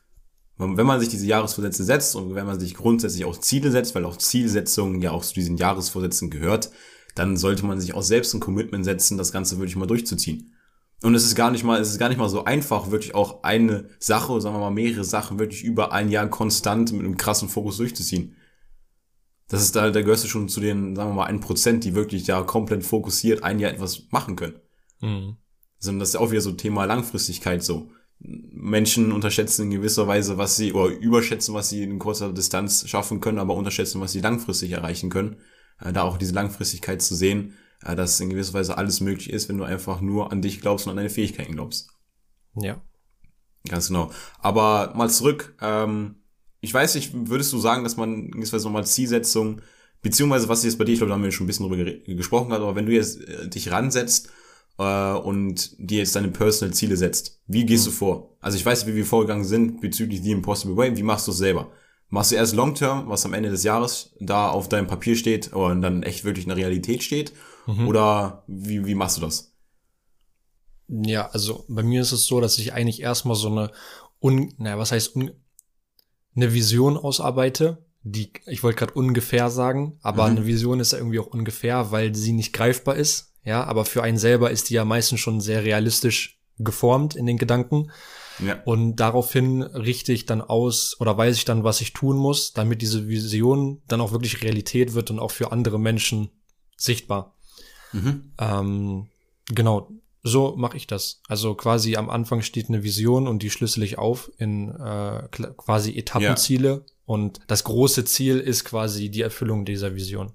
Wenn 0.62 0.86
man 0.86 1.00
sich 1.00 1.10
diese 1.10 1.26
Jahresvorsätze 1.26 1.84
setzt 1.84 2.15
und 2.15 2.36
wenn 2.36 2.45
man 2.45 2.60
sich 2.60 2.76
grundsätzlich 2.76 3.26
auch 3.26 3.38
Ziele 3.39 3.71
setzt, 3.71 3.95
weil 3.95 4.06
auch 4.06 4.17
Zielsetzung 4.17 5.02
ja 5.02 5.12
auch 5.12 5.24
zu 5.24 5.34
diesen 5.34 5.58
Jahresvorsätzen 5.58 6.30
gehört, 6.30 6.69
dann 7.15 7.36
sollte 7.36 7.65
man 7.65 7.80
sich 7.80 7.95
auch 7.95 8.04
selbst 8.04 8.34
ein 8.34 8.39
Commitment 8.39 8.86
setzen, 8.86 9.17
das 9.17 9.32
Ganze 9.32 9.58
wirklich 9.58 9.76
mal 9.76 9.88
durchzuziehen. 9.88 10.54
Und 11.04 11.15
es 11.15 11.26
ist 11.26 11.36
gar 11.36 11.50
nicht 11.50 11.63
mal, 11.63 11.82
es 11.82 11.89
ist 11.89 11.97
gar 11.97 12.10
nicht 12.10 12.19
mal 12.19 12.30
so 12.30 12.45
einfach, 12.45 12.91
wirklich 12.91 13.15
auch 13.15 13.43
eine 13.43 13.89
Sache, 14.00 14.39
sagen 14.39 14.56
wir 14.56 14.60
mal 14.60 14.69
mehrere 14.69 15.04
Sachen 15.04 15.39
wirklich 15.39 15.63
über 15.63 15.91
ein 15.91 16.10
Jahr 16.10 16.30
konstant 16.30 16.91
mit 16.91 17.02
einem 17.02 17.17
krassen 17.17 17.50
Fokus 17.50 17.78
durchzuziehen. 17.78 18.36
Das 19.47 19.63
ist 19.63 19.76
da, 19.76 19.89
da 19.89 20.02
gehörst 20.02 20.24
du 20.24 20.28
schon 20.28 20.47
zu 20.47 20.62
den, 20.62 20.95
sagen 20.95 21.10
wir 21.10 21.15
mal, 21.15 21.26
ein 21.26 21.39
Prozent, 21.39 21.84
die 21.84 21.95
wirklich 21.95 22.24
da 22.24 22.43
komplett 22.43 22.86
fokussiert 22.86 23.43
ein 23.43 23.60
Jahr 23.60 23.71
etwas 23.71 24.04
machen 24.12 24.36
können. 24.36 24.62
Mhm. 25.02 25.38
Sondern 25.80 26.00
das 26.02 26.10
ist 26.10 26.15
auch 26.15 26.32
wieder 26.32 26.41
so 26.41 26.52
Thema 26.52 26.86
Langfristigkeit 26.86 27.63
so. 27.63 27.89
Menschen 28.23 29.12
unterschätzen 29.12 29.63
in 29.63 29.71
gewisser 29.71 30.07
Weise, 30.07 30.38
was 30.38 30.55
sie, 30.55 30.73
oder 30.73 30.93
überschätzen, 30.93 31.55
was 31.55 31.69
sie 31.69 31.84
in 31.84 31.99
kurzer 31.99 32.31
Distanz 32.34 32.88
schaffen 32.88 33.19
können, 33.19 33.39
aber 33.39 33.55
unterschätzen, 33.55 33.99
was 34.01 34.12
sie 34.12 34.21
langfristig 34.21 34.71
erreichen 34.71 35.10
können. 35.10 35.38
Äh, 35.79 35.91
da 35.93 36.03
auch 36.03 36.17
diese 36.17 36.34
Langfristigkeit 36.34 37.01
zu 37.01 37.15
sehen, 37.15 37.55
äh, 37.84 37.95
dass 37.95 38.19
in 38.19 38.29
gewisser 38.29 38.53
Weise 38.53 38.77
alles 38.77 39.01
möglich 39.01 39.31
ist, 39.31 39.49
wenn 39.49 39.57
du 39.57 39.63
einfach 39.63 40.01
nur 40.01 40.31
an 40.31 40.41
dich 40.41 40.62
glaubst 40.62 40.86
und 40.86 40.91
an 40.91 40.97
deine 40.97 41.10
Fähigkeiten 41.10 41.53
glaubst. 41.53 41.89
Ja. 42.55 42.81
Ganz 43.67 43.88
genau. 43.88 44.12
Aber 44.39 44.93
mal 44.95 45.10
zurück, 45.10 45.55
ähm, 45.62 46.15
ich 46.62 46.73
weiß 46.73 46.95
nicht, 46.95 47.12
würdest 47.13 47.51
du 47.53 47.60
sagen, 47.60 47.84
dass 47.84 47.97
man 47.97 48.25
in 48.25 48.31
gewisser 48.31 48.53
Weise 48.53 48.65
nochmal 48.65 48.86
Zielsetzung, 48.86 49.62
beziehungsweise 50.01 50.47
was 50.47 50.60
ist 50.60 50.65
jetzt 50.65 50.77
bei 50.77 50.86
dir, 50.86 50.93
ich 50.93 50.99
glaube, 50.99 51.10
da 51.10 51.15
haben 51.15 51.23
wir 51.23 51.31
schon 51.31 51.45
ein 51.45 51.47
bisschen 51.47 51.67
drüber 51.67 51.84
gesprochen, 52.15 52.51
aber 52.51 52.75
wenn 52.75 52.86
du 52.86 52.91
jetzt 52.91 53.21
äh, 53.21 53.47
dich 53.49 53.71
ransetzt 53.71 54.29
äh, 54.82 55.13
und 55.20 55.76
dir 55.78 56.00
jetzt 56.00 56.15
deine 56.15 56.30
Personal 56.30 56.74
Ziele 56.74 56.98
setzt. 56.98 57.39
Wie 57.48 57.65
gehst 57.65 57.86
mhm. 57.86 57.91
du 57.91 57.96
vor? 57.96 58.38
Also 58.39 58.58
ich 58.58 58.65
weiß, 58.65 58.88
wie 58.88 58.96
wir 58.96 59.06
vorgegangen 59.06 59.46
sind 59.46 59.82
bezüglich 59.82 60.22
The 60.22 60.32
Impossible 60.32 60.76
Way. 60.76 60.98
Wie 60.98 61.04
machst 61.04 61.28
du 61.28 61.32
es 61.32 61.38
selber? 61.38 61.72
Machst 62.10 62.32
du 62.32 62.36
erst 62.36 62.56
Long 62.56 62.76
Term, 62.76 63.08
was 63.08 63.26
am 63.26 63.34
Ende 63.34 63.50
des 63.50 63.63
Jahres 63.63 64.15
da 64.20 64.50
auf 64.50 64.67
deinem 64.67 64.88
Papier 64.88 65.15
steht 65.15 65.54
oder 65.54 65.74
dann 65.76 66.04
echt 66.04 66.26
wirklich 66.26 66.46
in 66.46 66.50
der 66.50 66.58
Realität 66.58 67.04
steht? 67.04 67.32
Mhm. 67.67 67.88
Oder 67.88 68.44
wie, 68.48 68.86
wie 68.86 68.96
machst 68.96 69.17
du 69.17 69.22
das? 69.22 69.54
Ja, 70.89 71.30
also 71.30 71.63
bei 71.70 71.84
mir 71.84 72.02
ist 72.02 72.12
es 72.12 72.26
so, 72.26 72.41
dass 72.41 72.58
ich 72.58 72.74
eigentlich 72.74 73.02
erstmal 73.02 73.38
so 73.38 73.48
eine, 73.50 73.72
un, 74.22 74.54
naja, 74.58 74.78
was 74.78 74.91
heißt 74.91 75.15
un, 75.15 75.32
eine 76.36 76.54
Vision 76.54 76.98
ausarbeite, 76.98 77.86
die, 78.04 78.34
ich 78.46 78.63
wollte 78.63 78.80
gerade 78.80 78.94
ungefähr 78.94 79.50
sagen, 79.50 79.98
aber 80.02 80.26
mhm. 80.26 80.38
eine 80.38 80.46
Vision 80.48 80.80
ist 80.80 80.91
ja 80.91 80.98
irgendwie 80.98 81.20
auch 81.20 81.28
ungefähr, 81.28 81.91
weil 81.91 82.13
sie 82.15 82.34
nicht 82.34 82.52
greifbar 82.52 82.96
ist. 82.96 83.31
Ja, 83.43 83.63
aber 83.63 83.86
für 83.86 84.04
einen 84.04 84.17
selber 84.17 84.51
ist 84.51 84.69
die 84.69 84.75
ja 84.75 84.86
meistens 84.86 85.19
schon 85.19 85.41
sehr 85.41 85.63
realistisch 85.63 86.39
geformt 86.60 87.15
in 87.15 87.25
den 87.25 87.38
Gedanken. 87.38 87.91
Ja. 88.39 88.62
Und 88.65 88.95
daraufhin 88.95 89.62
richte 89.62 90.13
ich 90.13 90.25
dann 90.25 90.41
aus 90.41 90.95
oder 90.99 91.17
weiß 91.17 91.38
ich 91.38 91.45
dann, 91.45 91.63
was 91.63 91.82
ich 91.82 91.93
tun 91.93 92.17
muss, 92.17 92.54
damit 92.54 92.82
diese 92.82 93.08
Vision 93.08 93.82
dann 93.88 94.01
auch 94.01 94.12
wirklich 94.12 94.41
Realität 94.41 94.93
wird 94.93 95.12
und 95.12 95.19
auch 95.19 95.32
für 95.32 95.51
andere 95.51 95.80
Menschen 95.80 96.30
sichtbar. 96.77 97.36
Mhm. 97.91 98.32
Ähm, 98.39 99.08
genau. 99.47 99.91
so 100.23 100.56
mache 100.56 100.77
ich 100.77 100.88
das. 100.88 101.21
Also 101.27 101.56
quasi 101.56 101.97
am 101.97 102.10
Anfang 102.10 102.41
steht 102.41 102.69
eine 102.69 102.84
Vision 102.84 103.27
und 103.27 103.43
die 103.43 103.49
schlüssel 103.49 103.84
ich 103.84 103.97
auf 103.97 104.32
in 104.38 104.69
äh, 104.69 105.27
quasi 105.58 105.97
Etappenziele. 105.97 106.69
Ja. 106.69 106.82
Und 107.06 107.41
das 107.47 107.63
große 107.63 108.06
Ziel 108.06 108.39
ist 108.39 108.63
quasi 108.63 109.10
die 109.10 109.21
Erfüllung 109.21 109.65
dieser 109.65 109.95
Vision. 109.95 110.32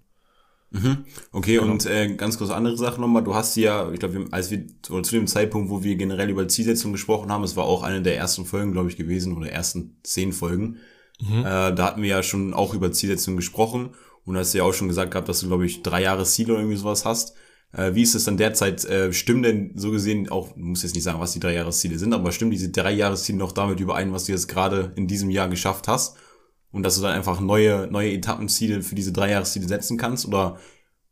Mhm. 0.71 1.05
Okay, 1.33 1.57
genau. 1.57 1.71
und 1.71 1.87
äh, 1.87 2.15
ganz 2.15 2.39
kurz 2.39 2.51
andere 2.51 2.77
Sache 2.77 3.01
nochmal. 3.01 3.23
Du 3.23 3.35
hast 3.35 3.57
ja, 3.57 3.91
ich 3.93 4.01
glaube, 4.01 4.27
als 4.31 4.51
wir 4.51 4.67
oder 4.91 5.03
zu 5.03 5.15
dem 5.15 5.27
Zeitpunkt, 5.27 5.71
wo 5.71 5.83
wir 5.83 5.97
generell 5.97 6.29
über 6.29 6.49
Zielsetzung 6.49 6.93
gesprochen 6.93 7.31
haben, 7.31 7.45
es 7.45 7.57
war 7.57 7.65
auch 7.65 7.83
eine 7.83 8.03
der 8.03 8.17
ersten 8.17 8.45
Folgen, 8.45 8.73
glaube 8.73 8.89
ich, 8.89 8.97
gewesen, 8.97 9.37
oder 9.37 9.51
ersten 9.51 9.99
zehn 10.03 10.33
Folgen. 10.33 10.79
Mhm. 11.21 11.41
Äh, 11.41 11.75
da 11.75 11.79
hatten 11.79 12.03
wir 12.03 12.09
ja 12.09 12.23
schon 12.23 12.53
auch 12.53 12.75
über 12.75 12.93
Zielsetzung 12.93 13.37
gesprochen 13.37 13.91
und 14.25 14.37
hast 14.37 14.53
ja 14.55 14.65
auch 14.65 14.75
schon 14.75 14.89
gesagt 14.89 15.13
gehabt, 15.13 15.29
dass 15.29 15.41
du, 15.41 15.47
glaube 15.47 15.67
ich, 15.67 15.83
drei 15.83 16.03
Jahre 16.03 16.25
Ziele 16.25 16.53
oder 16.53 16.63
irgendwie 16.63 16.79
sowas 16.79 17.05
hast. 17.05 17.35
Äh, 17.73 17.95
wie 17.95 18.03
ist 18.03 18.15
es 18.15 18.25
dann 18.25 18.37
derzeit? 18.37 18.85
Äh, 18.85 19.13
stimmen 19.13 19.43
denn 19.43 19.73
so 19.77 19.91
gesehen 19.91 20.29
auch, 20.29 20.57
muss 20.57 20.83
jetzt 20.83 20.95
nicht 20.95 21.05
sagen, 21.05 21.21
was 21.21 21.33
die 21.33 21.41
drei 21.41 21.55
Jahresziele 21.55 21.99
sind, 21.99 22.13
aber 22.13 22.33
stimmen 22.33 22.51
diese 22.51 22.71
drei 22.71 22.93
Jahresziele 22.93 23.39
noch 23.39 23.53
damit 23.53 23.81
überein, 23.81 24.13
was 24.13 24.25
du 24.25 24.33
jetzt 24.33 24.49
gerade 24.49 24.93
in 24.97 25.07
diesem 25.07 25.31
Jahr 25.31 25.49
geschafft 25.49 25.89
hast? 25.89 26.17
Und 26.77 26.83
dass 26.83 26.97
du 26.97 27.01
dann 27.01 27.15
einfach 27.15 27.41
neue, 27.41 27.87
neue 27.91 28.13
Etappenziele 28.13 28.83
für 28.83 28.95
diese 28.95 29.11
drei 29.11 29.31
Jahresziele 29.31 29.67
setzen 29.67 29.97
kannst? 29.97 30.27
Oder 30.27 30.59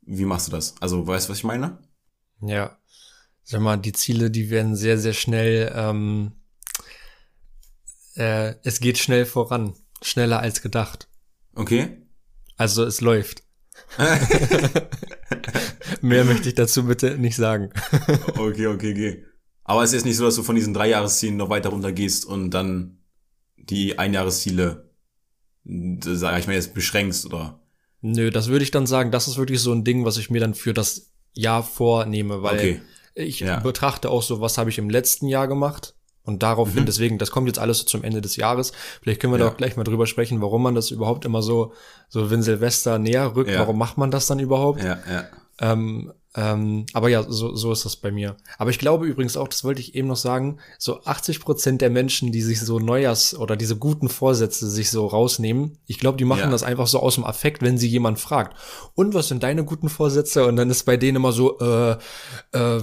wie 0.03 0.27
machst 0.27 0.48
du 0.48 0.50
das? 0.50 0.74
Also, 0.81 1.07
weißt 1.07 1.27
du, 1.27 1.31
was 1.31 1.38
ich 1.38 1.44
meine? 1.44 1.79
Ja. 2.42 2.77
Sag 3.44 3.62
mal, 3.62 3.79
die 3.79 3.92
Ziele, 3.92 4.31
die 4.31 4.50
werden 4.50 4.77
sehr, 4.77 4.98
sehr 4.98 5.14
schnell, 5.14 5.72
ähm, 5.74 6.33
äh, 8.14 8.57
es 8.62 8.79
geht 8.81 8.98
schnell 8.98 9.24
voran. 9.24 9.72
Schneller 10.03 10.40
als 10.40 10.61
gedacht. 10.61 11.09
Okay. 11.55 11.96
Also 12.59 12.85
es 12.85 13.00
läuft. 13.00 13.42
Mehr 16.03 16.27
möchte 16.27 16.50
ich 16.50 16.57
dazu 16.57 16.85
bitte 16.85 17.16
nicht 17.16 17.37
sagen. 17.37 17.70
okay, 18.37 18.66
okay, 18.66 18.92
okay. 18.92 19.24
Aber 19.62 19.83
es 19.83 19.94
ist 19.94 20.05
nicht 20.05 20.18
so, 20.18 20.27
dass 20.27 20.35
du 20.35 20.42
von 20.42 20.57
diesen 20.57 20.74
drei 20.74 20.90
Jahreszielen 20.90 21.38
noch 21.38 21.48
weiter 21.48 21.70
runter 21.70 21.92
gehst 21.92 22.27
und 22.27 22.50
dann 22.50 22.98
die 23.57 23.98
Einjahresziele, 23.98 24.90
sag 25.64 26.38
ich 26.38 26.46
mal 26.46 26.55
jetzt, 26.55 26.74
beschränkst, 26.74 27.27
oder? 27.27 27.59
Nö, 28.00 28.31
das 28.31 28.48
würde 28.48 28.64
ich 28.64 28.70
dann 28.70 28.87
sagen, 28.87 29.11
das 29.11 29.29
ist 29.29 29.38
wirklich 29.38 29.61
so 29.61 29.72
ein 29.72 29.85
Ding, 29.85 30.05
was 30.05 30.18
ich 30.18 30.31
mir 30.31 30.40
dann 30.40 30.55
für 30.55 30.74
das 30.74 31.11
Jahr 31.33 31.62
vornehme, 31.62 32.42
weil 32.42 32.59
okay. 32.59 32.83
ich 33.14 33.40
ja. 33.40 33.61
betrachte 33.61 34.11
auch 34.11 34.22
so, 34.22 34.40
was 34.40 34.59
habe 34.59 34.70
ich 34.70 34.79
im 34.79 34.90
letzten 34.90 35.27
Jahr 35.27 35.48
gemacht 35.48 35.94
und 36.22 36.42
daraufhin, 36.42 36.83
mhm. 36.83 36.87
deswegen, 36.87 37.18
das 37.18 37.31
kommt 37.31 37.46
jetzt 37.48 37.59
alles 37.59 37.79
so 37.79 37.85
zum 37.85 38.05
Ende 38.05 38.20
des 38.20 38.37
Jahres. 38.37 38.72
Vielleicht 39.03 39.20
können 39.20 39.33
wir 39.33 39.38
ja. 39.38 39.46
da 39.46 39.53
auch 39.53 39.57
gleich 39.57 39.77
mal 39.77 39.85
drüber 39.85 40.07
sprechen, 40.07 40.40
warum 40.40 40.62
man 40.62 40.74
das 40.74 40.90
überhaupt 40.90 41.24
immer 41.24 41.42
so, 41.42 41.72
so 42.09 42.31
wenn 42.31 42.42
Silvester 42.42 42.98
näher 42.98 43.35
rückt, 43.35 43.50
ja. 43.50 43.59
warum 43.59 43.79
macht 43.79 43.98
man 43.98 44.11
das 44.11 44.27
dann 44.27 44.38
überhaupt? 44.38 44.83
Ja, 44.83 44.98
ja. 45.11 45.24
Ähm, 45.61 46.12
ähm, 46.37 46.87
aber 46.92 47.09
ja, 47.09 47.25
so, 47.29 47.55
so 47.55 47.70
ist 47.70 47.85
das 47.85 47.97
bei 47.97 48.11
mir. 48.11 48.37
Aber 48.59 48.70
ich 48.70 48.81
glaube 48.81 49.07
übrigens 49.07 49.37
auch, 49.37 49.47
das 49.47 49.62
wollte 49.62 49.81
ich 49.81 49.94
eben 49.94 50.09
noch 50.09 50.16
sagen, 50.16 50.59
so 50.79 51.01
80 51.05 51.40
Prozent 51.40 51.81
der 51.81 51.90
Menschen, 51.90 52.33
die 52.33 52.42
sich 52.42 52.61
so 52.61 52.79
Neujahrs- 52.79 53.37
oder 53.37 53.57
diese 53.57 53.77
guten 53.77 54.09
Vorsätze 54.09 54.68
sich 54.68 54.90
so 54.90 55.07
rausnehmen, 55.07 55.79
ich 55.87 55.99
glaube, 55.99 56.18
die 56.18 56.25
machen 56.25 56.40
ja. 56.40 56.51
das 56.51 56.64
einfach 56.64 56.88
so 56.88 56.99
aus 56.99 57.14
dem 57.14 57.25
Affekt, 57.25 57.62
wenn 57.62 57.79
sie 57.79 57.88
jemand 57.88 58.18
fragt. 58.18 58.57
Und 58.94 59.14
was 59.14 59.29
sind 59.29 59.44
deine 59.44 59.64
guten 59.64 59.88
Vorsätze? 59.88 60.47
Und 60.47 60.57
dann 60.57 60.70
ist 60.70 60.83
bei 60.83 60.97
denen 60.97 61.16
immer 61.16 61.31
so, 61.31 61.59
äh, 61.61 61.97
äh, 62.53 62.81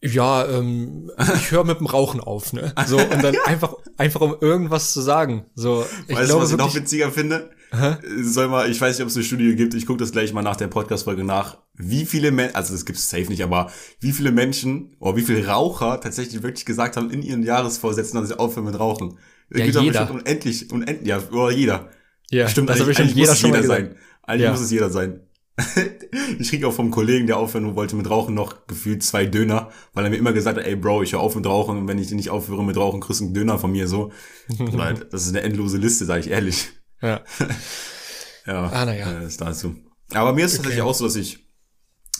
ja, 0.00 0.46
ähm, 0.46 1.10
ich 1.34 1.50
höre 1.50 1.64
mit 1.64 1.80
dem 1.80 1.86
Rauchen 1.86 2.20
auf, 2.20 2.52
ne? 2.52 2.72
So, 2.86 2.98
und 2.98 3.22
dann 3.22 3.36
einfach, 3.46 3.74
einfach 3.96 4.20
um 4.20 4.36
irgendwas 4.40 4.92
zu 4.92 5.00
sagen. 5.00 5.46
So, 5.56 5.84
ich 6.06 6.14
weißt 6.14 6.26
glaube, 6.26 6.40
du, 6.40 6.44
was 6.44 6.50
ich 6.52 6.56
noch 6.56 6.74
witziger 6.74 7.10
finde? 7.10 7.50
Hä? 7.70 7.96
Soll 8.22 8.48
mal, 8.48 8.70
ich 8.70 8.80
weiß 8.80 8.96
nicht, 8.96 9.02
ob 9.02 9.10
es 9.10 9.16
eine 9.16 9.24
Studie 9.24 9.54
gibt, 9.54 9.74
ich 9.74 9.86
gucke 9.86 9.98
das 9.98 10.12
gleich 10.12 10.32
mal 10.32 10.42
nach 10.42 10.56
der 10.56 10.68
Podcast-Folge 10.68 11.22
nach, 11.22 11.58
wie 11.74 12.06
viele 12.06 12.30
Menschen, 12.30 12.54
also 12.54 12.72
das 12.72 12.86
gibt 12.86 12.98
es 12.98 13.10
safe 13.10 13.26
nicht, 13.28 13.42
aber 13.42 13.70
wie 14.00 14.12
viele 14.12 14.32
Menschen 14.32 14.96
oder 15.00 15.16
wie 15.16 15.22
viele 15.22 15.46
Raucher 15.46 16.00
tatsächlich 16.00 16.42
wirklich 16.42 16.64
gesagt 16.64 16.96
haben 16.96 17.10
in 17.10 17.22
ihren 17.22 17.42
Jahresvorsätzen, 17.42 18.18
dass 18.18 18.28
sie 18.28 18.38
aufhören 18.38 18.66
mit 18.66 18.78
Rauchen. 18.78 19.18
Ja, 19.54 19.64
jeder. 19.64 20.10
Unendlich, 20.10 20.70
unendlich, 20.72 21.08
ja, 21.08 21.20
oder 21.30 21.50
jeder. 21.50 21.90
Ja, 22.30 22.48
stimmt, 22.48 22.70
das 22.70 22.80
eigentlich, 22.80 22.98
eigentlich 22.98 23.14
jeder 23.14 23.30
muss 23.30 23.38
es 23.38 23.42
jeder 23.42 23.62
sein. 23.62 23.96
Eigentlich 24.22 24.44
ja. 24.44 24.50
muss 24.50 24.60
es 24.60 24.70
jeder 24.70 24.90
sein. 24.90 25.20
ich 26.38 26.50
krieg 26.50 26.64
auch 26.64 26.72
vom 26.72 26.90
Kollegen, 26.90 27.26
der 27.26 27.36
aufhören 27.36 27.74
wollte 27.74 27.96
mit 27.96 28.08
Rauchen, 28.08 28.34
noch 28.34 28.66
gefühlt 28.66 29.02
zwei 29.02 29.26
Döner, 29.26 29.70
weil 29.92 30.04
er 30.04 30.10
mir 30.10 30.16
immer 30.16 30.32
gesagt 30.32 30.58
hat, 30.58 30.64
ey 30.64 30.76
Bro, 30.76 31.02
ich 31.02 31.12
höre 31.12 31.20
auf 31.20 31.34
mit 31.34 31.46
Rauchen 31.46 31.76
und 31.76 31.88
wenn 31.88 31.98
ich 31.98 32.10
nicht 32.12 32.30
aufhöre 32.30 32.64
mit 32.64 32.76
Rauchen, 32.76 33.00
kriegst 33.00 33.20
du 33.20 33.24
einen 33.24 33.34
Döner 33.34 33.58
von 33.58 33.72
mir 33.72 33.88
so. 33.88 34.12
das 35.10 35.26
ist 35.26 35.30
eine 35.30 35.42
endlose 35.42 35.78
Liste, 35.78 36.04
sage 36.04 36.20
ich 36.20 36.30
ehrlich. 36.30 36.68
Ja. 37.00 37.20
ja, 38.46 38.66
ah, 38.66 38.84
naja. 38.84 39.20
Ist 39.20 39.40
dazu. 39.40 39.76
Aber 40.14 40.32
mir 40.32 40.44
ist 40.44 40.54
okay. 40.54 40.62
tatsächlich 40.62 40.82
auch 40.82 40.94
so, 40.94 41.04
dass 41.04 41.16
ich 41.16 41.46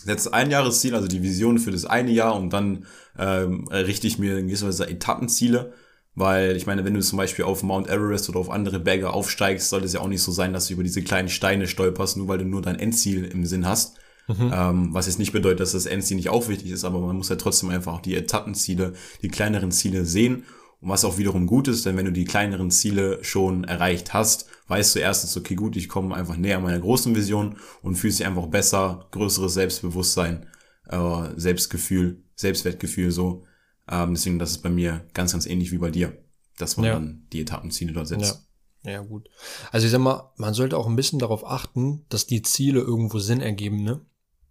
setze 0.03 0.33
ein 0.33 0.51
Jahresziel, 0.51 0.95
also 0.95 1.07
die 1.07 1.23
Vision 1.23 1.59
für 1.59 1.71
das 1.71 1.85
eine 1.85 2.11
Jahr 2.11 2.35
und 2.35 2.51
dann 2.51 2.85
ähm, 3.17 3.67
richte 3.67 4.07
ich 4.07 4.17
mir 4.17 4.37
in 4.37 4.47
gewisser 4.47 4.67
Weise 4.67 4.87
Etappenziele 4.87 5.73
weil 6.19 6.57
ich 6.57 6.67
meine, 6.67 6.83
wenn 6.83 6.93
du 6.93 6.99
zum 6.99 7.17
Beispiel 7.17 7.45
auf 7.45 7.63
Mount 7.63 7.87
Everest 7.87 8.27
oder 8.27 8.39
auf 8.39 8.49
andere 8.49 8.79
Berge 8.79 9.11
aufsteigst, 9.11 9.69
sollte 9.69 9.85
es 9.85 9.93
ja 9.93 10.01
auch 10.01 10.07
nicht 10.09 10.21
so 10.21 10.33
sein, 10.33 10.51
dass 10.51 10.67
du 10.67 10.73
über 10.73 10.83
diese 10.83 11.01
kleinen 11.01 11.29
Steine 11.29 11.65
stolperst, 11.65 12.17
nur 12.17 12.27
weil 12.27 12.39
du 12.39 12.45
nur 12.45 12.61
dein 12.61 12.77
Endziel 12.77 13.23
im 13.23 13.45
Sinn 13.45 13.65
hast. 13.65 13.97
Mhm. 14.27 14.51
Ähm, 14.53 14.93
was 14.93 15.07
jetzt 15.07 15.17
nicht 15.17 15.31
bedeutet, 15.31 15.61
dass 15.61 15.71
das 15.71 15.85
Endziel 15.85 16.17
nicht 16.17 16.29
auch 16.29 16.49
wichtig 16.49 16.71
ist, 16.71 16.83
aber 16.83 16.99
man 16.99 17.15
muss 17.15 17.29
ja 17.29 17.37
trotzdem 17.37 17.69
einfach 17.69 18.01
die 18.01 18.15
Etappenziele, 18.15 18.93
die 19.21 19.29
kleineren 19.29 19.71
Ziele 19.71 20.03
sehen. 20.05 20.43
Und 20.81 20.89
was 20.89 21.05
auch 21.05 21.17
wiederum 21.17 21.47
gut 21.47 21.69
ist, 21.69 21.85
denn 21.85 21.95
wenn 21.95 22.05
du 22.05 22.11
die 22.11 22.25
kleineren 22.25 22.69
Ziele 22.69 23.23
schon 23.23 23.63
erreicht 23.63 24.13
hast, 24.13 24.47
weißt 24.69 24.95
du 24.95 24.99
erstens, 24.99 25.35
okay, 25.35 25.55
gut, 25.55 25.75
ich 25.75 25.89
komme 25.89 26.15
einfach 26.15 26.37
näher 26.37 26.59
meiner 26.59 26.79
großen 26.79 27.15
Vision 27.15 27.57
und 27.81 27.95
fühlst 27.95 28.19
dich 28.19 28.27
einfach 28.27 28.47
besser, 28.47 29.07
größeres 29.11 29.53
Selbstbewusstsein, 29.53 30.47
äh, 30.87 31.29
Selbstgefühl, 31.35 32.23
Selbstwertgefühl 32.35 33.11
so. 33.11 33.45
Ähm, 33.89 34.13
deswegen, 34.13 34.39
das 34.39 34.51
ist 34.51 34.59
bei 34.59 34.69
mir 34.69 35.05
ganz, 35.13 35.31
ganz 35.33 35.45
ähnlich 35.45 35.71
wie 35.71 35.79
bei 35.79 35.89
dir, 35.89 36.17
dass 36.57 36.77
man 36.77 36.85
ja. 36.85 36.93
dann 36.93 37.27
die 37.33 37.41
Etappenziele 37.41 37.91
dort 37.91 38.07
setzt. 38.07 38.47
Ja. 38.83 38.91
ja, 38.91 39.01
gut. 39.01 39.29
Also 39.71 39.85
ich 39.85 39.91
sag 39.91 39.99
mal, 39.99 40.31
man 40.37 40.53
sollte 40.53 40.77
auch 40.77 40.87
ein 40.87 40.95
bisschen 40.95 41.19
darauf 41.19 41.45
achten, 41.45 42.05
dass 42.09 42.27
die 42.27 42.43
Ziele 42.43 42.79
irgendwo 42.79 43.19
Sinn 43.19 43.41
ergeben, 43.41 43.83
ne? 43.83 44.05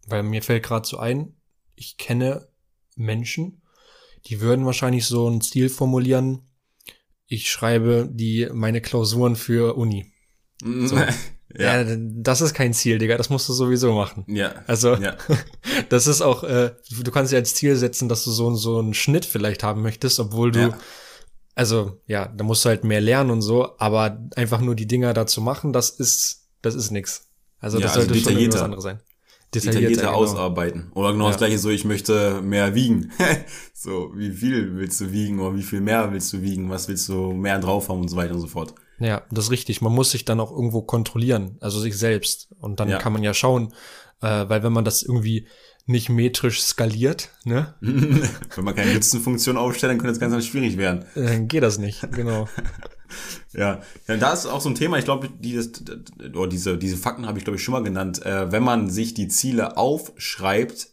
Weil 0.07 0.23
mir 0.25 0.43
fällt 0.43 0.65
gerade 0.65 0.89
so 0.89 0.99
ein, 0.99 1.37
ich 1.77 1.97
kenne 1.97 2.49
Menschen, 2.97 3.63
die 4.27 4.41
würden 4.41 4.67
wahrscheinlich 4.67 5.07
so 5.07 5.29
ein 5.29 5.41
Ziel 5.41 5.69
formulieren, 5.69 6.48
ich 7.29 7.51
schreibe 7.51 8.09
die 8.11 8.49
meine 8.53 8.81
Klausuren 8.81 9.37
für 9.37 9.77
Uni. 9.77 10.13
So. 10.63 10.99
Ja. 11.57 11.81
ja. 11.81 11.97
das 11.99 12.43
ist 12.43 12.53
kein 12.53 12.75
Ziel, 12.75 12.99
Digga. 12.99 13.17
Das 13.17 13.31
musst 13.31 13.49
du 13.49 13.55
sowieso 13.55 13.95
machen. 13.95 14.27
Ja. 14.29 14.55
Also, 14.67 14.97
ja. 14.97 15.17
das 15.89 16.07
ist 16.07 16.21
auch, 16.21 16.45
äh, 16.45 16.73
du 16.91 17.11
kannst 17.11 17.33
dir 17.33 17.39
als 17.39 17.55
Ziel 17.55 17.75
setzen, 17.75 18.07
dass 18.07 18.25
du 18.25 18.31
so, 18.31 18.55
so 18.55 18.79
einen 18.79 18.93
Schnitt 18.93 19.25
vielleicht 19.25 19.63
haben 19.63 19.81
möchtest, 19.81 20.21
obwohl 20.21 20.53
du, 20.53 20.61
ja. 20.61 20.79
also, 21.55 22.03
ja, 22.07 22.27
da 22.29 22.45
musst 22.45 22.67
du 22.67 22.69
halt 22.69 22.85
mehr 22.85 23.01
lernen 23.01 23.31
und 23.31 23.41
so, 23.41 23.79
aber 23.79 24.29
einfach 24.37 24.61
nur 24.61 24.75
die 24.75 24.87
Dinger 24.87 25.15
dazu 25.15 25.41
machen, 25.41 25.73
das 25.73 25.89
ist, 25.89 26.51
das 26.61 26.75
ist 26.75 26.91
nix. 26.91 27.31
Also, 27.61 27.79
das 27.79 27.93
ja, 27.93 28.01
sollte 28.03 28.13
also 28.13 28.29
schon 28.29 28.39
irgendwas 28.39 28.63
anderes 28.63 28.85
sein. 28.85 29.01
Detaillierter, 29.55 30.03
genau. 30.03 30.15
ausarbeiten. 30.15 30.91
Oder 30.95 31.13
genau 31.13 31.25
ja. 31.25 31.31
das 31.31 31.39
gleiche 31.39 31.59
so, 31.59 31.71
ich 31.71 31.85
möchte 31.85 32.43
mehr 32.43 32.75
wiegen. 32.75 33.11
so, 33.73 34.13
wie 34.15 34.31
viel 34.31 34.77
willst 34.77 35.01
du 35.01 35.11
wiegen 35.11 35.41
oder 35.41 35.57
wie 35.57 35.63
viel 35.63 35.81
mehr 35.81 36.13
willst 36.13 36.33
du 36.33 36.43
wiegen? 36.43 36.69
Was 36.69 36.89
willst 36.89 37.09
du 37.09 37.33
mehr 37.33 37.59
drauf 37.59 37.89
haben 37.89 38.01
und 38.01 38.09
so 38.09 38.17
weiter 38.17 38.35
und 38.35 38.41
so 38.41 38.47
fort. 38.47 38.75
Ja, 38.99 39.23
das 39.31 39.47
ist 39.47 39.51
richtig. 39.51 39.81
Man 39.81 39.95
muss 39.95 40.11
sich 40.11 40.25
dann 40.25 40.41
auch 40.41 40.51
irgendwo 40.51 40.83
kontrollieren, 40.83 41.57
also 41.61 41.81
sich 41.81 41.97
selbst. 41.97 42.49
Und 42.61 42.81
dann 42.81 42.89
ja. 42.89 42.99
kann 42.99 43.13
man 43.13 43.23
ja 43.23 43.33
schauen, 43.33 43.73
äh, 44.21 44.49
weil 44.49 44.63
wenn 44.63 44.73
man 44.73 44.85
das 44.85 45.03
irgendwie 45.03 45.47
nicht 45.87 46.11
metrisch 46.11 46.61
skaliert, 46.61 47.31
ne? 47.45 47.75
wenn 47.81 48.65
man 48.65 48.75
keine 48.75 48.93
Nutzenfunktion 48.93 49.57
aufstellt, 49.57 49.93
dann 49.93 49.99
könnte 49.99 50.13
es 50.13 50.21
ganz, 50.21 50.33
ganz 50.33 50.47
schwierig 50.47 50.77
werden. 50.77 51.07
Dann 51.15 51.49
geht 51.49 51.63
das 51.63 51.79
nicht, 51.79 52.13
genau. 52.13 52.49
ja. 53.53 53.81
ja, 54.07 54.17
da 54.17 54.33
ist 54.33 54.47
auch 54.47 54.61
so 54.61 54.69
ein 54.69 54.75
Thema, 54.75 54.99
ich 54.99 55.05
glaube, 55.05 55.29
dieses, 55.39 55.73
oder 56.35 56.49
diese, 56.49 56.79
diese 56.79 56.97
Fakten 56.97 57.27
habe 57.27 57.39
ich, 57.39 57.45
glaube 57.45 57.57
ich, 57.57 57.65
schon 57.65 57.73
mal 57.73 57.83
genannt. 57.83 58.25
Äh, 58.25 58.53
wenn 58.53 58.63
man 58.63 58.91
sich 58.91 59.15
die 59.15 59.29
Ziele 59.29 59.77
aufschreibt, 59.77 60.93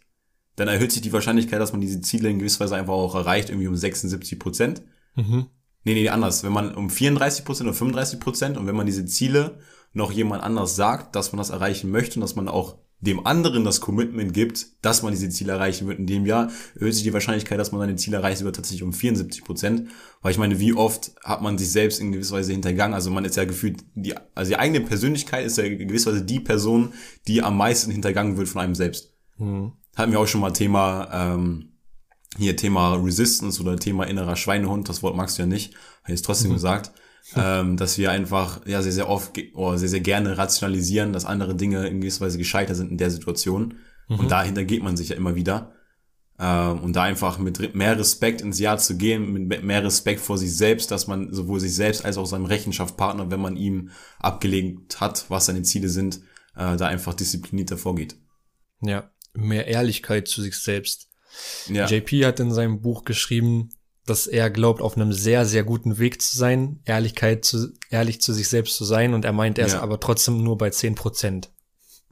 dann 0.56 0.68
erhöht 0.68 0.92
sich 0.92 1.02
die 1.02 1.14
Wahrscheinlichkeit, 1.14 1.60
dass 1.60 1.74
man 1.74 1.82
diese 1.82 2.02
Ziele 2.02 2.30
in 2.30 2.40
gewisser 2.40 2.62
Weise 2.62 2.76
einfach 2.76 2.94
auch 2.94 3.16
erreicht, 3.16 3.50
irgendwie 3.50 3.68
um 3.68 3.76
76 3.76 4.40
Prozent. 4.40 4.82
Mhm. 5.16 5.48
Nee, 5.84 5.94
nee, 5.94 6.10
anders. 6.10 6.44
Wenn 6.44 6.54
man 6.54 6.74
um 6.74 6.90
34 6.90 7.46
Prozent 7.46 7.68
oder 7.68 7.78
35 7.78 8.20
Prozent 8.20 8.58
und 8.58 8.66
wenn 8.66 8.76
man 8.76 8.86
diese 8.86 9.06
Ziele 9.06 9.60
noch 9.94 10.12
jemand 10.12 10.44
anders 10.44 10.76
sagt, 10.76 11.16
dass 11.16 11.32
man 11.32 11.38
das 11.38 11.52
erreichen 11.52 11.92
möchte 11.92 12.16
und 12.16 12.22
dass 12.22 12.36
man 12.36 12.48
auch 12.48 12.78
dem 13.02 13.26
anderen 13.26 13.64
das 13.64 13.82
Commitment 13.82 14.34
gibt, 14.34 14.68
dass 14.82 15.04
man 15.04 15.12
diese 15.12 15.30
Ziele 15.30 15.54
erreichen 15.54 15.88
wird 15.88 16.00
in 16.00 16.08
dem 16.08 16.26
Jahr, 16.26 16.52
erhöht 16.76 16.94
sich 16.94 17.04
die 17.04 17.14
Wahrscheinlichkeit, 17.14 17.60
dass 17.60 17.72
man 17.72 17.82
seine 17.82 17.96
Ziele 17.98 18.18
erreicht, 18.18 18.42
über 18.42 18.54
tatsächlich 18.54 18.84
um 18.84 18.94
74 18.94 19.44
Prozent. 19.44 19.90
Weil 20.22 20.32
ich 20.32 20.38
meine, 20.38 20.60
wie 20.60 20.74
oft 20.74 21.12
hat 21.24 21.42
man 21.42 21.58
sich 21.58 21.72
selbst 21.72 22.00
in 22.00 22.12
gewisser 22.12 22.36
Weise 22.36 22.54
hintergangen? 22.54 22.94
Also 22.94 23.12
man 23.12 23.26
ist 23.26 23.36
ja 23.36 23.46
gefühlt, 23.46 23.84
die, 23.96 24.16
also 24.34 24.50
die 24.50 24.58
eigene 24.58 24.82
Persönlichkeit 24.82 25.46
ist 25.46 25.58
ja 25.58 25.66
in 25.66 25.88
gewisser 25.88 26.12
Weise 26.12 26.24
die 26.24 26.40
Person, 26.40 26.94
die 27.28 27.42
am 27.44 27.58
meisten 27.58 27.92
hintergangen 27.92 28.38
wird 28.38 28.48
von 28.48 28.62
einem 28.62 28.76
selbst. 28.76 29.14
Mhm. 29.38 29.74
Hatten 29.96 30.12
wir 30.12 30.20
auch 30.20 30.28
schon 30.28 30.42
mal 30.42 30.52
Thema, 30.52 31.10
ähm, 31.12 31.74
hier 32.38 32.56
Thema 32.56 32.96
Resistance 32.96 33.62
oder 33.62 33.78
Thema 33.78 34.06
innerer 34.06 34.36
Schweinehund, 34.36 34.90
das 34.90 35.04
Wort 35.04 35.16
magst 35.16 35.38
du 35.38 35.44
ja 35.44 35.48
nicht, 35.48 35.74
habe 36.04 36.14
ich 36.14 36.16
es 36.16 36.22
trotzdem 36.22 36.50
mhm. 36.50 36.56
gesagt, 36.56 36.92
ähm, 37.36 37.78
dass 37.78 37.98
wir 37.98 38.12
einfach 38.12 38.66
ja 38.66 38.82
sehr, 38.82 38.92
sehr 38.92 39.10
oft 39.10 39.40
oder 39.54 39.78
sehr, 39.78 39.90
sehr 39.90 40.02
gerne 40.02 40.38
rationalisieren, 40.38 41.14
dass 41.14 41.26
andere 41.26 41.56
Dinge 41.56 41.88
in 41.88 42.02
gewisser 42.02 42.26
Weise 42.26 42.38
gescheitert 42.38 42.78
sind 42.78 42.92
in 42.92 42.98
der 42.98 43.12
Situation. 43.12 43.76
Mhm. 44.08 44.20
Und 44.20 44.32
dahinter 44.32 44.64
geht 44.64 44.84
man 44.84 44.98
sich 44.98 45.10
ja 45.10 45.16
immer 45.16 45.36
wieder. 45.36 45.74
Ähm, 46.38 46.82
und 46.82 46.96
da 46.96 47.04
einfach 47.04 47.40
mit 47.40 47.76
mehr 47.76 47.98
Respekt 47.98 48.42
ins 48.42 48.60
Jahr 48.60 48.78
zu 48.78 48.98
gehen, 48.98 49.32
mit 49.32 49.64
mehr 49.64 49.84
Respekt 49.84 50.20
vor 50.20 50.38
sich 50.38 50.56
selbst, 50.56 50.92
dass 50.92 51.08
man 51.08 51.34
sowohl 51.34 51.60
sich 51.60 51.74
selbst 51.74 52.04
als 52.04 52.18
auch 52.18 52.26
seinem 52.26 52.46
Rechenschaftspartner, 52.46 53.32
wenn 53.32 53.40
man 53.40 53.56
ihm 53.56 53.90
abgelegt 54.20 55.00
hat, 55.00 55.26
was 55.30 55.46
seine 55.46 55.64
Ziele 55.64 55.90
sind, 55.90 56.18
äh, 56.56 56.76
da 56.76 56.88
einfach 56.88 57.14
disziplinierter 57.14 57.78
vorgeht. 57.78 58.18
Ja, 58.82 59.10
mehr 59.34 59.68
Ehrlichkeit 59.68 60.28
zu 60.28 60.42
sich 60.42 60.58
selbst. 60.58 61.10
Ja. 61.68 61.86
JP 61.86 62.26
hat 62.26 62.40
in 62.40 62.52
seinem 62.52 62.82
Buch 62.82 63.06
geschrieben, 63.06 63.70
dass 64.06 64.28
er 64.28 64.50
glaubt, 64.50 64.82
auf 64.82 64.96
einem 64.96 65.12
sehr, 65.12 65.46
sehr 65.46 65.64
guten 65.64 65.98
Weg 65.98 66.22
zu 66.22 66.38
sein, 66.38 66.80
Ehrlichkeit 66.86 67.44
zu, 67.44 67.74
ehrlich 67.90 68.22
zu 68.22 68.34
sich 68.34 68.48
selbst 68.48 68.78
zu 68.78 68.86
sein. 68.86 69.14
Und 69.14 69.26
er 69.26 69.34
meint, 69.34 69.58
er 69.58 69.68
ja. 69.68 69.76
ist 69.76 69.82
aber 69.82 70.00
trotzdem 70.00 70.44
nur 70.44 70.58
bei 70.58 70.70
zehn 70.70 70.96
Prozent. 70.96 71.52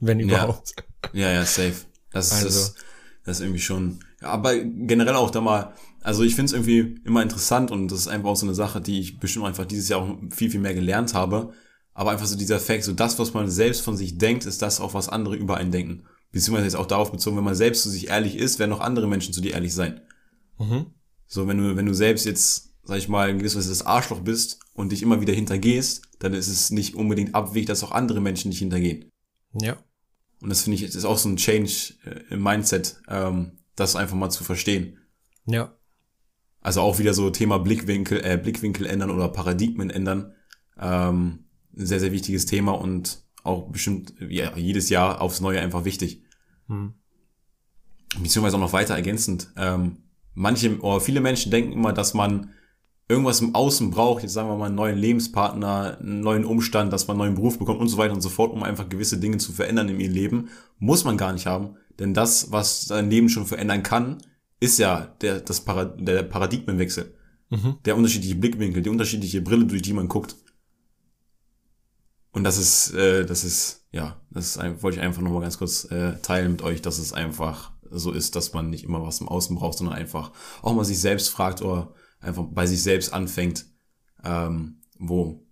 Wenn 0.00 0.20
überhaupt. 0.20 0.74
Ja, 1.12 1.28
ja, 1.28 1.34
ja 1.34 1.44
safe. 1.44 1.74
Das 2.10 2.32
also. 2.32 2.48
ist, 2.48 2.74
das 3.24 3.38
ist 3.38 3.42
irgendwie 3.42 3.60
schon, 3.60 4.00
ja, 4.20 4.28
aber 4.28 4.58
generell 4.58 5.14
auch 5.14 5.30
da 5.30 5.40
mal, 5.40 5.74
also 6.02 6.22
ich 6.22 6.34
finde 6.34 6.46
es 6.46 6.52
irgendwie 6.52 7.00
immer 7.04 7.22
interessant 7.22 7.70
und 7.70 7.88
das 7.88 8.00
ist 8.00 8.08
einfach 8.08 8.30
auch 8.30 8.36
so 8.36 8.46
eine 8.46 8.54
Sache, 8.54 8.80
die 8.80 9.00
ich 9.00 9.18
bestimmt 9.18 9.46
einfach 9.46 9.64
dieses 9.64 9.88
Jahr 9.88 10.00
auch 10.00 10.16
viel, 10.30 10.50
viel 10.50 10.60
mehr 10.60 10.74
gelernt 10.74 11.14
habe. 11.14 11.52
Aber 11.96 12.10
einfach 12.10 12.26
so 12.26 12.36
dieser 12.36 12.58
Fakt, 12.58 12.82
so 12.82 12.92
das, 12.92 13.20
was 13.20 13.34
man 13.34 13.48
selbst 13.48 13.82
von 13.82 13.96
sich 13.96 14.18
denkt, 14.18 14.46
ist 14.46 14.62
das 14.62 14.80
auch, 14.80 14.94
was 14.94 15.08
andere 15.08 15.36
über 15.36 15.56
einen 15.56 15.70
denken. 15.70 16.04
Beziehungsweise 16.32 16.66
jetzt 16.66 16.74
auch 16.74 16.86
darauf 16.86 17.12
bezogen, 17.12 17.36
wenn 17.36 17.44
man 17.44 17.54
selbst 17.54 17.84
zu 17.84 17.88
sich 17.88 18.08
ehrlich 18.08 18.36
ist, 18.36 18.58
werden 18.58 18.72
auch 18.72 18.80
andere 18.80 19.06
Menschen 19.06 19.32
zu 19.32 19.40
dir 19.40 19.52
ehrlich 19.52 19.72
sein. 19.72 20.00
Mhm. 20.58 20.86
So, 21.26 21.46
wenn 21.48 21.58
du, 21.58 21.76
wenn 21.76 21.86
du 21.86 21.94
selbst 21.94 22.26
jetzt, 22.26 22.74
sag 22.84 22.98
ich 22.98 23.08
mal, 23.08 23.42
Weise 23.42 23.68
das 23.68 23.86
Arschloch 23.86 24.20
bist 24.20 24.60
und 24.74 24.92
dich 24.92 25.02
immer 25.02 25.20
wieder 25.20 25.32
hintergehst, 25.32 26.02
dann 26.18 26.34
ist 26.34 26.48
es 26.48 26.70
nicht 26.70 26.94
unbedingt 26.94 27.34
abwegig, 27.34 27.66
dass 27.66 27.82
auch 27.82 27.92
andere 27.92 28.20
Menschen 28.20 28.50
dich 28.50 28.60
hintergehen. 28.60 29.10
Ja. 29.60 29.76
Und 30.40 30.50
das 30.50 30.62
finde 30.62 30.76
ich, 30.76 30.82
ist 30.82 31.04
auch 31.04 31.18
so 31.18 31.28
ein 31.28 31.36
Change 31.36 31.94
äh, 32.04 32.34
im 32.34 32.42
Mindset, 32.42 33.00
ähm, 33.08 33.52
das 33.76 33.96
einfach 33.96 34.16
mal 34.16 34.30
zu 34.30 34.44
verstehen. 34.44 34.98
Ja. 35.46 35.74
Also 36.60 36.80
auch 36.80 36.98
wieder 36.98 37.14
so 37.14 37.30
Thema 37.30 37.58
Blickwinkel, 37.58 38.24
äh, 38.24 38.38
Blickwinkel 38.38 38.86
ändern 38.86 39.10
oder 39.10 39.28
Paradigmen 39.28 39.90
ändern. 39.90 40.32
Ähm, 40.78 41.46
ein 41.76 41.86
sehr, 41.86 42.00
sehr 42.00 42.12
wichtiges 42.12 42.46
Thema 42.46 42.72
und 42.72 43.22
auch 43.42 43.68
bestimmt 43.70 44.14
ja, 44.20 44.56
jedes 44.56 44.88
Jahr 44.88 45.20
aufs 45.20 45.40
Neue 45.40 45.60
einfach 45.60 45.84
wichtig. 45.84 46.22
Hm. 46.68 46.94
Beziehungsweise 48.18 48.56
auch 48.56 48.60
noch 48.60 48.72
weiter 48.72 48.94
ergänzend. 48.94 49.52
Ähm, 49.56 50.03
manche 50.34 50.78
oder 50.80 51.00
viele 51.00 51.20
Menschen 51.20 51.50
denken 51.50 51.72
immer, 51.72 51.92
dass 51.92 52.14
man 52.14 52.50
irgendwas 53.08 53.40
im 53.40 53.54
Außen 53.54 53.90
braucht, 53.90 54.22
jetzt 54.22 54.32
sagen 54.32 54.48
wir 54.48 54.56
mal 54.56 54.66
einen 54.66 54.74
neuen 54.74 54.98
Lebenspartner, 54.98 55.98
einen 56.00 56.20
neuen 56.20 56.44
Umstand, 56.44 56.92
dass 56.92 57.06
man 57.06 57.16
einen 57.16 57.26
neuen 57.26 57.34
Beruf 57.34 57.58
bekommt 57.58 57.80
und 57.80 57.88
so 57.88 57.98
weiter 57.98 58.14
und 58.14 58.22
so 58.22 58.30
fort, 58.30 58.52
um 58.52 58.62
einfach 58.62 58.88
gewisse 58.88 59.18
Dinge 59.18 59.38
zu 59.38 59.52
verändern 59.52 59.88
in 59.88 60.00
ihrem 60.00 60.12
Leben, 60.12 60.48
muss 60.78 61.04
man 61.04 61.16
gar 61.16 61.32
nicht 61.32 61.46
haben. 61.46 61.76
Denn 61.98 62.14
das, 62.14 62.50
was 62.50 62.86
dein 62.86 63.10
Leben 63.10 63.28
schon 63.28 63.46
verändern 63.46 63.82
kann, 63.82 64.18
ist 64.60 64.78
ja 64.78 65.14
der, 65.20 65.40
das 65.40 65.60
Parad 65.60 65.96
der 65.98 66.22
Paradigmenwechsel. 66.22 67.14
Mhm. 67.50 67.76
Der 67.84 67.96
unterschiedliche 67.96 68.36
Blickwinkel, 68.36 68.82
die 68.82 68.90
unterschiedliche 68.90 69.42
Brille, 69.42 69.66
durch 69.66 69.82
die 69.82 69.92
man 69.92 70.08
guckt. 70.08 70.36
Und 72.32 72.42
das 72.42 72.56
ist, 72.56 72.94
äh, 72.94 73.26
das 73.26 73.44
ist, 73.44 73.84
ja, 73.92 74.20
das 74.30 74.56
ist, 74.56 74.82
wollte 74.82 74.98
ich 74.98 75.04
einfach 75.04 75.22
nochmal 75.22 75.42
ganz 75.42 75.58
kurz 75.58 75.84
äh, 75.90 76.14
teilen 76.22 76.52
mit 76.52 76.62
euch, 76.62 76.82
dass 76.82 76.98
es 76.98 77.12
einfach 77.12 77.70
so 77.98 78.12
ist, 78.12 78.36
dass 78.36 78.52
man 78.52 78.70
nicht 78.70 78.84
immer 78.84 79.02
was 79.02 79.20
im 79.20 79.28
Außen 79.28 79.56
braucht, 79.56 79.78
sondern 79.78 79.96
einfach 79.96 80.32
auch 80.62 80.74
mal 80.74 80.84
sich 80.84 81.00
selbst 81.00 81.30
fragt 81.30 81.62
oder 81.62 81.94
einfach 82.20 82.44
bei 82.50 82.66
sich 82.66 82.82
selbst 82.82 83.12
anfängt, 83.12 83.66
ähm, 84.24 84.80
wo, 84.98 85.46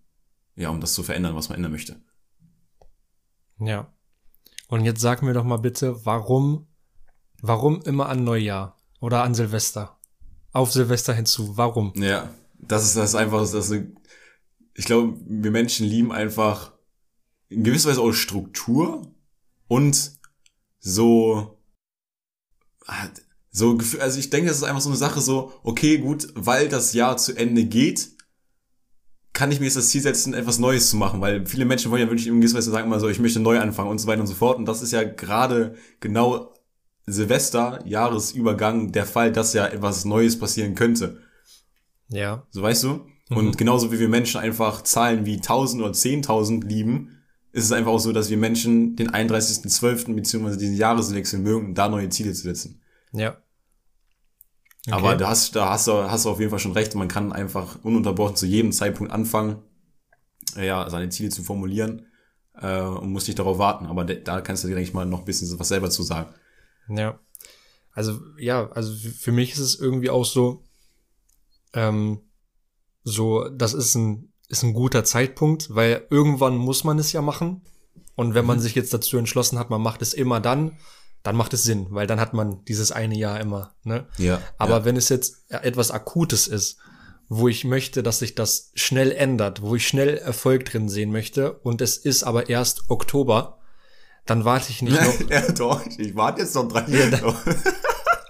ja, 0.57 0.71
um 0.71 0.81
das 0.81 0.95
zu 0.95 1.03
verändern, 1.03 1.35
was 1.35 1.49
man 1.49 1.57
ändern 1.57 1.73
möchte. 1.73 2.01
Ja. 3.59 3.93
Und 4.69 4.85
jetzt 4.85 5.01
sag 5.01 5.23
mir 5.23 5.35
doch 5.35 5.45
mal 5.45 5.59
bitte, 5.59 6.05
warum, 6.05 6.67
warum 7.41 7.83
immer 7.83 8.09
an 8.09 8.25
Neujahr 8.25 8.79
oder 9.01 9.23
an 9.23 9.35
Silvester? 9.35 9.99
Auf 10.53 10.73
Silvester 10.73 11.15
hinzu, 11.15 11.57
warum? 11.57 11.93
Ja, 11.97 12.31
das 12.59 12.85
ist 12.85 12.97
das 12.97 13.11
ist 13.11 13.15
einfach, 13.15 13.41
das 13.41 13.55
ist, 13.55 13.87
ich 14.75 14.85
glaube, 14.85 15.19
wir 15.27 15.51
Menschen 15.51 15.87
lieben 15.87 16.13
einfach 16.13 16.73
in 17.49 17.65
gewisser 17.65 17.91
Weise 17.91 18.01
auch 18.01 18.13
Struktur 18.13 19.13
und 19.69 20.13
so 20.79 21.62
so, 23.51 23.79
also 24.01 24.19
ich 24.19 24.31
denke, 24.31 24.51
es 24.51 24.57
ist 24.59 24.63
einfach 24.63 24.81
so 24.81 24.89
eine 24.89 24.99
Sache 24.99 25.21
so, 25.21 25.53
okay, 25.63 25.99
gut, 25.99 26.29
weil 26.35 26.69
das 26.69 26.95
Jahr 26.95 27.17
zu 27.17 27.37
Ende 27.37 27.65
geht, 27.65 28.11
kann 29.33 29.51
ich 29.51 29.61
mir 29.61 29.67
jetzt 29.67 29.77
das 29.77 29.89
Ziel 29.89 30.03
setzen, 30.03 30.35
etwas 30.35 30.59
Neues 30.59 30.91
zu 30.91 30.97
machen, 30.97 31.21
weil 31.21 31.47
viele 31.47 31.65
Menschen 31.65 31.91
wollen 31.91 32.03
ja 32.03 32.09
wirklich 32.09 32.27
in 32.27 32.41
gewisser 32.41 32.59
Weise 32.59 32.71
sagen 32.71 32.87
immer 32.87 33.01
so, 33.01 33.09
ich 33.09 33.19
möchte 33.19 33.41
neu 33.41 33.59
anfangen 33.59 33.91
und 33.91 33.99
so 33.99 34.07
weiter 34.07 34.21
und 34.21 34.27
so 34.27 34.35
fort. 34.35 34.59
Und 34.59 34.67
das 34.67 34.83
ist 34.83 34.93
ja 34.93 35.05
gerade 35.05 35.75
genau 36.01 36.55
Silvester, 37.07 37.81
Jahresübergang, 37.87 38.93
der 38.93 39.07
Fall, 39.07 39.33
dass 39.33 39.55
ja 39.55 39.67
etwas 39.67 40.05
Neues 40.05 40.39
passieren 40.39 40.75
könnte. 40.75 41.21
Ja. 42.09 42.47
So 42.51 42.63
weißt 42.63 42.85
du? 42.85 43.07
Mhm. 43.31 43.37
Und 43.37 43.59
genauso 43.59 43.91
wie 43.91 43.99
wir 43.99 44.09
Menschen 44.09 44.41
einfach 44.41 44.83
Zahlen 44.83 45.25
wie 45.25 45.37
1000 45.37 45.83
oder 45.83 45.93
10.000 45.93 46.67
lieben, 46.67 47.22
ist 47.53 47.65
es 47.65 47.73
einfach 47.73 47.93
auch 47.93 47.99
so, 47.99 48.13
dass 48.13 48.31
wir 48.31 48.39
Menschen 48.39 48.97
den 48.97 49.11
31.12. 49.11 50.15
beziehungsweise 50.15 50.57
diesen 50.57 50.77
Jahreswechsel 50.77 51.39
mögen, 51.39 51.75
da 51.75 51.89
neue 51.89 52.09
Ziele 52.09 52.33
zu 52.33 52.43
setzen. 52.43 52.81
Ja. 53.13 53.37
Okay. 54.87 54.97
Aber 54.97 55.17
da 55.17 55.29
hast, 55.29 55.55
da 55.55 55.71
hast 55.71 55.87
du, 55.87 55.93
hast 55.93 56.25
du 56.25 56.31
auf 56.31 56.41
jeden 56.41 56.51
Fall 56.51 56.59
schon 56.59 56.73
recht. 56.73 56.95
Man 56.95 57.09
kann 57.09 57.33
einfach 57.33 57.79
ununterbrochen 57.85 58.37
zu 58.37 58.47
jedem 58.47 58.73
Zeitpunkt 58.73 59.13
anfangen, 59.13 59.63
ja, 60.57 60.89
seine 60.91 61.09
Ziele 61.11 61.29
zu 61.29 61.45
formulieren 61.45 62.07
äh, 62.55 62.81
und 62.81 63.13
muss 63.13 63.27
nicht 63.27 63.39
darauf 63.39 63.59
warten. 63.59 63.87
Aber 63.87 64.05
da 64.05 64.41
kannst 64.41 64.65
du 64.65 64.69
dir, 64.69 64.75
denke 64.75 64.89
ich 64.89 64.95
mal, 64.95 65.07
noch 65.07 65.21
ein 65.21 65.25
bisschen 65.25 65.59
was 65.59 65.69
selber 65.69 65.91
zu 65.91 66.03
sagen. 66.03 66.35
Ja. 66.89 67.21
Also, 67.93 68.21
ja, 68.39 68.71
also 68.71 68.93
für 68.95 69.33
mich 69.33 69.53
ist 69.53 69.59
es 69.59 69.79
irgendwie 69.79 70.11
auch 70.11 70.25
so, 70.25 70.65
ähm, 71.75 72.23
so, 73.05 73.49
das 73.51 73.75
ist 73.75 73.95
ein, 73.95 74.32
ist 74.53 74.63
ein 74.63 74.75
guter 74.75 75.03
Zeitpunkt, 75.03 75.75
weil 75.75 76.07
irgendwann 76.11 76.57
muss 76.57 76.85
man 76.85 76.99
es 76.99 77.11
ja 77.13 77.23
machen. 77.23 77.63
Und 78.15 78.35
wenn 78.35 78.45
man 78.45 78.59
mhm. 78.59 78.63
sich 78.63 78.75
jetzt 78.75 78.93
dazu 78.93 79.17
entschlossen 79.17 79.59
hat, 79.59 79.71
man 79.71 79.81
macht 79.81 80.03
es 80.03 80.13
immer 80.13 80.41
dann, 80.41 80.77
dann 81.23 81.37
macht 81.37 81.55
es 81.55 81.63
Sinn, 81.63 81.87
weil 81.91 82.07
dann 82.07 82.21
hat 82.21 82.35
man 82.35 82.63
dieses 82.67 82.93
eine 82.93 83.17
Jahr 83.17 83.41
immer. 83.41 83.75
Ne? 83.83 84.07
Ja. 84.19 84.43
Aber 84.59 84.79
ja. 84.79 84.85
wenn 84.85 84.97
es 84.97 85.09
jetzt 85.09 85.47
etwas 85.49 85.91
Akutes 85.91 86.49
ist, 86.49 86.77
wo 87.29 87.49
ich 87.49 87.65
möchte, 87.65 88.03
dass 88.03 88.19
sich 88.19 88.35
das 88.35 88.73
schnell 88.75 89.11
ändert, 89.11 89.63
wo 89.63 89.75
ich 89.75 89.89
schnell 89.89 90.19
Erfolg 90.19 90.67
drin 90.67 90.91
sehen 90.91 91.11
möchte 91.11 91.55
und 91.55 91.81
es 91.81 91.97
ist 91.97 92.23
aber 92.23 92.51
erst 92.51 92.91
Oktober, 92.91 93.59
dann 94.27 94.45
warte 94.45 94.71
ich 94.71 94.83
nicht 94.83 95.01
noch. 95.21 95.31
ja, 95.31 95.51
doch, 95.53 95.87
ich 95.97 96.15
warte 96.15 96.43
jetzt 96.43 96.55
noch 96.55 96.69
drei 96.69 96.87
Jahre. 96.89 97.35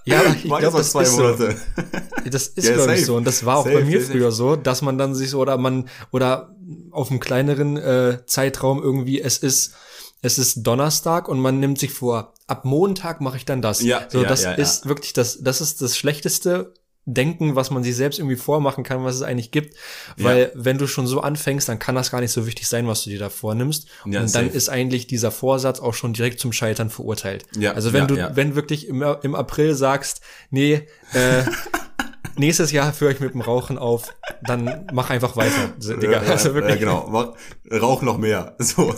Ja, 0.04 0.22
ich 0.34 0.42
glaube, 0.42 0.78
das 0.78 0.94
ist 0.94 0.94
Monate. 0.94 1.56
so. 1.74 1.82
Das 2.30 2.48
ist, 2.48 2.68
ja, 2.68 2.74
glaube 2.74 2.94
ich, 2.94 3.06
so. 3.06 3.16
Und 3.16 3.26
das 3.26 3.44
war 3.44 3.58
auch 3.58 3.64
safe, 3.64 3.78
bei 3.78 3.84
mir 3.84 4.00
safe. 4.00 4.12
früher 4.12 4.32
so, 4.32 4.56
dass 4.56 4.82
man 4.82 4.98
dann 4.98 5.14
sich 5.14 5.30
so, 5.30 5.40
oder 5.40 5.56
man, 5.58 5.88
oder 6.10 6.54
auf 6.90 7.10
einem 7.10 7.20
kleineren 7.20 7.76
äh, 7.76 8.18
Zeitraum 8.26 8.82
irgendwie, 8.82 9.20
es 9.20 9.38
ist 9.38 9.74
es 10.22 10.38
ist 10.38 10.62
Donnerstag 10.62 11.28
und 11.28 11.40
man 11.40 11.58
nimmt 11.58 11.80
sich 11.80 11.92
vor, 11.92 12.32
ab 12.46 12.64
Montag 12.64 13.20
mache 13.20 13.36
ich 13.36 13.44
dann 13.44 13.60
das. 13.60 13.82
Ja, 13.82 14.06
so, 14.08 14.22
ja, 14.22 14.28
das 14.28 14.44
ja, 14.44 14.52
ist 14.52 14.86
wirklich 14.86 15.12
das, 15.12 15.42
das 15.42 15.60
ist 15.60 15.82
das 15.82 15.96
schlechteste 15.96 16.74
Denken, 17.04 17.56
was 17.56 17.70
man 17.70 17.82
sich 17.82 17.96
selbst 17.96 18.18
irgendwie 18.18 18.36
vormachen 18.36 18.84
kann, 18.84 19.02
was 19.04 19.16
es 19.16 19.22
eigentlich 19.22 19.50
gibt. 19.50 19.74
Weil 20.16 20.42
ja. 20.42 20.48
wenn 20.54 20.78
du 20.78 20.86
schon 20.86 21.06
so 21.06 21.20
anfängst, 21.20 21.68
dann 21.68 21.78
kann 21.78 21.94
das 21.94 22.10
gar 22.10 22.20
nicht 22.20 22.30
so 22.30 22.46
wichtig 22.46 22.68
sein, 22.68 22.86
was 22.86 23.02
du 23.02 23.10
dir 23.10 23.18
da 23.18 23.28
vornimmst. 23.28 23.88
Ja, 24.04 24.20
und 24.20 24.34
dann 24.34 24.46
safe. 24.46 24.56
ist 24.56 24.68
eigentlich 24.68 25.08
dieser 25.08 25.30
Vorsatz 25.32 25.80
auch 25.80 25.94
schon 25.94 26.12
direkt 26.12 26.38
zum 26.38 26.52
Scheitern 26.52 26.90
verurteilt. 26.90 27.44
Ja, 27.56 27.72
also 27.72 27.92
wenn 27.92 28.08
ja, 28.14 28.28
du, 28.28 28.36
wenn 28.36 28.54
wirklich 28.54 28.86
im, 28.86 29.02
im 29.22 29.34
April 29.34 29.74
sagst, 29.74 30.20
nee, 30.50 30.86
äh, 31.12 31.42
nächstes 32.36 32.72
Jahr 32.72 32.92
höre 32.98 33.10
ich 33.10 33.20
mit 33.20 33.34
dem 33.34 33.40
Rauchen 33.40 33.78
auf, 33.78 34.14
dann 34.42 34.86
mach 34.92 35.10
einfach 35.10 35.36
weiter. 35.36 35.72
Digga. 35.78 36.22
Ja, 36.22 36.30
also 36.30 36.54
wirklich. 36.54 36.74
Ja, 36.74 36.80
genau. 36.80 37.08
Mach, 37.10 37.32
rauch 37.80 38.02
noch 38.02 38.18
mehr. 38.18 38.56
So. 38.62 38.94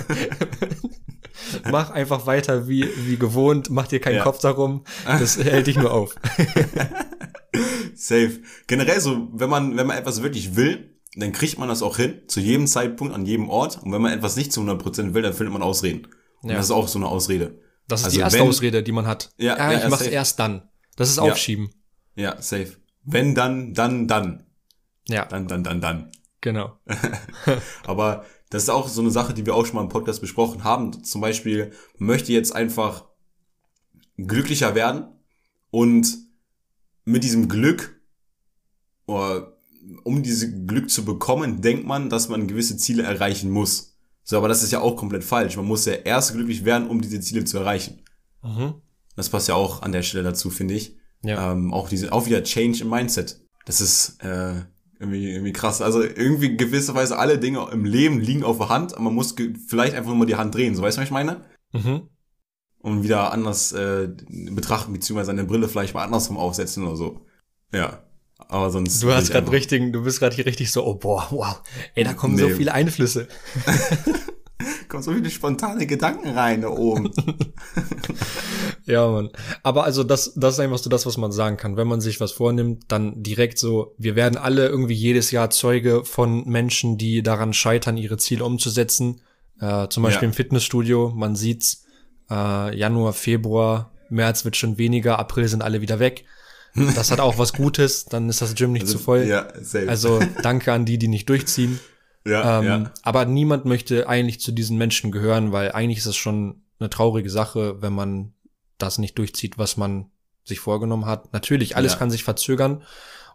mach 1.71 1.91
einfach 1.91 2.27
weiter 2.27 2.69
wie, 2.69 2.89
wie 3.07 3.17
gewohnt, 3.17 3.71
mach 3.71 3.89
dir 3.89 4.01
keinen. 4.01 4.21
Kopf 4.21 4.39
darum, 4.39 4.85
das 5.05 5.37
hält 5.37 5.67
dich 5.67 5.77
nur 5.77 5.93
auf. 5.93 6.15
Safe. 7.95 8.41
Generell 8.67 9.01
so, 9.01 9.29
wenn 9.33 9.51
man, 9.51 9.77
wenn 9.77 9.87
man 9.87 9.97
etwas 9.97 10.23
wirklich 10.23 10.57
will, 10.57 10.95
dann 11.17 11.33
kriegt 11.33 11.59
man 11.59 11.69
das 11.69 11.83
auch 11.83 11.97
hin, 11.97 12.23
zu 12.27 12.41
jedem 12.41 12.67
Zeitpunkt, 12.67 13.15
an 13.15 13.25
jedem 13.25 13.49
Ort. 13.49 13.83
Und 13.83 13.93
wenn 13.93 14.03
man 14.03 14.13
etwas 14.13 14.37
nicht 14.37 14.53
zu 14.53 14.61
100% 14.61 15.15
will, 15.15 15.23
dann 15.23 15.33
findet 15.33 15.53
man 15.53 15.63
Ausreden. 15.63 16.09
Und 16.43 16.51
ja. 16.51 16.57
das 16.57 16.67
ist 16.67 16.71
auch 16.73 16.89
so 16.89 16.99
eine 16.99 17.07
Ausrede. 17.07 17.61
Das 17.89 18.01
ist 18.01 18.07
also 18.07 18.17
die 18.17 18.21
erste 18.23 18.39
wenn, 18.41 18.49
Ausrede, 18.49 18.83
die 18.83 18.93
man 18.93 19.07
hat. 19.07 19.31
Ja, 19.37 19.57
ja, 19.57 19.73
ja 19.73 19.79
ich 19.85 19.91
mach's 19.91 20.05
safe. 20.05 20.15
erst 20.15 20.39
dann. 20.39 20.69
Das 20.97 21.11
ist 21.11 21.19
Aufschieben. 21.19 21.71
Ja, 22.17 22.41
safe. 22.41 22.77
Wenn, 23.05 23.35
dann, 23.35 23.75
dann, 23.75 24.09
dann. 24.09 24.47
Ja. 25.09 25.27
Dann, 25.27 25.47
dann, 25.49 25.63
dann, 25.63 25.81
dann. 25.81 26.11
Genau. 26.41 26.79
Aber 27.85 28.25
das 28.51 28.65
ist 28.65 28.69
auch 28.69 28.89
so 28.89 29.01
eine 29.01 29.11
Sache, 29.11 29.35
die 29.35 29.45
wir 29.47 29.55
auch 29.55 29.67
schon 29.67 29.77
mal 29.77 29.83
im 29.83 29.89
Podcast 29.89 30.21
besprochen 30.21 30.65
haben. 30.65 31.05
Zum 31.05 31.21
Beispiel, 31.21 31.73
man 31.99 32.09
möchte 32.09 32.33
jetzt 32.33 32.55
einfach 32.55 33.07
glücklicher 34.17 34.75
werden 34.75 35.09
und 35.71 36.24
mit 37.05 37.25
diesem 37.25 37.49
Glück, 37.49 38.01
oder 39.07 39.59
um 40.05 40.23
dieses 40.23 40.67
Glück 40.67 40.91
zu 40.91 41.05
bekommen, 41.05 41.61
denkt 41.61 41.87
man, 41.87 42.09
dass 42.09 42.29
man 42.29 42.47
gewisse 42.47 42.77
Ziele 42.77 43.03
erreichen 43.03 43.51
muss. 43.51 43.99
So, 44.23 44.39
aber 44.39 44.49
das 44.49 44.63
ist 44.63 44.73
ja 44.73 44.81
auch 44.81 44.97
komplett 44.97 45.25
falsch. 45.25 45.57
Man 45.57 45.67
muss 45.67 45.85
ja 45.85 45.93
erst 45.93 46.33
glücklich 46.33 46.65
werden, 46.65 46.89
um 46.89 47.03
diese 47.03 47.21
Ziele 47.21 47.45
zu 47.45 47.59
erreichen. 47.59 48.01
Mhm. 48.43 48.75
Das 49.17 49.29
passt 49.29 49.49
ja 49.49 49.55
auch 49.55 49.83
an 49.83 49.93
der 49.93 50.03
Stelle 50.03 50.25
dazu, 50.25 50.49
finde 50.51 50.75
ich. 50.75 50.97
Ja. 51.23 51.53
Ähm, 51.53 51.73
auch 51.73 51.89
diese, 51.89 52.13
auch 52.13 52.27
wieder 52.27 52.43
Change 52.43 52.83
im 52.83 52.91
Mindset. 52.91 53.41
Das 53.67 53.81
ist 53.81 54.23
äh, 54.23 54.63
irgendwie, 54.99 55.31
irgendwie 55.31 55.53
krass. 55.53 55.83
Also 55.83 56.03
irgendwie 56.03 56.57
gewisserweise 56.57 57.19
alle 57.19 57.39
Dinge 57.39 57.69
im 57.71 57.85
Leben 57.85 58.21
liegen 58.21 58.45
auf 58.45 58.59
der 58.59 58.71
Hand, 58.71 58.95
aber 58.95 59.05
man 59.05 59.15
muss 59.15 59.35
vielleicht 59.69 59.95
einfach 59.95 60.11
nur 60.11 60.19
mal 60.19 60.27
die 60.27 60.37
Hand 60.37 60.55
drehen. 60.55 60.75
So 60.75 60.83
weißt 60.83 60.97
du, 60.97 61.01
was 61.01 61.09
ich 61.09 61.13
meine? 61.13 61.45
Mhm. 61.73 62.09
Und 62.85 63.03
wieder 63.03 63.32
anders 63.32 63.72
äh, 63.72 64.09
betrachten, 64.28 64.93
beziehungsweise 64.93 65.30
eine 65.30 65.45
Brille 65.45 65.68
vielleicht 65.68 65.95
mal 65.95 66.05
andersrum 66.05 66.37
aufsetzen 66.37 66.87
oder 66.87 66.97
so. 66.97 67.26
Ja. 67.72 68.05
Aber 68.49 68.70
sonst. 68.70 69.03
Du 69.03 69.11
hast 69.11 69.30
gerade 69.30 69.51
richtig, 69.51 69.93
du 69.93 70.03
bist 70.03 70.20
gerade 70.20 70.37
hier 70.37 70.45
richtig 70.45 70.70
so, 70.70 70.85
oh 70.87 70.95
boah, 70.95 71.26
wow. 71.30 71.62
Ey, 71.95 72.05
da 72.05 72.12
kommen 72.12 72.35
nee. 72.35 72.43
so 72.43 72.49
viele 72.51 72.74
Einflüsse. 72.74 73.26
kommen 74.95 75.03
so 75.03 75.12
viele 75.12 75.30
spontane 75.30 75.87
Gedanken 75.87 76.28
rein 76.28 76.61
da 76.61 76.68
oben. 76.68 77.11
ja, 78.85 79.09
Mann. 79.09 79.30
Aber 79.62 79.85
also 79.85 80.05
das, 80.05 80.35
das 80.37 80.55
ist 80.55 80.61
einfach 80.61 80.78
so 80.78 80.89
das, 80.89 81.05
was 81.05 81.16
man 81.16 81.32
sagen 81.32 81.57
kann. 81.57 81.76
Wenn 81.76 81.89
man 81.89 82.01
sich 82.01 82.20
was 82.20 82.32
vornimmt, 82.32 82.85
dann 82.89 83.22
direkt 83.22 83.59
so, 83.59 83.95
wir 83.99 84.14
werden 84.14 84.37
alle 84.37 84.68
irgendwie 84.68 84.95
jedes 84.95 85.30
Jahr 85.30 85.51
Zeuge 85.51 86.05
von 86.05 86.45
Menschen, 86.49 86.97
die 86.97 87.22
daran 87.22 87.53
scheitern, 87.53 87.97
ihre 87.97 88.18
Ziele 88.18 88.45
umzusetzen. 88.45 89.20
Äh, 89.61 89.89
zum 89.89 90.03
Beispiel 90.03 90.26
ja. 90.26 90.28
im 90.28 90.35
Fitnessstudio, 90.35 91.12
man 91.14 91.35
sieht's, 91.35 91.84
äh, 92.31 92.77
Januar, 92.77 93.12
Februar, 93.12 93.91
März 94.09 94.45
wird 94.45 94.57
schon 94.57 94.79
weniger, 94.79 95.18
April 95.18 95.49
sind 95.49 95.62
alle 95.62 95.81
wieder 95.81 95.99
weg. 95.99 96.25
Das 96.75 97.11
hat 97.11 97.20
auch 97.20 97.39
was 97.39 97.53
Gutes, 97.55 98.07
dann 98.07 98.29
ist 98.29 98.43
das 98.43 98.55
Gym 98.55 98.72
nicht 98.72 98.83
also, 98.83 98.99
zu 98.99 99.05
voll. 99.05 99.25
Ja, 99.25 99.49
also 99.87 100.20
danke 100.43 100.72
an 100.72 100.85
die, 100.85 100.99
die 100.99 101.09
nicht 101.09 101.29
durchziehen. 101.29 101.81
Ja, 102.27 102.61
ähm, 102.61 102.66
ja. 102.66 102.91
Aber 103.03 103.27
niemand 103.27 103.66
möchte 103.66 104.09
eigentlich 104.09 104.41
zu 104.41 104.51
diesen 104.51 104.79
Menschen 104.79 105.12
gehören, 105.12 105.53
weil 105.53 105.72
eigentlich 105.72 105.99
ist 105.99 106.07
es 106.07 106.16
schon 106.16 106.62
eine 106.79 106.89
traurige 106.89 107.29
Sache, 107.29 107.83
wenn 107.83 107.93
man 107.93 108.33
das 108.79 108.97
nicht 108.97 109.18
durchzieht, 109.18 109.59
was 109.59 109.77
man 109.77 110.11
sich 110.43 110.59
vorgenommen 110.59 111.05
hat. 111.05 111.35
Natürlich, 111.35 111.77
alles 111.77 111.93
ja. 111.93 111.99
kann 111.99 112.11
sich 112.11 112.25
verzögern 112.25 112.83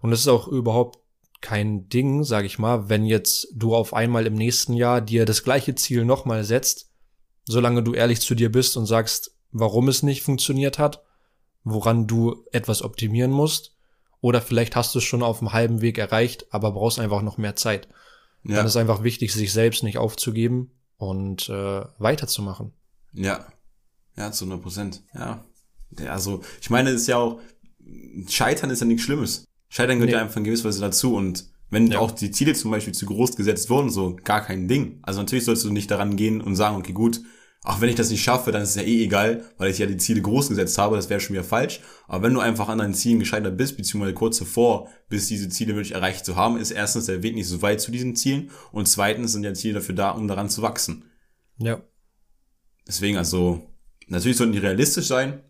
und 0.02 0.12
es 0.12 0.22
ist 0.22 0.28
auch 0.28 0.48
überhaupt 0.48 0.98
kein 1.42 1.88
Ding, 1.88 2.24
sag 2.24 2.46
ich 2.46 2.60
mal, 2.60 2.90
wenn 2.90 3.06
jetzt 3.06 3.48
du 3.54 3.76
auf 3.76 3.94
einmal 3.94 4.26
im 4.26 4.36
nächsten 4.36 4.74
Jahr 4.74 5.02
dir 5.02 5.26
das 5.26 5.44
gleiche 5.44 5.76
Ziel 5.76 6.04
nochmal 6.04 6.44
setzt, 6.44 6.89
solange 7.50 7.82
du 7.82 7.94
ehrlich 7.94 8.22
zu 8.22 8.36
dir 8.36 8.52
bist 8.52 8.78
und 8.78 8.86
sagst, 8.86 9.32
warum 9.52 9.88
es 9.88 10.04
nicht 10.04 10.22
funktioniert 10.22 10.78
hat, 10.78 11.04
woran 11.64 12.06
du 12.06 12.46
etwas 12.52 12.84
optimieren 12.84 13.32
musst, 13.32 13.76
oder 14.22 14.42
vielleicht 14.42 14.76
hast 14.76 14.94
du 14.94 15.00
es 15.00 15.06
schon 15.06 15.24
auf 15.24 15.40
dem 15.40 15.52
halben 15.52 15.82
Weg 15.82 15.98
erreicht, 15.98 16.46
aber 16.52 16.72
brauchst 16.74 17.00
einfach 17.00 17.24
noch 17.24 17.38
mehr 17.38 17.56
Zeit. 17.56 17.88
Ja. 18.44 18.58
Dann 18.58 18.68
ist 18.68 18.76
einfach 18.76 19.02
wichtig, 19.02 19.34
sich 19.34 19.52
selbst 19.52 19.82
nicht 19.82 19.98
aufzugeben 19.98 20.72
und 20.98 21.50
äh, 21.50 21.86
weiterzumachen. 21.98 22.74
Ja. 23.14 23.48
Ja, 24.16 24.32
zu 24.32 24.46
100 24.46 24.62
Prozent. 24.62 25.04
Ja. 25.16 25.44
Also, 26.08 26.44
ich 26.62 26.70
meine, 26.70 26.92
es 26.92 27.02
ist 27.02 27.08
ja 27.08 27.18
auch, 27.18 27.40
Scheitern 28.28 28.70
ist 28.70 28.82
ja 28.82 28.86
nichts 28.86 29.04
Schlimmes. 29.04 29.46
Scheitern 29.70 29.98
gehört 29.98 30.12
nee. 30.12 30.18
ja 30.18 30.22
einfach 30.22 30.38
in 30.38 30.44
gewisser 30.44 30.66
Weise 30.66 30.82
dazu 30.82 31.16
und 31.16 31.50
wenn 31.72 31.88
ja. 31.88 32.00
auch 32.00 32.12
die 32.12 32.32
Ziele 32.32 32.54
zum 32.54 32.72
Beispiel 32.72 32.94
zu 32.94 33.06
groß 33.06 33.36
gesetzt 33.38 33.70
wurden, 33.70 33.90
so 33.90 34.18
gar 34.24 34.42
kein 34.42 34.68
Ding. 34.68 35.00
Also 35.02 35.20
natürlich 35.20 35.46
sollst 35.46 35.64
du 35.64 35.72
nicht 35.72 35.90
daran 35.90 36.16
gehen 36.16 36.42
und 36.42 36.56
sagen, 36.56 36.76
okay, 36.76 36.94
gut, 36.94 37.22
auch 37.64 37.82
wenn 37.82 37.90
ich 37.90 37.96
das 37.96 38.10
nicht 38.10 38.24
schaffe, 38.24 38.52
dann 38.52 38.62
ist 38.62 38.70
es 38.70 38.76
ja 38.76 38.84
eh 38.84 39.04
egal, 39.04 39.44
weil 39.58 39.70
ich 39.70 39.80
ja 39.80 39.86
die 39.86 39.98
Ziele 39.98 40.22
groß 40.22 40.48
gesetzt 40.48 40.78
habe, 40.78 40.96
das 40.96 41.10
wäre 41.10 41.20
schon 41.20 41.34
wieder 41.34 41.44
falsch. 41.44 41.82
Aber 42.08 42.24
wenn 42.24 42.34
du 42.34 42.40
einfach 42.40 42.70
an 42.70 42.78
deinen 42.78 42.94
Zielen 42.94 43.20
gescheitert 43.20 43.58
bist, 43.58 43.76
beziehungsweise 43.76 44.14
kurz 44.14 44.40
davor, 44.40 44.90
bis 45.10 45.28
diese 45.28 45.50
Ziele 45.50 45.76
wirklich 45.76 45.94
erreicht 45.94 46.26
zu 46.26 46.38
haben, 46.38 46.58
ist 46.58 46.72
erstens 46.72 47.08
der 47.08 47.22
Weg 47.22 47.36
nicht 47.36 47.48
so 47.48 47.62
weit 47.62 47.82
zu 47.82 47.92
diesen 47.92 48.16
Zielen 48.16 48.50
und 48.72 48.88
zweitens 48.88 49.34
sind 49.34 49.44
ja 49.44 49.54
Ziele 49.54 49.76
dafür 49.76 49.96
da, 49.96 50.12
um 50.12 50.28
daran 50.28 50.50
zu 50.50 50.62
wachsen. 50.62 51.04
Ja. 51.58 51.82
Deswegen 52.88 53.18
also, 53.18 53.62
natürlich 54.08 54.38
sollten 54.38 54.54
die 54.54 54.60
realistisch 54.60 55.08
sein, 55.08 55.44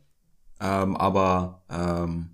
ähm, 0.59 0.97
aber 0.97 1.63
ähm, 1.69 2.31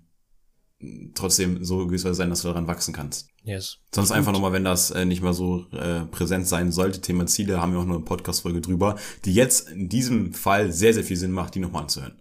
trotzdem 1.14 1.64
so 1.64 1.86
gewiss 1.86 2.02
sein, 2.02 2.30
dass 2.30 2.42
du 2.42 2.48
daran 2.48 2.66
wachsen 2.66 2.92
kannst. 2.92 3.28
Yes. 3.42 3.78
Sonst 3.94 4.12
einfach 4.12 4.32
nochmal, 4.32 4.52
wenn 4.52 4.64
das 4.64 4.90
äh, 4.90 5.04
nicht 5.04 5.22
mehr 5.22 5.32
so 5.32 5.66
äh, 5.70 6.04
präsent 6.06 6.46
sein 6.46 6.70
sollte, 6.70 7.00
Thema 7.00 7.26
Ziele, 7.26 7.60
haben 7.60 7.72
wir 7.72 7.80
auch 7.80 7.86
noch 7.86 7.96
eine 7.96 8.04
Podcast-Folge 8.04 8.60
drüber, 8.60 8.96
die 9.24 9.32
jetzt 9.32 9.70
in 9.70 9.88
diesem 9.88 10.34
Fall 10.34 10.72
sehr, 10.72 10.92
sehr 10.92 11.04
viel 11.04 11.16
Sinn 11.16 11.32
macht, 11.32 11.54
die 11.54 11.60
nochmal 11.60 11.82
anzuhören. 11.82 12.20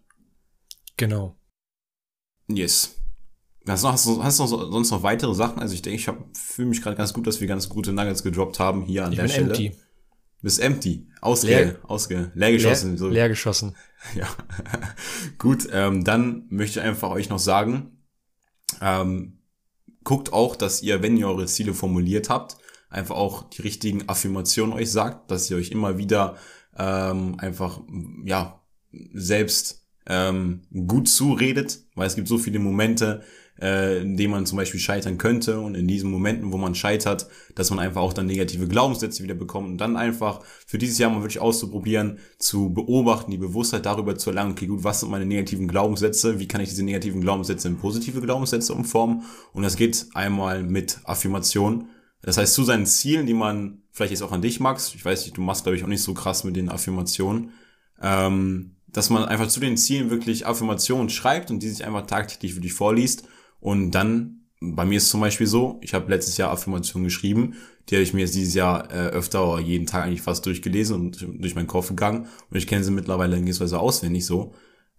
Genau. 0.97 1.37
Yes. 2.47 2.95
Hast 3.67 3.83
du, 3.83 3.87
hast, 3.87 4.05
du, 4.05 4.23
hast 4.23 4.39
du 4.39 4.43
noch, 4.43 4.71
sonst 4.71 4.91
noch 4.91 5.03
weitere 5.03 5.33
Sachen? 5.33 5.59
Also 5.59 5.73
ich 5.73 5.81
denke, 5.81 5.97
ich 5.97 6.39
fühle 6.39 6.69
mich 6.69 6.81
gerade 6.81 6.95
ganz 6.95 7.13
gut, 7.13 7.25
dass 7.27 7.41
wir 7.41 7.47
ganz 7.47 7.67
gute 7.67 7.91
Nuggets 7.91 8.23
gedroppt 8.23 8.59
haben 8.59 8.83
hier 8.83 9.05
an 9.05 9.11
ich 9.11 9.17
der 9.17 9.23
bin 9.23 9.31
Stelle. 9.31 9.47
Empty. 9.47 9.71
Bist 10.41 10.59
empty. 10.59 11.07
Ausge, 11.21 11.47
leer, 11.47 11.79
ausge, 11.81 12.31
leer 12.35 12.51
geschossen. 12.51 12.91
Leer, 12.91 12.97
so. 12.99 13.07
leer 13.07 13.29
geschossen. 13.29 13.75
Ja. 14.13 14.27
gut, 15.39 15.67
ähm, 15.71 16.03
dann 16.03 16.45
möchte 16.49 16.79
ich 16.79 16.85
einfach 16.85 17.09
euch 17.09 17.29
noch 17.29 17.39
sagen, 17.39 17.94
ähm, 18.81 19.39
guckt 20.03 20.33
auch, 20.33 20.55
dass 20.55 20.81
ihr, 20.81 21.01
wenn 21.01 21.17
ihr 21.17 21.27
eure 21.27 21.45
Ziele 21.45 21.73
formuliert 21.73 22.29
habt, 22.29 22.57
einfach 22.89 23.15
auch 23.15 23.49
die 23.49 23.61
richtigen 23.61 24.07
Affirmationen 24.07 24.73
euch 24.73 24.91
sagt, 24.91 25.31
dass 25.31 25.49
ihr 25.49 25.57
euch 25.57 25.71
immer 25.71 25.97
wieder 25.97 26.35
ähm, 26.77 27.35
einfach, 27.39 27.81
ja, 28.23 28.61
selbst 29.13 29.85
ähm, 30.07 30.61
gut 30.87 31.09
zuredet, 31.09 31.79
weil 31.95 32.07
es 32.07 32.15
gibt 32.15 32.27
so 32.27 32.37
viele 32.37 32.59
Momente, 32.59 33.23
äh, 33.61 34.01
in 34.01 34.17
denen 34.17 34.31
man 34.31 34.45
zum 34.45 34.57
Beispiel 34.57 34.79
scheitern 34.79 35.17
könnte 35.17 35.59
und 35.59 35.75
in 35.75 35.87
diesen 35.87 36.11
Momenten, 36.11 36.51
wo 36.51 36.57
man 36.57 36.75
scheitert, 36.75 37.27
dass 37.55 37.69
man 37.69 37.79
einfach 37.79 38.01
auch 38.01 38.13
dann 38.13 38.25
negative 38.25 38.67
Glaubenssätze 38.67 39.23
wieder 39.23 39.35
bekommt 39.35 39.67
und 39.69 39.77
dann 39.77 39.95
einfach 39.95 40.41
für 40.65 40.77
dieses 40.77 40.97
Jahr 40.97 41.09
mal 41.09 41.21
wirklich 41.21 41.39
auszuprobieren, 41.39 42.19
zu 42.37 42.73
beobachten, 42.73 43.31
die 43.31 43.37
Bewusstheit 43.37 43.85
darüber 43.85 44.17
zu 44.17 44.31
erlangen, 44.31 44.51
okay 44.51 44.67
gut, 44.67 44.83
was 44.83 44.99
sind 44.99 45.09
meine 45.09 45.25
negativen 45.25 45.67
Glaubenssätze, 45.67 46.39
wie 46.39 46.47
kann 46.47 46.61
ich 46.61 46.69
diese 46.69 46.83
negativen 46.83 47.21
Glaubenssätze 47.21 47.67
in 47.67 47.77
positive 47.77 48.21
Glaubenssätze 48.21 48.73
umformen 48.73 49.23
und 49.53 49.63
das 49.63 49.77
geht 49.77 50.07
einmal 50.13 50.63
mit 50.63 50.99
Affirmation. 51.05 51.87
Das 52.21 52.37
heißt, 52.37 52.53
zu 52.53 52.63
seinen 52.63 52.87
Zielen, 52.87 53.27
die 53.27 53.35
man 53.35 53.83
vielleicht 53.91 54.11
jetzt 54.11 54.23
auch 54.23 54.31
an 54.31 54.41
dich 54.41 54.59
magst, 54.59 54.95
ich 54.95 55.05
weiß 55.05 55.23
nicht, 55.23 55.37
du 55.37 55.41
machst 55.41 55.63
glaube 55.63 55.77
ich 55.77 55.83
auch 55.83 55.87
nicht 55.87 56.01
so 56.01 56.13
krass 56.13 56.43
mit 56.43 56.55
den 56.55 56.69
Affirmationen, 56.69 57.51
ähm, 58.01 58.75
dass 58.87 59.09
man 59.09 59.25
einfach 59.25 59.47
zu 59.47 59.59
den 59.59 59.77
Zielen 59.77 60.09
wirklich 60.09 60.45
Affirmationen 60.45 61.09
schreibt 61.09 61.51
und 61.51 61.61
die 61.61 61.69
sich 61.69 61.85
einfach 61.85 62.05
tagtäglich 62.05 62.53
für 62.53 62.61
dich 62.61 62.73
vorliest 62.73 63.27
und 63.65 63.89
dann, 63.89 64.41
bei 64.61 64.85
mir 64.85 64.97
ist 64.97 65.05
es 65.05 65.09
zum 65.09 65.21
Beispiel 65.21 65.47
so, 65.47 65.79
ich 65.81 65.95
habe 65.95 66.11
letztes 66.11 66.37
Jahr 66.37 66.51
Affirmationen 66.51 67.05
geschrieben, 67.05 67.55
die 67.89 67.95
habe 67.95 68.03
ich 68.03 68.13
mir 68.13 68.21
jetzt 68.21 68.35
dieses 68.35 68.53
Jahr 68.53 68.91
äh, 68.91 69.07
öfter 69.07 69.51
oder 69.51 69.59
jeden 69.59 69.87
Tag 69.87 70.03
eigentlich 70.03 70.21
fast 70.21 70.45
durchgelesen 70.45 70.95
und 70.95 71.27
durch 71.39 71.55
meinen 71.55 71.65
Kopf 71.65 71.87
gegangen. 71.87 72.27
Und 72.51 72.57
ich 72.57 72.67
kenne 72.67 72.83
sie 72.83 72.91
mittlerweile 72.91 73.35
in 73.35 73.41
gewisser 73.41 73.63
Weise 73.63 73.79
auswendig 73.79 74.23
so. 74.23 74.53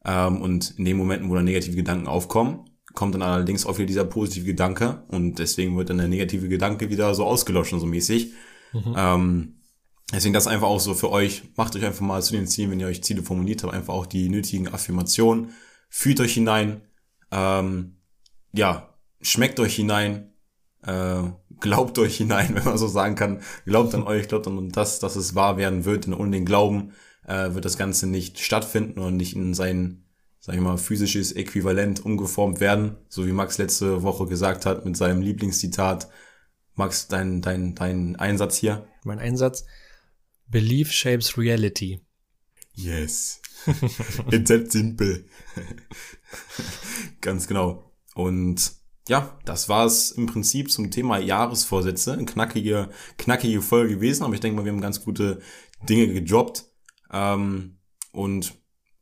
Ähm, 0.04 0.42
und 0.42 0.74
in 0.78 0.84
den 0.84 0.96
Momenten, 0.96 1.30
wo 1.30 1.36
dann 1.36 1.44
negative 1.44 1.76
Gedanken 1.76 2.08
aufkommen, 2.08 2.68
kommt 2.92 3.14
dann 3.14 3.22
allerdings 3.22 3.66
auch 3.66 3.78
wieder 3.78 3.86
dieser 3.86 4.04
positive 4.04 4.46
Gedanke 4.46 5.04
und 5.08 5.38
deswegen 5.38 5.76
wird 5.76 5.90
dann 5.90 5.98
der 5.98 6.08
negative 6.08 6.48
Gedanke 6.48 6.90
wieder 6.90 7.14
so 7.14 7.24
ausgelöscht 7.24 7.72
und 7.72 7.78
so 7.78 7.86
mäßig. 7.86 8.32
Mhm. 8.72 8.94
Ähm, 8.96 9.54
deswegen 10.12 10.34
das 10.34 10.48
einfach 10.48 10.66
auch 10.66 10.80
so 10.80 10.94
für 10.94 11.12
euch. 11.12 11.44
Macht 11.54 11.76
euch 11.76 11.84
einfach 11.84 12.00
mal 12.00 12.20
zu 12.20 12.32
den 12.32 12.48
Zielen, 12.48 12.72
wenn 12.72 12.80
ihr 12.80 12.88
euch 12.88 13.04
Ziele 13.04 13.22
formuliert 13.22 13.62
habt, 13.62 13.74
einfach 13.74 13.94
auch 13.94 14.06
die 14.06 14.28
nötigen 14.28 14.66
Affirmationen. 14.66 15.52
Fühlt 15.88 16.18
euch 16.18 16.34
hinein. 16.34 16.80
Ähm, 17.30 17.95
ja, 18.56 18.94
schmeckt 19.20 19.60
euch 19.60 19.76
hinein, 19.76 20.32
äh, 20.82 21.22
glaubt 21.60 21.98
euch 21.98 22.16
hinein, 22.16 22.54
wenn 22.54 22.64
man 22.64 22.78
so 22.78 22.88
sagen 22.88 23.14
kann. 23.14 23.42
Glaubt 23.64 23.94
an 23.94 24.02
euch, 24.02 24.28
glaubt 24.28 24.46
an 24.46 24.70
das, 24.70 24.98
dass 24.98 25.16
es 25.16 25.34
wahr 25.34 25.56
werden 25.56 25.84
wird. 25.84 26.06
Denn 26.06 26.14
ohne 26.14 26.30
den 26.30 26.44
Glauben 26.44 26.92
äh, 27.26 27.54
wird 27.54 27.64
das 27.64 27.78
Ganze 27.78 28.06
nicht 28.06 28.40
stattfinden 28.40 29.00
und 29.00 29.16
nicht 29.16 29.36
in 29.36 29.54
sein, 29.54 30.04
sag 30.40 30.54
ich 30.54 30.60
mal, 30.60 30.78
physisches 30.78 31.32
Äquivalent 31.32 32.04
umgeformt 32.04 32.60
werden. 32.60 32.96
So 33.08 33.26
wie 33.26 33.32
Max 33.32 33.58
letzte 33.58 34.02
Woche 34.02 34.26
gesagt 34.26 34.66
hat 34.66 34.84
mit 34.84 34.96
seinem 34.96 35.22
Lieblingszitat. 35.22 36.08
Max, 36.74 37.08
dein, 37.08 37.40
dein, 37.40 37.74
dein 37.74 38.16
Einsatz 38.16 38.56
hier. 38.56 38.86
Mein 39.04 39.18
Einsatz. 39.18 39.64
Belief 40.48 40.92
shapes 40.92 41.36
reality. 41.36 42.00
Yes. 42.74 43.40
It's 44.30 44.48
that 44.48 44.70
simple. 44.70 45.24
Ganz 47.20 47.48
genau. 47.48 47.85
Und 48.16 48.72
ja, 49.08 49.38
das 49.44 49.68
war 49.68 49.84
es 49.84 50.10
im 50.10 50.24
Prinzip 50.24 50.70
zum 50.72 50.90
Thema 50.90 51.18
Jahresvorsätze. 51.18 52.14
Eine 52.14 52.24
knackige, 52.24 52.88
knackige 53.18 53.60
Folge 53.60 53.96
gewesen, 53.96 54.24
aber 54.24 54.32
ich 54.32 54.40
denke 54.40 54.56
mal, 54.56 54.64
wir 54.64 54.72
haben 54.72 54.80
ganz 54.80 55.04
gute 55.04 55.40
Dinge 55.86 56.08
gedroppt. 56.08 56.64
Ähm, 57.12 57.78
und 58.12 58.54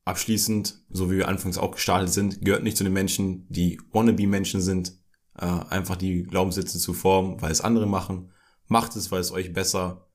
abschließend, 0.04 0.84
so 0.90 1.12
wie 1.12 1.18
wir 1.18 1.28
anfangs 1.28 1.58
auch 1.58 1.70
gestartet 1.70 2.12
sind, 2.12 2.44
gehört 2.44 2.64
nicht 2.64 2.76
zu 2.76 2.82
den 2.82 2.92
Menschen, 2.92 3.46
die 3.48 3.80
wannabe-Menschen 3.92 4.60
sind, 4.60 4.98
äh, 5.38 5.46
einfach 5.46 5.94
die 5.94 6.24
Glaubenssätze 6.24 6.80
zu 6.80 6.92
formen, 6.92 7.40
weil 7.40 7.52
es 7.52 7.60
andere 7.60 7.86
machen. 7.86 8.32
Macht 8.66 8.96
es, 8.96 9.12
weil 9.12 9.20
es 9.20 9.30
euch 9.30 9.52
besser 9.52 10.08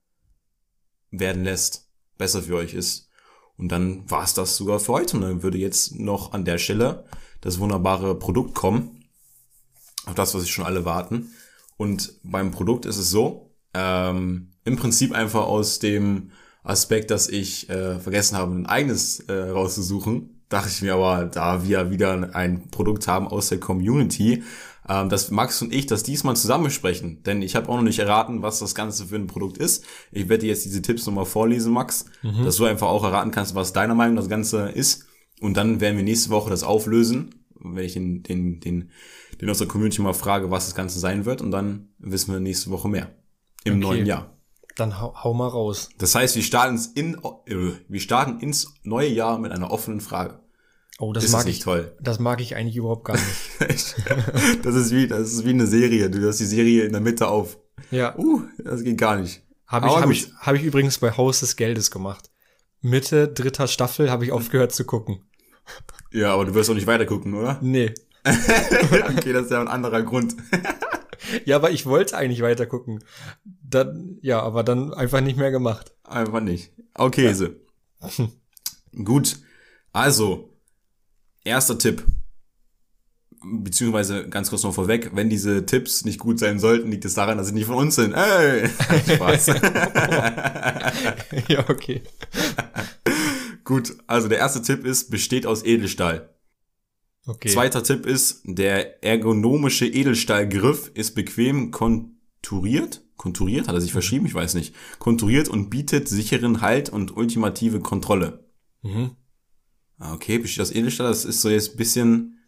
werden 1.09 1.45
lässt, 1.45 1.89
besser 2.17 2.43
für 2.43 2.57
euch 2.57 2.73
ist. 2.73 3.09
Und 3.55 3.69
dann 3.69 4.11
war 4.11 4.25
es 4.25 4.33
das 4.33 4.57
sogar 4.57 4.81
für 4.81 4.91
heute. 4.91 5.15
Und 5.15 5.23
dann 5.23 5.41
würde 5.41 5.57
jetzt 5.57 5.95
noch 5.95 6.33
an 6.33 6.43
der 6.43 6.57
Stelle 6.57 7.05
das 7.41 7.59
wunderbare 7.59 8.15
Produkt 8.15 8.55
kommen. 8.55 9.03
Auf 10.05 10.15
das, 10.15 10.33
was 10.33 10.41
sich 10.43 10.51
schon 10.51 10.65
alle 10.65 10.85
warten. 10.85 11.31
Und 11.77 12.13
beim 12.23 12.51
Produkt 12.51 12.85
ist 12.85 12.97
es 12.97 13.09
so, 13.09 13.51
ähm, 13.73 14.51
im 14.65 14.75
Prinzip 14.75 15.13
einfach 15.13 15.45
aus 15.45 15.79
dem 15.79 16.31
Aspekt, 16.63 17.11
dass 17.11 17.29
ich 17.29 17.69
äh, 17.69 17.99
vergessen 17.99 18.37
habe, 18.37 18.53
ein 18.53 18.65
eigenes 18.65 19.21
äh, 19.21 19.33
rauszusuchen, 19.33 20.41
dachte 20.49 20.69
ich 20.69 20.81
mir 20.81 20.95
aber, 20.95 21.25
da 21.25 21.63
wir 21.63 21.91
wieder 21.91 22.35
ein 22.35 22.69
Produkt 22.69 23.07
haben 23.07 23.27
aus 23.27 23.49
der 23.49 23.59
Community, 23.59 24.43
ähm, 24.87 25.09
dass 25.09 25.31
Max 25.31 25.61
und 25.61 25.73
ich 25.73 25.85
das 25.85 26.03
diesmal 26.03 26.35
zusammen 26.35 26.65
besprechen. 26.65 27.23
Denn 27.23 27.41
ich 27.41 27.55
habe 27.55 27.69
auch 27.69 27.75
noch 27.75 27.83
nicht 27.83 27.99
erraten, 27.99 28.41
was 28.41 28.59
das 28.59 28.75
Ganze 28.75 29.05
für 29.05 29.15
ein 29.15 29.27
Produkt 29.27 29.57
ist. 29.57 29.85
Ich 30.11 30.27
werde 30.27 30.41
dir 30.41 30.49
jetzt 30.49 30.65
diese 30.65 30.81
Tipps 30.81 31.05
nochmal 31.05 31.25
vorlesen, 31.25 31.71
Max, 31.71 32.05
mhm. 32.23 32.43
dass 32.43 32.57
du 32.57 32.65
einfach 32.65 32.87
auch 32.87 33.03
erraten 33.03 33.31
kannst, 33.31 33.55
was 33.55 33.73
deiner 33.73 33.95
Meinung 33.95 34.15
das 34.15 34.29
Ganze 34.29 34.69
ist. 34.69 35.05
Und 35.39 35.55
dann 35.55 35.79
werden 35.79 35.97
wir 35.97 36.03
nächste 36.03 36.29
Woche 36.29 36.49
das 36.49 36.63
auflösen, 36.63 37.45
wenn 37.59 37.83
ich 37.83 37.93
den, 37.93 38.23
den, 38.23 38.59
den, 38.59 38.91
den 39.39 39.49
aus 39.49 39.59
der 39.59 39.67
Community 39.67 40.01
mal 40.01 40.13
frage, 40.13 40.51
was 40.51 40.65
das 40.65 40.75
Ganze 40.75 40.99
sein 40.99 41.25
wird. 41.25 41.41
Und 41.41 41.51
dann 41.51 41.89
wissen 41.99 42.33
wir 42.33 42.39
nächste 42.39 42.71
Woche 42.71 42.89
mehr. 42.89 43.11
Im 43.63 43.73
okay. 43.73 43.81
neuen 43.81 44.05
Jahr. 44.05 44.37
Dann 44.75 44.99
hau, 44.99 45.13
hau, 45.23 45.33
mal 45.33 45.47
raus. 45.47 45.89
Das 45.97 46.15
heißt, 46.15 46.35
wir 46.35 46.43
starten, 46.43 46.79
in, 46.95 47.15
äh, 47.45 47.73
wir 47.87 47.99
starten 47.99 48.39
ins 48.39 48.73
neue 48.83 49.09
Jahr 49.09 49.37
mit 49.39 49.51
einer 49.51 49.71
offenen 49.71 49.99
Frage. 49.99 50.39
Oh, 50.99 51.13
das 51.13 51.23
ist 51.23 51.31
mag 51.31 51.47
ich 51.47 51.59
toll. 51.59 51.95
Das 52.01 52.19
mag 52.19 52.41
ich 52.41 52.55
eigentlich 52.55 52.75
überhaupt 52.75 53.05
gar 53.05 53.13
nicht. 53.13 53.95
das 54.63 54.75
ist 54.75 54.91
wie 54.91 55.07
das 55.07 55.31
ist 55.31 55.45
wie 55.45 55.51
eine 55.51 55.65
Serie. 55.65 56.09
Du 56.09 56.27
hast 56.27 56.39
die 56.39 56.45
Serie 56.45 56.83
in 56.83 56.91
der 56.91 56.99
Mitte 56.99 57.29
auf. 57.29 57.57
Ja. 57.89 58.17
Uh, 58.17 58.43
das 58.57 58.83
geht 58.83 58.97
gar 58.97 59.15
nicht. 59.15 59.41
Habe 59.65 59.87
ich 59.87 59.95
hab 59.95 60.09
ich 60.09 60.33
habe 60.39 60.57
ich 60.57 60.63
übrigens 60.63 60.97
bei 60.97 61.15
Haus 61.15 61.39
des 61.39 61.55
Geldes 61.55 61.89
gemacht. 61.89 62.29
Mitte 62.81 63.29
dritter 63.29 63.67
Staffel 63.67 64.11
habe 64.11 64.25
ich 64.25 64.33
aufgehört 64.33 64.73
zu 64.73 64.83
gucken. 64.83 65.28
Ja, 66.11 66.33
aber 66.33 66.45
du 66.45 66.53
wirst 66.55 66.69
auch 66.69 66.75
nicht 66.75 66.87
weiter 66.87 67.05
gucken, 67.05 67.33
oder? 67.33 67.59
Nee. 67.61 67.93
okay, 68.25 69.33
das 69.33 69.45
ist 69.45 69.51
ja 69.51 69.61
ein 69.61 69.67
anderer 69.67 70.03
Grund. 70.03 70.35
ja, 71.45 71.55
aber 71.55 71.71
ich 71.71 71.85
wollte 71.85 72.17
eigentlich 72.17 72.41
weiter 72.41 72.65
gucken. 72.65 73.03
Dann, 73.63 74.17
ja, 74.21 74.41
aber 74.41 74.63
dann 74.63 74.93
einfach 74.93 75.21
nicht 75.21 75.37
mehr 75.37 75.51
gemacht. 75.51 75.93
Einfach 76.03 76.41
nicht. 76.41 76.71
Okay, 76.95 77.25
ja. 77.25 77.33
so. 77.33 77.49
Gut. 79.03 79.37
Also, 79.93 80.49
erster 81.43 81.77
Tipp. 81.77 82.03
Beziehungsweise 83.41 84.27
ganz 84.27 84.49
kurz 84.49 84.63
noch 84.63 84.73
vorweg, 84.73 85.11
wenn 85.13 85.29
diese 85.29 85.65
Tipps 85.65 86.03
nicht 86.03 86.19
gut 86.19 86.39
sein 86.39 86.59
sollten, 86.59 86.91
liegt 86.91 87.05
es 87.05 87.13
daran, 87.13 87.37
dass 87.37 87.47
sie 87.47 87.53
nicht 87.53 87.67
von 87.67 87.77
uns 87.77 87.95
sind. 87.95 88.13
Ey! 88.13 88.67
Spaß. 89.15 89.47
ja, 91.47 91.69
okay. 91.69 92.03
Gut, 93.69 93.95
also 94.07 94.27
der 94.27 94.39
erste 94.39 94.63
Tipp 94.63 94.83
ist, 94.83 95.11
besteht 95.11 95.45
aus 95.45 95.63
Edelstahl. 95.63 96.33
Okay. 97.27 97.49
Zweiter 97.49 97.83
Tipp 97.83 98.07
ist, 98.07 98.41
der 98.43 99.03
ergonomische 99.03 99.85
Edelstahlgriff 99.85 100.89
ist 100.95 101.13
bequem 101.13 101.69
konturiert. 101.69 103.03
Konturiert? 103.15 103.67
Hat 103.67 103.75
er 103.75 103.81
sich 103.81 103.91
verschrieben? 103.91 104.25
Ich 104.25 104.33
weiß 104.33 104.55
nicht. 104.55 104.73
Konturiert 104.97 105.49
und 105.49 105.69
bietet 105.69 106.07
sicheren 106.07 106.61
Halt 106.61 106.89
und 106.89 107.15
ultimative 107.15 107.79
Kontrolle. 107.79 108.49
Mhm. 108.81 109.11
Ah, 109.99 110.13
okay, 110.15 110.39
besteht 110.39 110.63
aus 110.63 110.71
Edelstahl. 110.71 111.09
Das 111.09 111.23
ist 111.23 111.41
so 111.41 111.49
jetzt 111.49 111.77
bisschen 111.77 112.39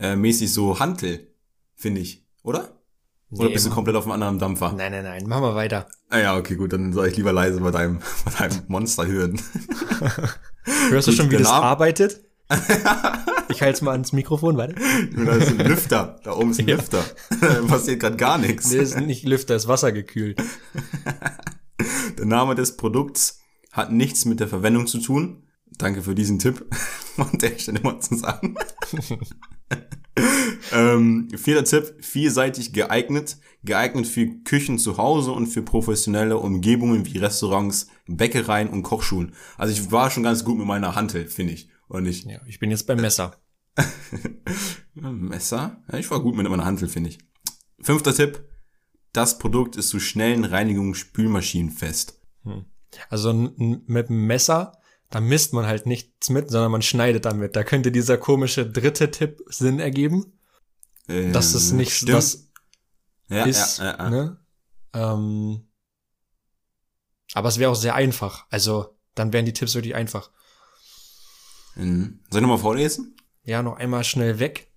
äh, 0.00 0.16
mäßig 0.16 0.52
so 0.52 0.80
Hantel, 0.80 1.32
finde 1.76 2.00
ich. 2.00 2.26
Oder? 2.42 2.82
Oder 3.30 3.48
nee, 3.48 3.54
bist 3.54 3.66
du 3.66 3.70
komplett 3.70 3.94
auf 3.94 4.04
einem 4.04 4.14
anderen 4.14 4.40
Dampfer? 4.40 4.72
Nein, 4.72 4.90
nein, 4.90 5.04
nein. 5.04 5.28
Machen 5.28 5.44
wir 5.44 5.54
weiter. 5.54 5.86
Ah 6.08 6.18
ja, 6.18 6.36
okay, 6.36 6.56
gut. 6.56 6.72
Dann 6.72 6.92
soll 6.92 7.06
ich 7.06 7.16
lieber 7.16 7.32
leise 7.32 7.60
bei 7.60 7.70
deinem, 7.70 8.00
bei 8.24 8.32
deinem 8.32 8.62
Monster 8.66 9.06
hören. 9.06 9.40
Hörst 10.88 11.08
du 11.08 11.12
schon, 11.12 11.30
wie 11.30 11.36
das 11.36 11.48
Name? 11.48 11.64
arbeitet? 11.64 12.20
Ich 13.48 13.62
halte 13.62 13.74
es 13.74 13.82
mal 13.82 13.92
ans 13.92 14.12
Mikrofon, 14.12 14.56
warte. 14.56 14.74
Da 14.74 15.36
ist 15.36 15.48
ein 15.48 15.58
Lüfter. 15.66 16.20
Da 16.24 16.32
oben 16.34 16.50
ist 16.50 16.58
ein 16.58 16.68
ja. 16.68 16.76
Lüfter. 16.76 17.04
Da 17.40 17.62
passiert 17.62 18.00
gerade 18.00 18.16
gar 18.16 18.38
nichts. 18.38 18.70
Nee, 18.70 18.78
ist 18.78 19.00
nicht 19.00 19.24
Lüfter, 19.24 19.54
ist 19.54 19.68
Wasser 19.68 19.92
gekühlt. 19.92 20.42
Der 22.18 22.26
Name 22.26 22.54
des 22.54 22.76
Produkts 22.76 23.40
hat 23.70 23.92
nichts 23.92 24.24
mit 24.24 24.40
der 24.40 24.48
Verwendung 24.48 24.86
zu 24.86 24.98
tun. 24.98 25.44
Danke 25.78 26.02
für 26.02 26.14
diesen 26.14 26.38
Tipp. 26.38 26.64
Und 27.16 27.40
der 27.40 27.58
stelle 27.58 27.80
mal 27.80 28.00
zusammen. 28.00 28.56
ähm, 30.72 31.28
vierter 31.36 31.64
Tipp, 31.64 32.04
vielseitig 32.04 32.72
geeignet. 32.72 33.38
Geeignet 33.64 34.06
für 34.06 34.26
Küchen 34.44 34.78
zu 34.78 34.96
Hause 34.96 35.32
und 35.32 35.48
für 35.48 35.62
professionelle 35.62 36.38
Umgebungen 36.38 37.04
wie 37.06 37.18
Restaurants, 37.18 37.88
Bäckereien 38.06 38.68
und 38.68 38.84
Kochschulen. 38.84 39.34
Also 39.58 39.72
ich 39.72 39.90
war 39.90 40.10
schon 40.10 40.22
ganz 40.22 40.44
gut 40.44 40.56
mit 40.56 40.66
meiner 40.66 40.94
Hantel, 40.94 41.26
finde 41.26 41.54
ich. 41.54 41.68
Oder 41.88 42.00
nicht? 42.00 42.26
Ja, 42.26 42.40
ich 42.46 42.58
bin 42.60 42.70
jetzt 42.70 42.86
beim 42.86 43.00
Messer. 43.00 43.36
Messer? 44.94 45.82
Ja, 45.90 45.98
ich 45.98 46.10
war 46.10 46.20
gut 46.20 46.36
mit 46.36 46.48
meiner 46.48 46.64
Hantel, 46.64 46.88
finde 46.88 47.10
ich. 47.10 47.18
Fünfter 47.80 48.14
Tipp. 48.14 48.44
Das 49.12 49.38
Produkt 49.38 49.76
ist 49.76 49.88
zu 49.88 49.98
schnellen 49.98 50.44
Reinigungen 50.44 50.94
Spülmaschinen 50.94 51.70
fest. 51.70 52.20
Hm. 52.44 52.66
Also 53.08 53.32
mit 53.32 54.08
dem 54.08 54.26
Messer, 54.26 54.72
da 55.10 55.20
misst 55.20 55.52
man 55.52 55.66
halt 55.66 55.86
nichts 55.86 56.30
mit, 56.30 56.50
sondern 56.50 56.72
man 56.72 56.82
schneidet 56.82 57.24
damit. 57.24 57.56
Da 57.56 57.64
könnte 57.64 57.92
dieser 57.92 58.18
komische 58.18 58.68
dritte 58.68 59.10
Tipp 59.10 59.42
Sinn 59.46 59.78
ergeben. 59.78 60.32
Ähm, 61.08 61.32
dass 61.32 61.54
es 61.54 61.72
nicht 61.72 61.92
stimmt. 61.92 62.14
das 62.14 62.48
ja, 63.28 63.44
ist. 63.44 63.78
Ja, 63.78 63.96
ja, 63.98 64.10
ne? 64.10 64.40
ähm, 64.92 65.68
aber 67.34 67.48
es 67.48 67.58
wäre 67.58 67.70
auch 67.70 67.76
sehr 67.76 67.94
einfach. 67.94 68.46
Also 68.50 68.96
dann 69.14 69.32
wären 69.32 69.46
die 69.46 69.52
Tipps 69.52 69.74
wirklich 69.74 69.94
einfach. 69.94 70.30
Mhm. 71.76 72.20
Soll 72.30 72.40
ich 72.40 72.42
nochmal 72.42 72.58
vorlesen? 72.58 73.16
Ja, 73.44 73.62
noch 73.62 73.76
einmal 73.76 74.04
schnell 74.04 74.38
weg. 74.38 74.72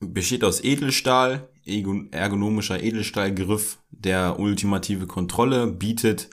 Besteht 0.00 0.44
aus 0.44 0.62
Edelstahl, 0.62 1.48
ergonomischer 1.64 2.80
Edelstahlgriff, 2.80 3.78
der 3.90 4.38
ultimative 4.38 5.08
Kontrolle 5.08 5.66
bietet. 5.66 6.30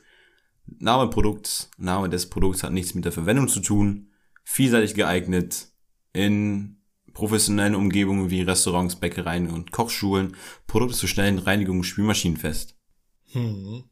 Name 0.67 1.09
Produkts, 1.09 1.69
Name 1.77 2.09
des 2.09 2.29
Produkts 2.29 2.63
hat 2.63 2.73
nichts 2.73 2.93
mit 2.93 3.05
der 3.05 3.11
Verwendung 3.11 3.47
zu 3.47 3.59
tun. 3.59 4.09
Vielseitig 4.43 4.93
geeignet 4.93 5.69
in 6.13 6.77
professionellen 7.13 7.75
Umgebungen 7.75 8.29
wie 8.29 8.41
Restaurants, 8.41 8.97
Bäckereien 8.97 9.49
und 9.49 9.71
Kochschulen. 9.71 10.35
Produkte 10.67 10.97
zu 10.97 11.07
schnellen 11.07 11.39
Reinigung 11.39 11.83
Spülmaschinen 11.83 12.37
fest. 12.37 12.75
Hm. 13.31 13.85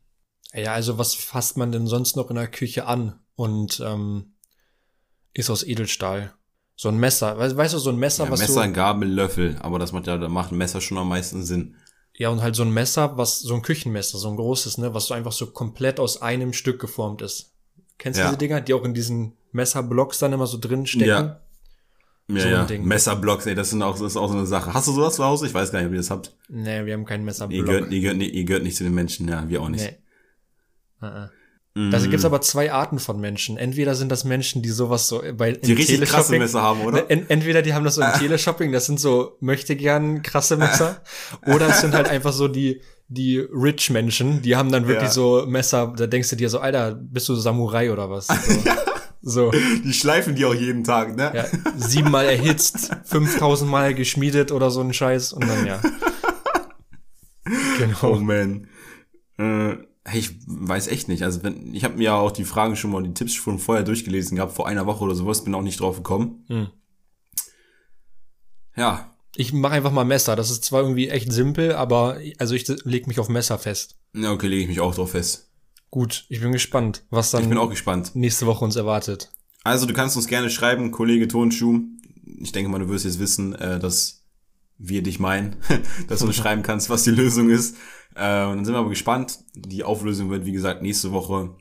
Ja, 0.54 0.74
also 0.74 0.98
was 0.98 1.16
fasst 1.16 1.58
man 1.58 1.72
denn 1.72 1.88
sonst 1.88 2.16
noch 2.16 2.30
in 2.30 2.36
der 2.36 2.48
Küche 2.48 2.86
an? 2.86 3.20
Und 3.36 3.82
ähm, 3.84 4.34
ist 5.34 5.50
aus 5.50 5.64
Edelstahl. 5.64 6.34
So 6.76 6.90
ein 6.90 6.98
Messer. 6.98 7.38
Weißt, 7.38 7.56
weißt 7.56 7.74
du, 7.74 7.80
so 7.80 7.90
ein 7.90 7.98
Messer, 7.98 8.26
ja, 8.26 8.32
was 8.32 8.40
Messer, 8.40 8.66
so, 8.66 8.72
Gabel, 8.72 9.10
Löffel. 9.10 9.58
Aber 9.62 9.80
das 9.80 9.92
macht 9.92 10.08
ja, 10.08 10.18
da 10.18 10.30
macht 10.30 10.52
ein 10.52 10.58
Messer 10.58 10.82
schon 10.82 10.98
am 10.98 11.10
meisten 11.10 11.44
Sinn. 11.44 11.76
Ja, 12.16 12.30
und 12.30 12.42
halt 12.42 12.56
so 12.56 12.64
ein 12.64 12.72
Messer, 12.72 13.18
was, 13.18 13.40
so 13.40 13.56
ein 13.56 13.64
Küchenmesser, 13.64 14.18
so 14.18 14.30
ein 14.30 14.36
großes, 14.36 14.78
ne, 14.78 14.94
was 14.94 15.08
so 15.08 15.14
einfach 15.14 15.32
so 15.32 15.48
komplett 15.48 16.00
aus 16.00 16.22
einem 16.22 16.54
Stück 16.54 16.80
geformt 16.80 17.22
ist. 17.22 17.54
Kennst 17.98 18.20
du 18.20 18.24
ja. 18.24 18.30
diese 18.30 18.38
Dinger, 18.38 18.62
die 18.62 18.74
auch 18.74 18.84
in 18.84 18.94
diesen 18.94 19.34
Messerblocks 19.52 20.20
dann 20.20 20.34
immer 20.34 20.48
so 20.48 20.60
drin 20.60 20.86
stecken? 20.86 21.08
Ja. 21.08 21.40
Ja, 22.30 22.66
so 22.66 22.74
ja. 22.74 22.80
Messerblocks, 22.80 23.46
ey, 23.48 23.56
das, 23.56 23.72
sind 23.72 23.82
auch, 23.82 23.94
das 23.94 24.14
ist 24.14 24.18
auch 24.18 24.30
so 24.30 24.38
eine 24.38 24.46
Sache. 24.46 24.74
Hast 24.74 24.88
du 24.88 24.94
sowas 24.94 25.16
zu 25.16 25.26
Hause? 25.26 25.46
Ich 25.46 25.54
weiß 25.54 25.72
gar 25.72 25.80
nicht, 25.80 25.88
ob 25.88 25.94
ihr 25.94 26.00
das 26.00 26.10
habt. 26.10 26.34
Nee, 26.48 26.86
wir 26.86 26.94
haben 26.94 27.06
keinen 27.06 27.26
Messerblock. 27.26 27.58
Ihr 27.58 27.64
gehört, 27.66 27.92
ihr 27.92 28.02
gehört, 28.02 28.22
ihr 28.22 28.44
gehört 28.46 28.64
nicht 28.64 28.78
zu 28.78 28.84
den 28.84 28.94
Menschen, 28.94 29.28
ja, 29.28 29.48
wir 29.50 29.62
auch 29.62 29.70
nicht. 29.70 29.84
Nee. 29.84 29.98
Uh 31.02 31.06
-uh. 31.06 31.30
Mm. 31.76 31.90
Da 31.90 31.98
gibt's 32.00 32.26
aber 32.26 32.42
zwei 32.42 32.72
Arten 32.72 33.00
von 33.00 33.20
Menschen. 33.20 33.58
Entweder 33.58 33.96
sind 33.96 34.12
das 34.12 34.24
Menschen, 34.26 34.62
die 34.62 34.70
sowas 34.70 35.08
so 35.08 35.24
bei 35.36 35.54
die 35.54 35.74
richtig 35.74 36.02
krasse 36.02 36.38
Messer 36.38 36.62
haben, 36.62 36.82
oder? 36.82 37.04
Ne, 37.04 37.26
entweder 37.30 37.62
die 37.62 37.74
haben 37.74 37.84
das 37.84 37.96
so 37.96 38.02
im 38.02 38.08
ah. 38.08 38.18
Teleshopping, 38.18 38.72
das 38.72 38.86
sind 38.86 39.00
so 39.00 39.38
möchte 39.40 39.76
gern 39.76 40.22
krasse 40.22 40.58
Messer, 40.58 41.02
oder 41.48 41.70
es 41.70 41.82
sind 41.82 41.96
halt 41.96 42.08
einfach 42.08 42.34
so 42.34 42.48
die 42.48 42.82
die 43.08 43.38
Rich 43.38 43.90
Menschen, 43.90 44.42
die 44.42 44.56
haben 44.56 44.72
dann 44.72 44.88
wirklich 44.88 45.10
ja. 45.10 45.14
so 45.14 45.46
Messer, 45.48 45.94
da 45.96 46.08
denkst 46.08 46.30
du 46.30 46.36
dir 46.36 46.50
so, 46.50 46.60
Alter, 46.60 46.96
bist 46.96 47.30
du 47.30 47.36
Samurai 47.36 47.92
oder 47.92 48.10
was? 48.10 48.28
So. 49.26 49.52
so. 49.52 49.58
Die 49.86 49.94
schleifen 49.94 50.36
die 50.36 50.44
auch 50.44 50.54
jeden 50.54 50.84
Tag, 50.84 51.16
ne? 51.16 51.32
Ja, 51.34 51.46
siebenmal 51.78 52.26
erhitzt, 52.26 52.92
5000 53.06 53.72
Mal 53.72 53.94
geschmiedet 53.94 54.52
oder 54.52 54.70
so 54.70 54.82
ein 54.82 54.94
Scheiß 54.94 55.32
und 55.32 55.48
dann 55.48 55.66
ja. 55.66 55.82
Genau. 57.78 58.16
Oh 58.16 58.16
man. 58.16 58.68
Äh 59.38 59.78
Hey, 60.06 60.20
ich 60.20 60.32
weiß 60.46 60.88
echt 60.88 61.08
nicht. 61.08 61.24
Also 61.24 61.44
wenn, 61.44 61.74
ich 61.74 61.84
habe 61.84 61.96
mir 61.96 62.04
ja 62.04 62.16
auch 62.16 62.32
die 62.32 62.44
Fragen 62.44 62.76
schon 62.76 62.92
mal, 62.92 63.04
die 63.04 63.14
Tipps 63.14 63.34
schon 63.34 63.60
vorher 63.60 63.84
durchgelesen 63.84 64.36
gehabt, 64.36 64.54
vor 64.54 64.68
einer 64.68 64.86
Woche 64.86 65.04
oder 65.04 65.16
sowas, 65.16 65.44
bin 65.44 65.56
auch 65.56 65.62
nicht 65.62 65.80
drauf 65.80 65.98
gekommen. 65.98 66.44
Hm. 66.48 66.68
Ja. 68.76 69.16
Ich 69.36 69.54
mache 69.54 69.74
einfach 69.74 69.92
mal 69.92 70.04
Messer. 70.04 70.36
Das 70.36 70.52
ist 70.52 70.64
zwar 70.64 70.82
irgendwie 70.82 71.10
echt 71.10 71.32
simpel, 71.32 71.74
aber 71.74 72.20
also 72.38 72.54
ich 72.54 72.68
leg 72.68 73.08
mich 73.08 73.20
auf 73.20 73.30
Messer 73.30 73.58
fest. 73.58 73.98
Ja, 74.14 74.32
okay, 74.32 74.48
lege 74.48 74.64
ich 74.64 74.68
mich 74.68 74.80
auch 74.80 74.94
drauf 74.94 75.12
fest. 75.12 75.50
Gut, 75.90 76.26
ich 76.30 76.42
bin 76.42 76.52
gespannt, 76.52 77.06
was 77.10 77.32
dann 77.32 77.44
ich 77.44 77.50
bin 77.50 77.58
auch 77.58 77.70
gespannt. 77.70 78.16
nächste 78.16 78.46
Woche 78.46 78.66
uns 78.66 78.76
erwartet. 78.76 79.32
Also 79.64 79.86
du 79.86 79.94
kannst 79.94 80.18
uns 80.18 80.28
gerne 80.28 80.50
schreiben, 80.50 80.92
Kollege 80.92 81.28
Tonschuh. 81.28 81.82
Ich 82.40 82.52
denke 82.52 82.70
mal, 82.70 82.80
du 82.80 82.90
wirst 82.90 83.06
jetzt 83.06 83.20
wissen, 83.20 83.54
äh, 83.56 83.80
dass 83.80 84.23
wir 84.84 85.02
dich 85.02 85.20
meinen, 85.20 85.56
dass 86.08 86.20
du 86.20 86.32
schreiben 86.32 86.62
kannst, 86.62 86.90
was 86.90 87.04
die 87.04 87.12
Lösung 87.12 87.50
ist. 87.50 87.78
Äh, 88.16 88.46
und 88.46 88.58
dann 88.58 88.66
sind 88.66 88.74
wir 88.74 88.80
aber 88.80 88.90
gespannt. 88.90 89.40
Die 89.56 89.84
Auflösung 89.84 90.30
wird, 90.30 90.46
wie 90.46 90.52
gesagt, 90.52 90.82
nächste 90.82 91.12
Woche 91.12 91.56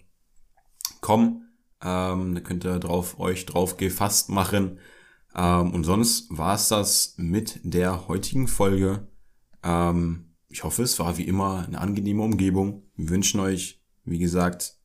kommen. 1.01 1.49
Ähm, 1.83 2.35
da 2.35 2.41
könnt 2.41 2.65
ihr 2.65 2.79
drauf, 2.79 3.19
euch 3.19 3.47
drauf 3.47 3.77
gefasst 3.77 4.29
machen. 4.29 4.79
Ähm, 5.35 5.73
und 5.73 5.85
sonst 5.85 6.27
war 6.31 6.55
es 6.55 6.69
das 6.69 7.15
mit 7.17 7.61
der 7.63 8.09
heutigen 8.09 8.49
Folge. 8.49 9.09
Ähm, 9.63 10.35
ich 10.49 10.65
hoffe, 10.65 10.83
es 10.83 10.99
war 10.99 11.17
wie 11.17 11.27
immer 11.27 11.65
eine 11.67 11.81
angenehme 11.81 12.23
Umgebung. 12.23 12.83
Wir 12.97 13.09
wünschen 13.09 13.41
euch, 13.41 13.83
wie 14.05 14.19
gesagt, 14.19 14.77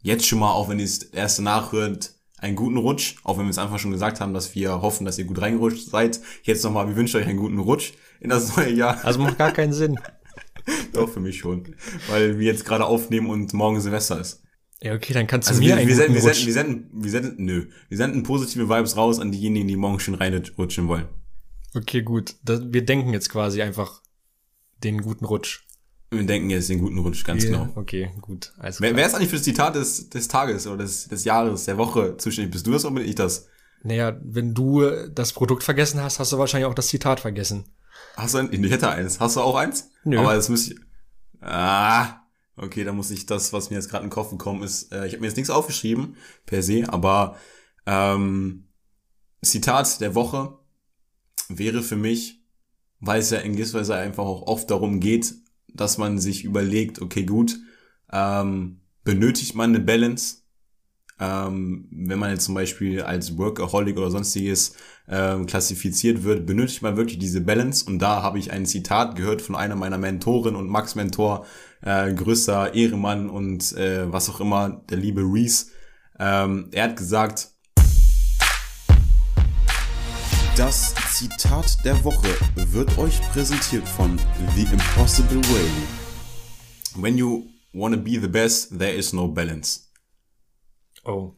jetzt 0.00 0.26
schon 0.26 0.38
mal, 0.38 0.52
auch 0.52 0.68
wenn 0.68 0.78
ihr 0.78 0.84
es 0.84 1.02
erste 1.02 1.42
nachhört, 1.42 2.14
einen 2.40 2.56
guten 2.56 2.76
Rutsch, 2.76 3.16
auch 3.24 3.38
wenn 3.38 3.44
wir 3.46 3.50
es 3.50 3.58
einfach 3.58 3.78
schon 3.78 3.90
gesagt 3.90 4.20
haben, 4.20 4.34
dass 4.34 4.54
wir 4.54 4.80
hoffen, 4.82 5.04
dass 5.04 5.18
ihr 5.18 5.24
gut 5.24 5.40
reingerutscht 5.40 5.90
seid. 5.90 6.20
Jetzt 6.42 6.64
nochmal, 6.64 6.88
wir 6.88 6.96
wünschen 6.96 7.20
euch 7.20 7.26
einen 7.26 7.38
guten 7.38 7.58
Rutsch 7.58 7.92
in 8.20 8.30
das 8.30 8.56
neue 8.56 8.72
Jahr. 8.72 9.04
Also 9.04 9.20
macht 9.20 9.38
gar 9.38 9.52
keinen 9.52 9.72
Sinn. 9.72 9.98
Doch, 10.92 11.08
für 11.08 11.20
mich 11.20 11.38
schon. 11.38 11.74
Weil 12.08 12.38
wir 12.38 12.46
jetzt 12.46 12.64
gerade 12.64 12.84
aufnehmen 12.84 13.28
und 13.28 13.52
morgen 13.52 13.80
Silvester 13.80 14.20
ist. 14.20 14.42
Ja, 14.82 14.94
okay, 14.94 15.12
dann 15.12 15.26
kannst 15.26 15.48
du 15.48 15.50
Also 15.50 15.62
mir 15.62 15.68
wir, 15.68 15.76
einen 15.76 15.88
wir, 15.88 15.94
senden, 15.96 16.14
wir, 16.14 16.22
Rutsch. 16.22 16.44
senden, 16.44 16.46
wir 16.46 16.52
senden, 16.52 17.02
wir 17.04 17.10
senden, 17.10 17.44
nö, 17.44 17.66
wir 17.88 17.96
senden 17.98 18.22
positive 18.22 18.68
Vibes 18.68 18.96
raus 18.96 19.18
an 19.20 19.30
diejenigen, 19.30 19.68
die 19.68 19.76
morgen 19.76 20.00
schön 20.00 20.14
reinrutschen 20.14 20.88
wollen. 20.88 21.06
Okay, 21.74 22.02
gut. 22.02 22.36
Das, 22.42 22.62
wir 22.72 22.84
denken 22.84 23.12
jetzt 23.12 23.28
quasi 23.28 23.62
einfach 23.62 24.00
den 24.82 25.02
guten 25.02 25.24
Rutsch. 25.26 25.66
Wir 26.10 26.24
denken 26.24 26.50
jetzt 26.50 26.68
den 26.68 26.80
guten 26.80 26.98
Rutsch, 26.98 27.24
ganz 27.24 27.44
Ja, 27.44 27.50
genau. 27.50 27.68
Okay, 27.76 28.10
gut. 28.20 28.52
Also 28.58 28.80
Wer, 28.80 28.96
wer 28.96 29.06
ist 29.06 29.14
eigentlich 29.14 29.28
für 29.28 29.36
das 29.36 29.44
Zitat 29.44 29.76
des, 29.76 30.10
des 30.10 30.26
Tages 30.26 30.66
oder 30.66 30.78
des, 30.78 31.06
des 31.06 31.24
Jahres, 31.24 31.66
der 31.66 31.78
Woche 31.78 32.16
zuständig? 32.16 32.52
Bist 32.52 32.66
du 32.66 32.72
das 32.72 32.84
oder 32.84 32.96
bin 32.96 33.04
ich 33.04 33.14
das? 33.14 33.46
Naja, 33.82 34.18
wenn 34.22 34.52
du 34.52 35.08
das 35.08 35.32
Produkt 35.32 35.62
vergessen 35.62 36.02
hast, 36.02 36.18
hast 36.18 36.32
du 36.32 36.38
wahrscheinlich 36.38 36.66
auch 36.66 36.74
das 36.74 36.88
Zitat 36.88 37.20
vergessen. 37.20 37.64
Hast 38.16 38.34
du 38.34 38.38
ein, 38.38 38.52
ich 38.52 38.70
hätte 38.72 38.90
eins. 38.90 39.20
Hast 39.20 39.36
du 39.36 39.40
auch 39.40 39.54
eins? 39.54 39.90
Nö. 40.04 40.18
Aber 40.18 40.34
das 40.34 40.48
müsste 40.48 40.74
ich, 40.74 40.80
ah, 41.40 42.20
okay, 42.56 42.82
dann 42.82 42.96
muss 42.96 43.10
ich 43.12 43.26
das, 43.26 43.52
was 43.52 43.70
mir 43.70 43.76
jetzt 43.76 43.88
gerade 43.88 44.02
in 44.02 44.10
den 44.10 44.14
Kopf 44.14 44.30
gekommen 44.30 44.64
ist, 44.64 44.92
äh, 44.92 45.06
ich 45.06 45.12
habe 45.12 45.20
mir 45.20 45.28
jetzt 45.28 45.36
nichts 45.36 45.50
aufgeschrieben, 45.50 46.16
per 46.44 46.62
se, 46.62 46.84
aber, 46.88 47.36
ähm, 47.86 48.66
Zitat 49.42 50.00
der 50.00 50.14
Woche 50.14 50.58
wäre 51.48 51.82
für 51.82 51.96
mich, 51.96 52.42
weil 52.98 53.20
es 53.20 53.30
ja 53.30 53.38
in 53.38 53.56
gewisser 53.56 53.78
Weise 53.78 53.94
einfach 53.94 54.24
auch 54.24 54.42
oft 54.42 54.70
darum 54.70 55.00
geht, 55.00 55.34
dass 55.74 55.98
man 55.98 56.18
sich 56.18 56.44
überlegt, 56.44 57.00
okay, 57.00 57.24
gut, 57.24 57.58
ähm, 58.12 58.80
benötigt 59.04 59.54
man 59.54 59.70
eine 59.70 59.80
Balance? 59.80 60.38
Ähm, 61.18 61.86
wenn 61.90 62.18
man 62.18 62.30
jetzt 62.30 62.44
zum 62.44 62.54
Beispiel 62.54 63.02
als 63.02 63.36
Workaholic 63.36 63.98
oder 63.98 64.10
sonstiges 64.10 64.74
ähm, 65.06 65.44
klassifiziert 65.44 66.22
wird, 66.22 66.46
benötigt 66.46 66.80
man 66.80 66.96
wirklich 66.96 67.18
diese 67.18 67.42
Balance. 67.42 67.84
Und 67.84 67.98
da 67.98 68.22
habe 68.22 68.38
ich 68.38 68.52
ein 68.52 68.64
Zitat 68.64 69.16
gehört 69.16 69.42
von 69.42 69.54
einer 69.54 69.76
meiner 69.76 69.98
Mentoren 69.98 70.56
und 70.56 70.70
Max-Mentor, 70.70 71.44
äh, 71.82 72.14
größter 72.14 72.74
Ehremann 72.74 73.28
und 73.28 73.72
äh, 73.76 74.10
was 74.10 74.30
auch 74.30 74.40
immer, 74.40 74.82
der 74.88 74.96
liebe 74.96 75.20
Reese. 75.22 75.66
Ähm, 76.18 76.68
er 76.72 76.84
hat 76.84 76.96
gesagt, 76.96 77.50
Das 80.56 80.94
Zitat 81.12 81.84
der 81.84 82.02
Woche 82.04 82.28
wird 82.54 82.98
euch 82.98 83.20
präsentiert 83.32 83.86
von 83.88 84.18
The 84.54 84.62
Impossible 84.62 85.38
Way. 85.38 85.70
when 86.96 87.16
you 87.16 87.46
wanna 87.72 87.96
be 87.96 88.18
the 88.20 88.28
best, 88.28 88.78
there 88.78 88.92
is 88.92 89.12
no 89.12 89.28
balance. 89.28 89.88
Oh. 91.04 91.34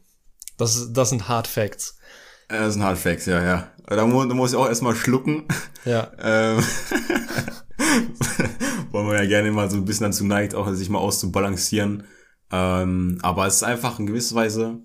Das, 0.57 0.91
das 0.91 1.09
sind 1.09 1.27
Hard 1.27 1.47
Facts. 1.47 1.97
Das 2.49 2.73
sind 2.73 2.83
Hard 2.83 2.97
Facts, 2.97 3.25
ja, 3.27 3.43
ja. 3.43 3.71
Da 3.87 4.05
muss, 4.05 4.27
da 4.27 4.33
muss 4.33 4.51
ich 4.51 4.57
auch 4.57 4.67
erstmal 4.67 4.95
schlucken. 4.95 5.47
Ja. 5.85 6.11
Ähm, 6.19 6.57
weil 8.91 9.03
man 9.03 9.15
ja 9.15 9.25
gerne 9.25 9.51
mal 9.51 9.69
so 9.69 9.77
ein 9.77 9.85
bisschen 9.85 10.05
dazu 10.07 10.23
neigt, 10.25 10.55
auch 10.55 10.71
sich 10.73 10.89
mal 10.89 10.99
auszubalancieren. 10.99 12.05
Ähm, 12.51 13.19
aber 13.21 13.47
es 13.47 13.55
ist 13.57 13.63
einfach 13.63 13.99
in 13.99 14.07
gewisser 14.07 14.35
Weise, 14.35 14.79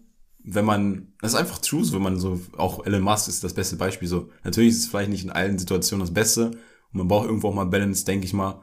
wenn 0.51 0.65
man, 0.65 1.13
das 1.21 1.33
ist 1.33 1.39
einfach 1.39 1.59
true, 1.59 1.85
so, 1.85 1.95
wenn 1.95 2.03
man 2.03 2.19
so, 2.19 2.41
auch 2.57 2.85
Elon 2.87 3.03
Musk 3.03 3.29
ist 3.29 3.45
das 3.45 3.55
beste 3.55 3.77
Beispiel 3.77 4.09
so. 4.09 4.31
Natürlich 4.45 4.71
ist 4.71 4.79
es 4.79 4.87
vielleicht 4.87 5.11
nicht 5.11 5.25
in 5.25 5.31
allen 5.31 5.59
Situationen 5.59 6.07
das 6.07 6.15
Beste 6.15 6.47
und 6.93 6.99
man 6.99 7.09
braucht 7.09 7.27
irgendwo 7.27 7.49
auch 7.49 7.55
mal 7.55 7.67
Balance, 7.67 8.05
denke 8.05 8.25
ich 8.25 8.33
mal. 8.33 8.63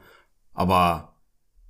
Aber 0.52 1.16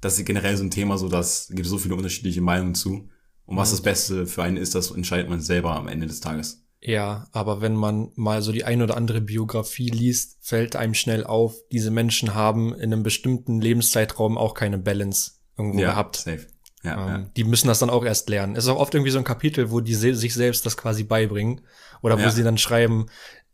das 0.01 0.19
ist 0.19 0.25
generell 0.25 0.57
so 0.57 0.65
ein 0.65 0.71
Thema, 0.71 0.97
so 0.97 1.09
dass 1.09 1.51
es 1.51 1.57
gibt 1.57 1.69
so 1.69 1.79
viele 1.79 1.95
unterschiedliche 1.95 2.41
Meinungen 2.41 2.75
zu. 2.75 3.09
Und 3.45 3.57
was 3.57 3.71
das 3.71 3.83
Beste 3.83 4.27
für 4.27 4.43
einen 4.43 4.57
ist, 4.57 4.75
das 4.75 4.91
entscheidet 4.91 5.29
man 5.29 5.41
selber 5.41 5.77
am 5.77 5.89
Ende 5.89 6.07
des 6.07 6.21
Tages. 6.21 6.65
Ja, 6.81 7.27
aber 7.33 7.61
wenn 7.61 7.75
man 7.75 8.11
mal 8.15 8.43
so 8.43 8.53
die 8.53 8.65
ein 8.65 8.83
oder 8.83 8.97
andere 8.97 9.21
Biografie 9.21 9.89
liest, 9.89 10.39
fällt 10.41 10.77
einem 10.77 10.95
schnell 10.95 11.25
auf, 11.25 11.55
diese 11.73 11.91
Menschen 11.91 12.35
haben 12.35 12.75
in 12.75 12.93
einem 12.93 13.03
bestimmten 13.03 13.61
Lebenszeitraum 13.61 14.37
auch 14.37 14.55
keine 14.55 14.79
Balance 14.79 15.33
irgendwo 15.57 15.79
gehabt. 15.79 16.17
safe. 16.17 16.47
Ja, 16.87 17.07
Ähm, 17.07 17.09
ja. 17.23 17.31
Die 17.37 17.45
müssen 17.45 17.69
das 17.69 17.79
dann 17.81 17.91
auch 17.91 18.05
erst 18.05 18.29
lernen. 18.29 18.57
Es 18.57 18.65
ist 18.65 18.71
auch 18.71 18.79
oft 18.79 18.95
irgendwie 18.95 19.11
so 19.11 19.19
ein 19.19 19.25
Kapitel, 19.25 19.71
wo 19.71 19.81
die 19.81 19.95
se 19.95 20.15
sich 20.15 20.35
selbst 20.35 20.65
das 20.65 20.77
quasi 20.77 21.03
beibringen. 21.05 21.61
Oder 22.03 22.17
wo 22.19 22.23
Ja. 22.23 22.31
sie 22.31 22.43
dann 22.43 22.59
schreiben, 22.59 23.07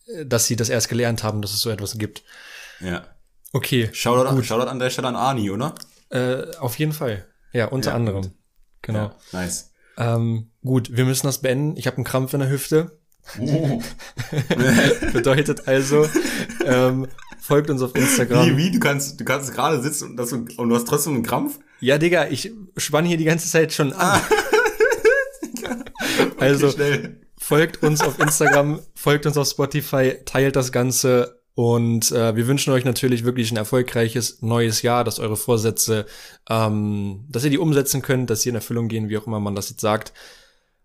äh, 0.07 0.26
dass 0.26 0.47
sie 0.47 0.57
das 0.57 0.68
erst 0.68 0.89
gelernt 0.89 1.22
haben, 1.24 1.43
dass 1.43 1.53
es 1.55 1.61
so 1.61 1.70
etwas 1.70 1.99
gibt. 1.99 2.22
ja. 2.80 3.05
Okay, 3.55 3.91
Shoutout, 3.93 4.28
an, 4.30 4.43
Shoutout 4.43 4.68
an 4.70 4.78
der 4.78 4.89
Stelle 4.89 5.09
an 5.09 5.16
Ani, 5.16 5.51
oder? 5.51 5.74
äh, 6.09 6.57
auf 6.59 6.78
jeden 6.78 6.93
Fall. 6.95 7.26
Ja, 7.53 7.66
unter 7.66 7.93
anderem. 7.95 8.22
gut. 8.22 8.30
Genau. 8.80 9.12
Nice. 9.33 9.72
Ähm, 9.99 10.51
gut, 10.64 10.97
wir 10.97 11.05
müssen 11.05 11.26
das 11.26 11.43
beenden. 11.43 11.76
Ich 11.76 11.87
habe 11.87 11.97
einen 11.99 12.05
Krampf 12.05 12.33
in 12.33 12.41
der 12.41 12.49
Hüfte. 12.49 12.99
Oh. 13.39 13.80
Bedeutet 15.12 15.68
also, 15.68 16.09
ähm, 16.64 17.09
folgt 17.43 17.70
uns 17.70 17.82
auf 17.82 17.95
Instagram. 17.97 18.47
Wie, 18.47 18.57
wie? 18.57 18.70
Du 18.70 18.78
kannst, 18.78 19.20
du 19.20 19.24
kannst 19.24 19.53
gerade 19.53 19.82
sitzen 19.82 20.11
und, 20.11 20.16
das, 20.16 20.32
und 20.32 20.57
du 20.57 20.74
hast 20.74 20.86
trotzdem 20.86 21.14
einen 21.14 21.22
Krampf? 21.24 21.59
Ja, 21.80 21.99
Digga, 21.99 22.28
ich 22.28 22.53
spann 22.76 23.05
hier 23.05 23.16
die 23.16 23.24
ganze 23.24 23.49
Zeit 23.49 23.72
schon 23.72 23.93
an. 23.93 24.20
also 26.38 26.68
Okay, 26.68 26.76
schnell. 26.76 27.20
folgt 27.36 27.82
uns 27.82 28.01
auf 28.01 28.20
Instagram, 28.20 28.80
folgt 28.95 29.26
uns 29.26 29.36
auf 29.36 29.49
Spotify, 29.49 30.18
teilt 30.24 30.55
das 30.55 30.70
Ganze 30.70 31.43
und 31.55 32.12
äh, 32.12 32.36
wir 32.36 32.47
wünschen 32.47 32.72
euch 32.72 32.84
natürlich 32.84 33.24
wirklich 33.24 33.51
ein 33.51 33.57
erfolgreiches 33.57 34.40
neues 34.40 34.82
Jahr, 34.82 35.03
dass 35.03 35.18
eure 35.18 35.36
Vorsätze, 35.36 36.07
ähm, 36.49 37.26
dass 37.28 37.43
ihr 37.43 37.51
die 37.51 37.59
umsetzen 37.59 38.03
könnt, 38.03 38.30
dass 38.30 38.43
sie 38.43 38.51
in 38.51 38.55
Erfüllung 38.55 38.86
gehen, 38.86 39.09
wie 39.09 39.18
auch 39.18 39.26
immer 39.26 39.40
man 39.40 39.57
das 39.57 39.68
jetzt 39.68 39.80
sagt. 39.80 40.12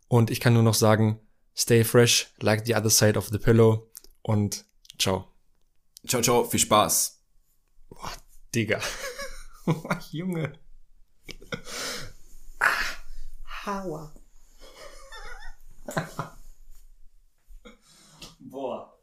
Und 0.07 0.31
ich 0.31 0.39
kann 0.39 0.53
nur 0.53 0.63
noch 0.63 0.73
sagen, 0.73 1.19
stay 1.55 1.83
fresh, 1.83 2.33
like 2.39 2.65
the 2.65 2.75
other 2.75 2.89
side 2.89 3.17
of 3.17 3.29
the 3.31 3.37
pillow 3.37 3.91
und 4.23 4.65
ciao. 4.97 5.27
Ciao, 6.07 6.21
ciao, 6.21 6.43
viel 6.45 6.59
Spaß. 6.59 7.21
Digga. 8.55 8.79
Junge. 10.11 10.53
Boah. 18.39 18.96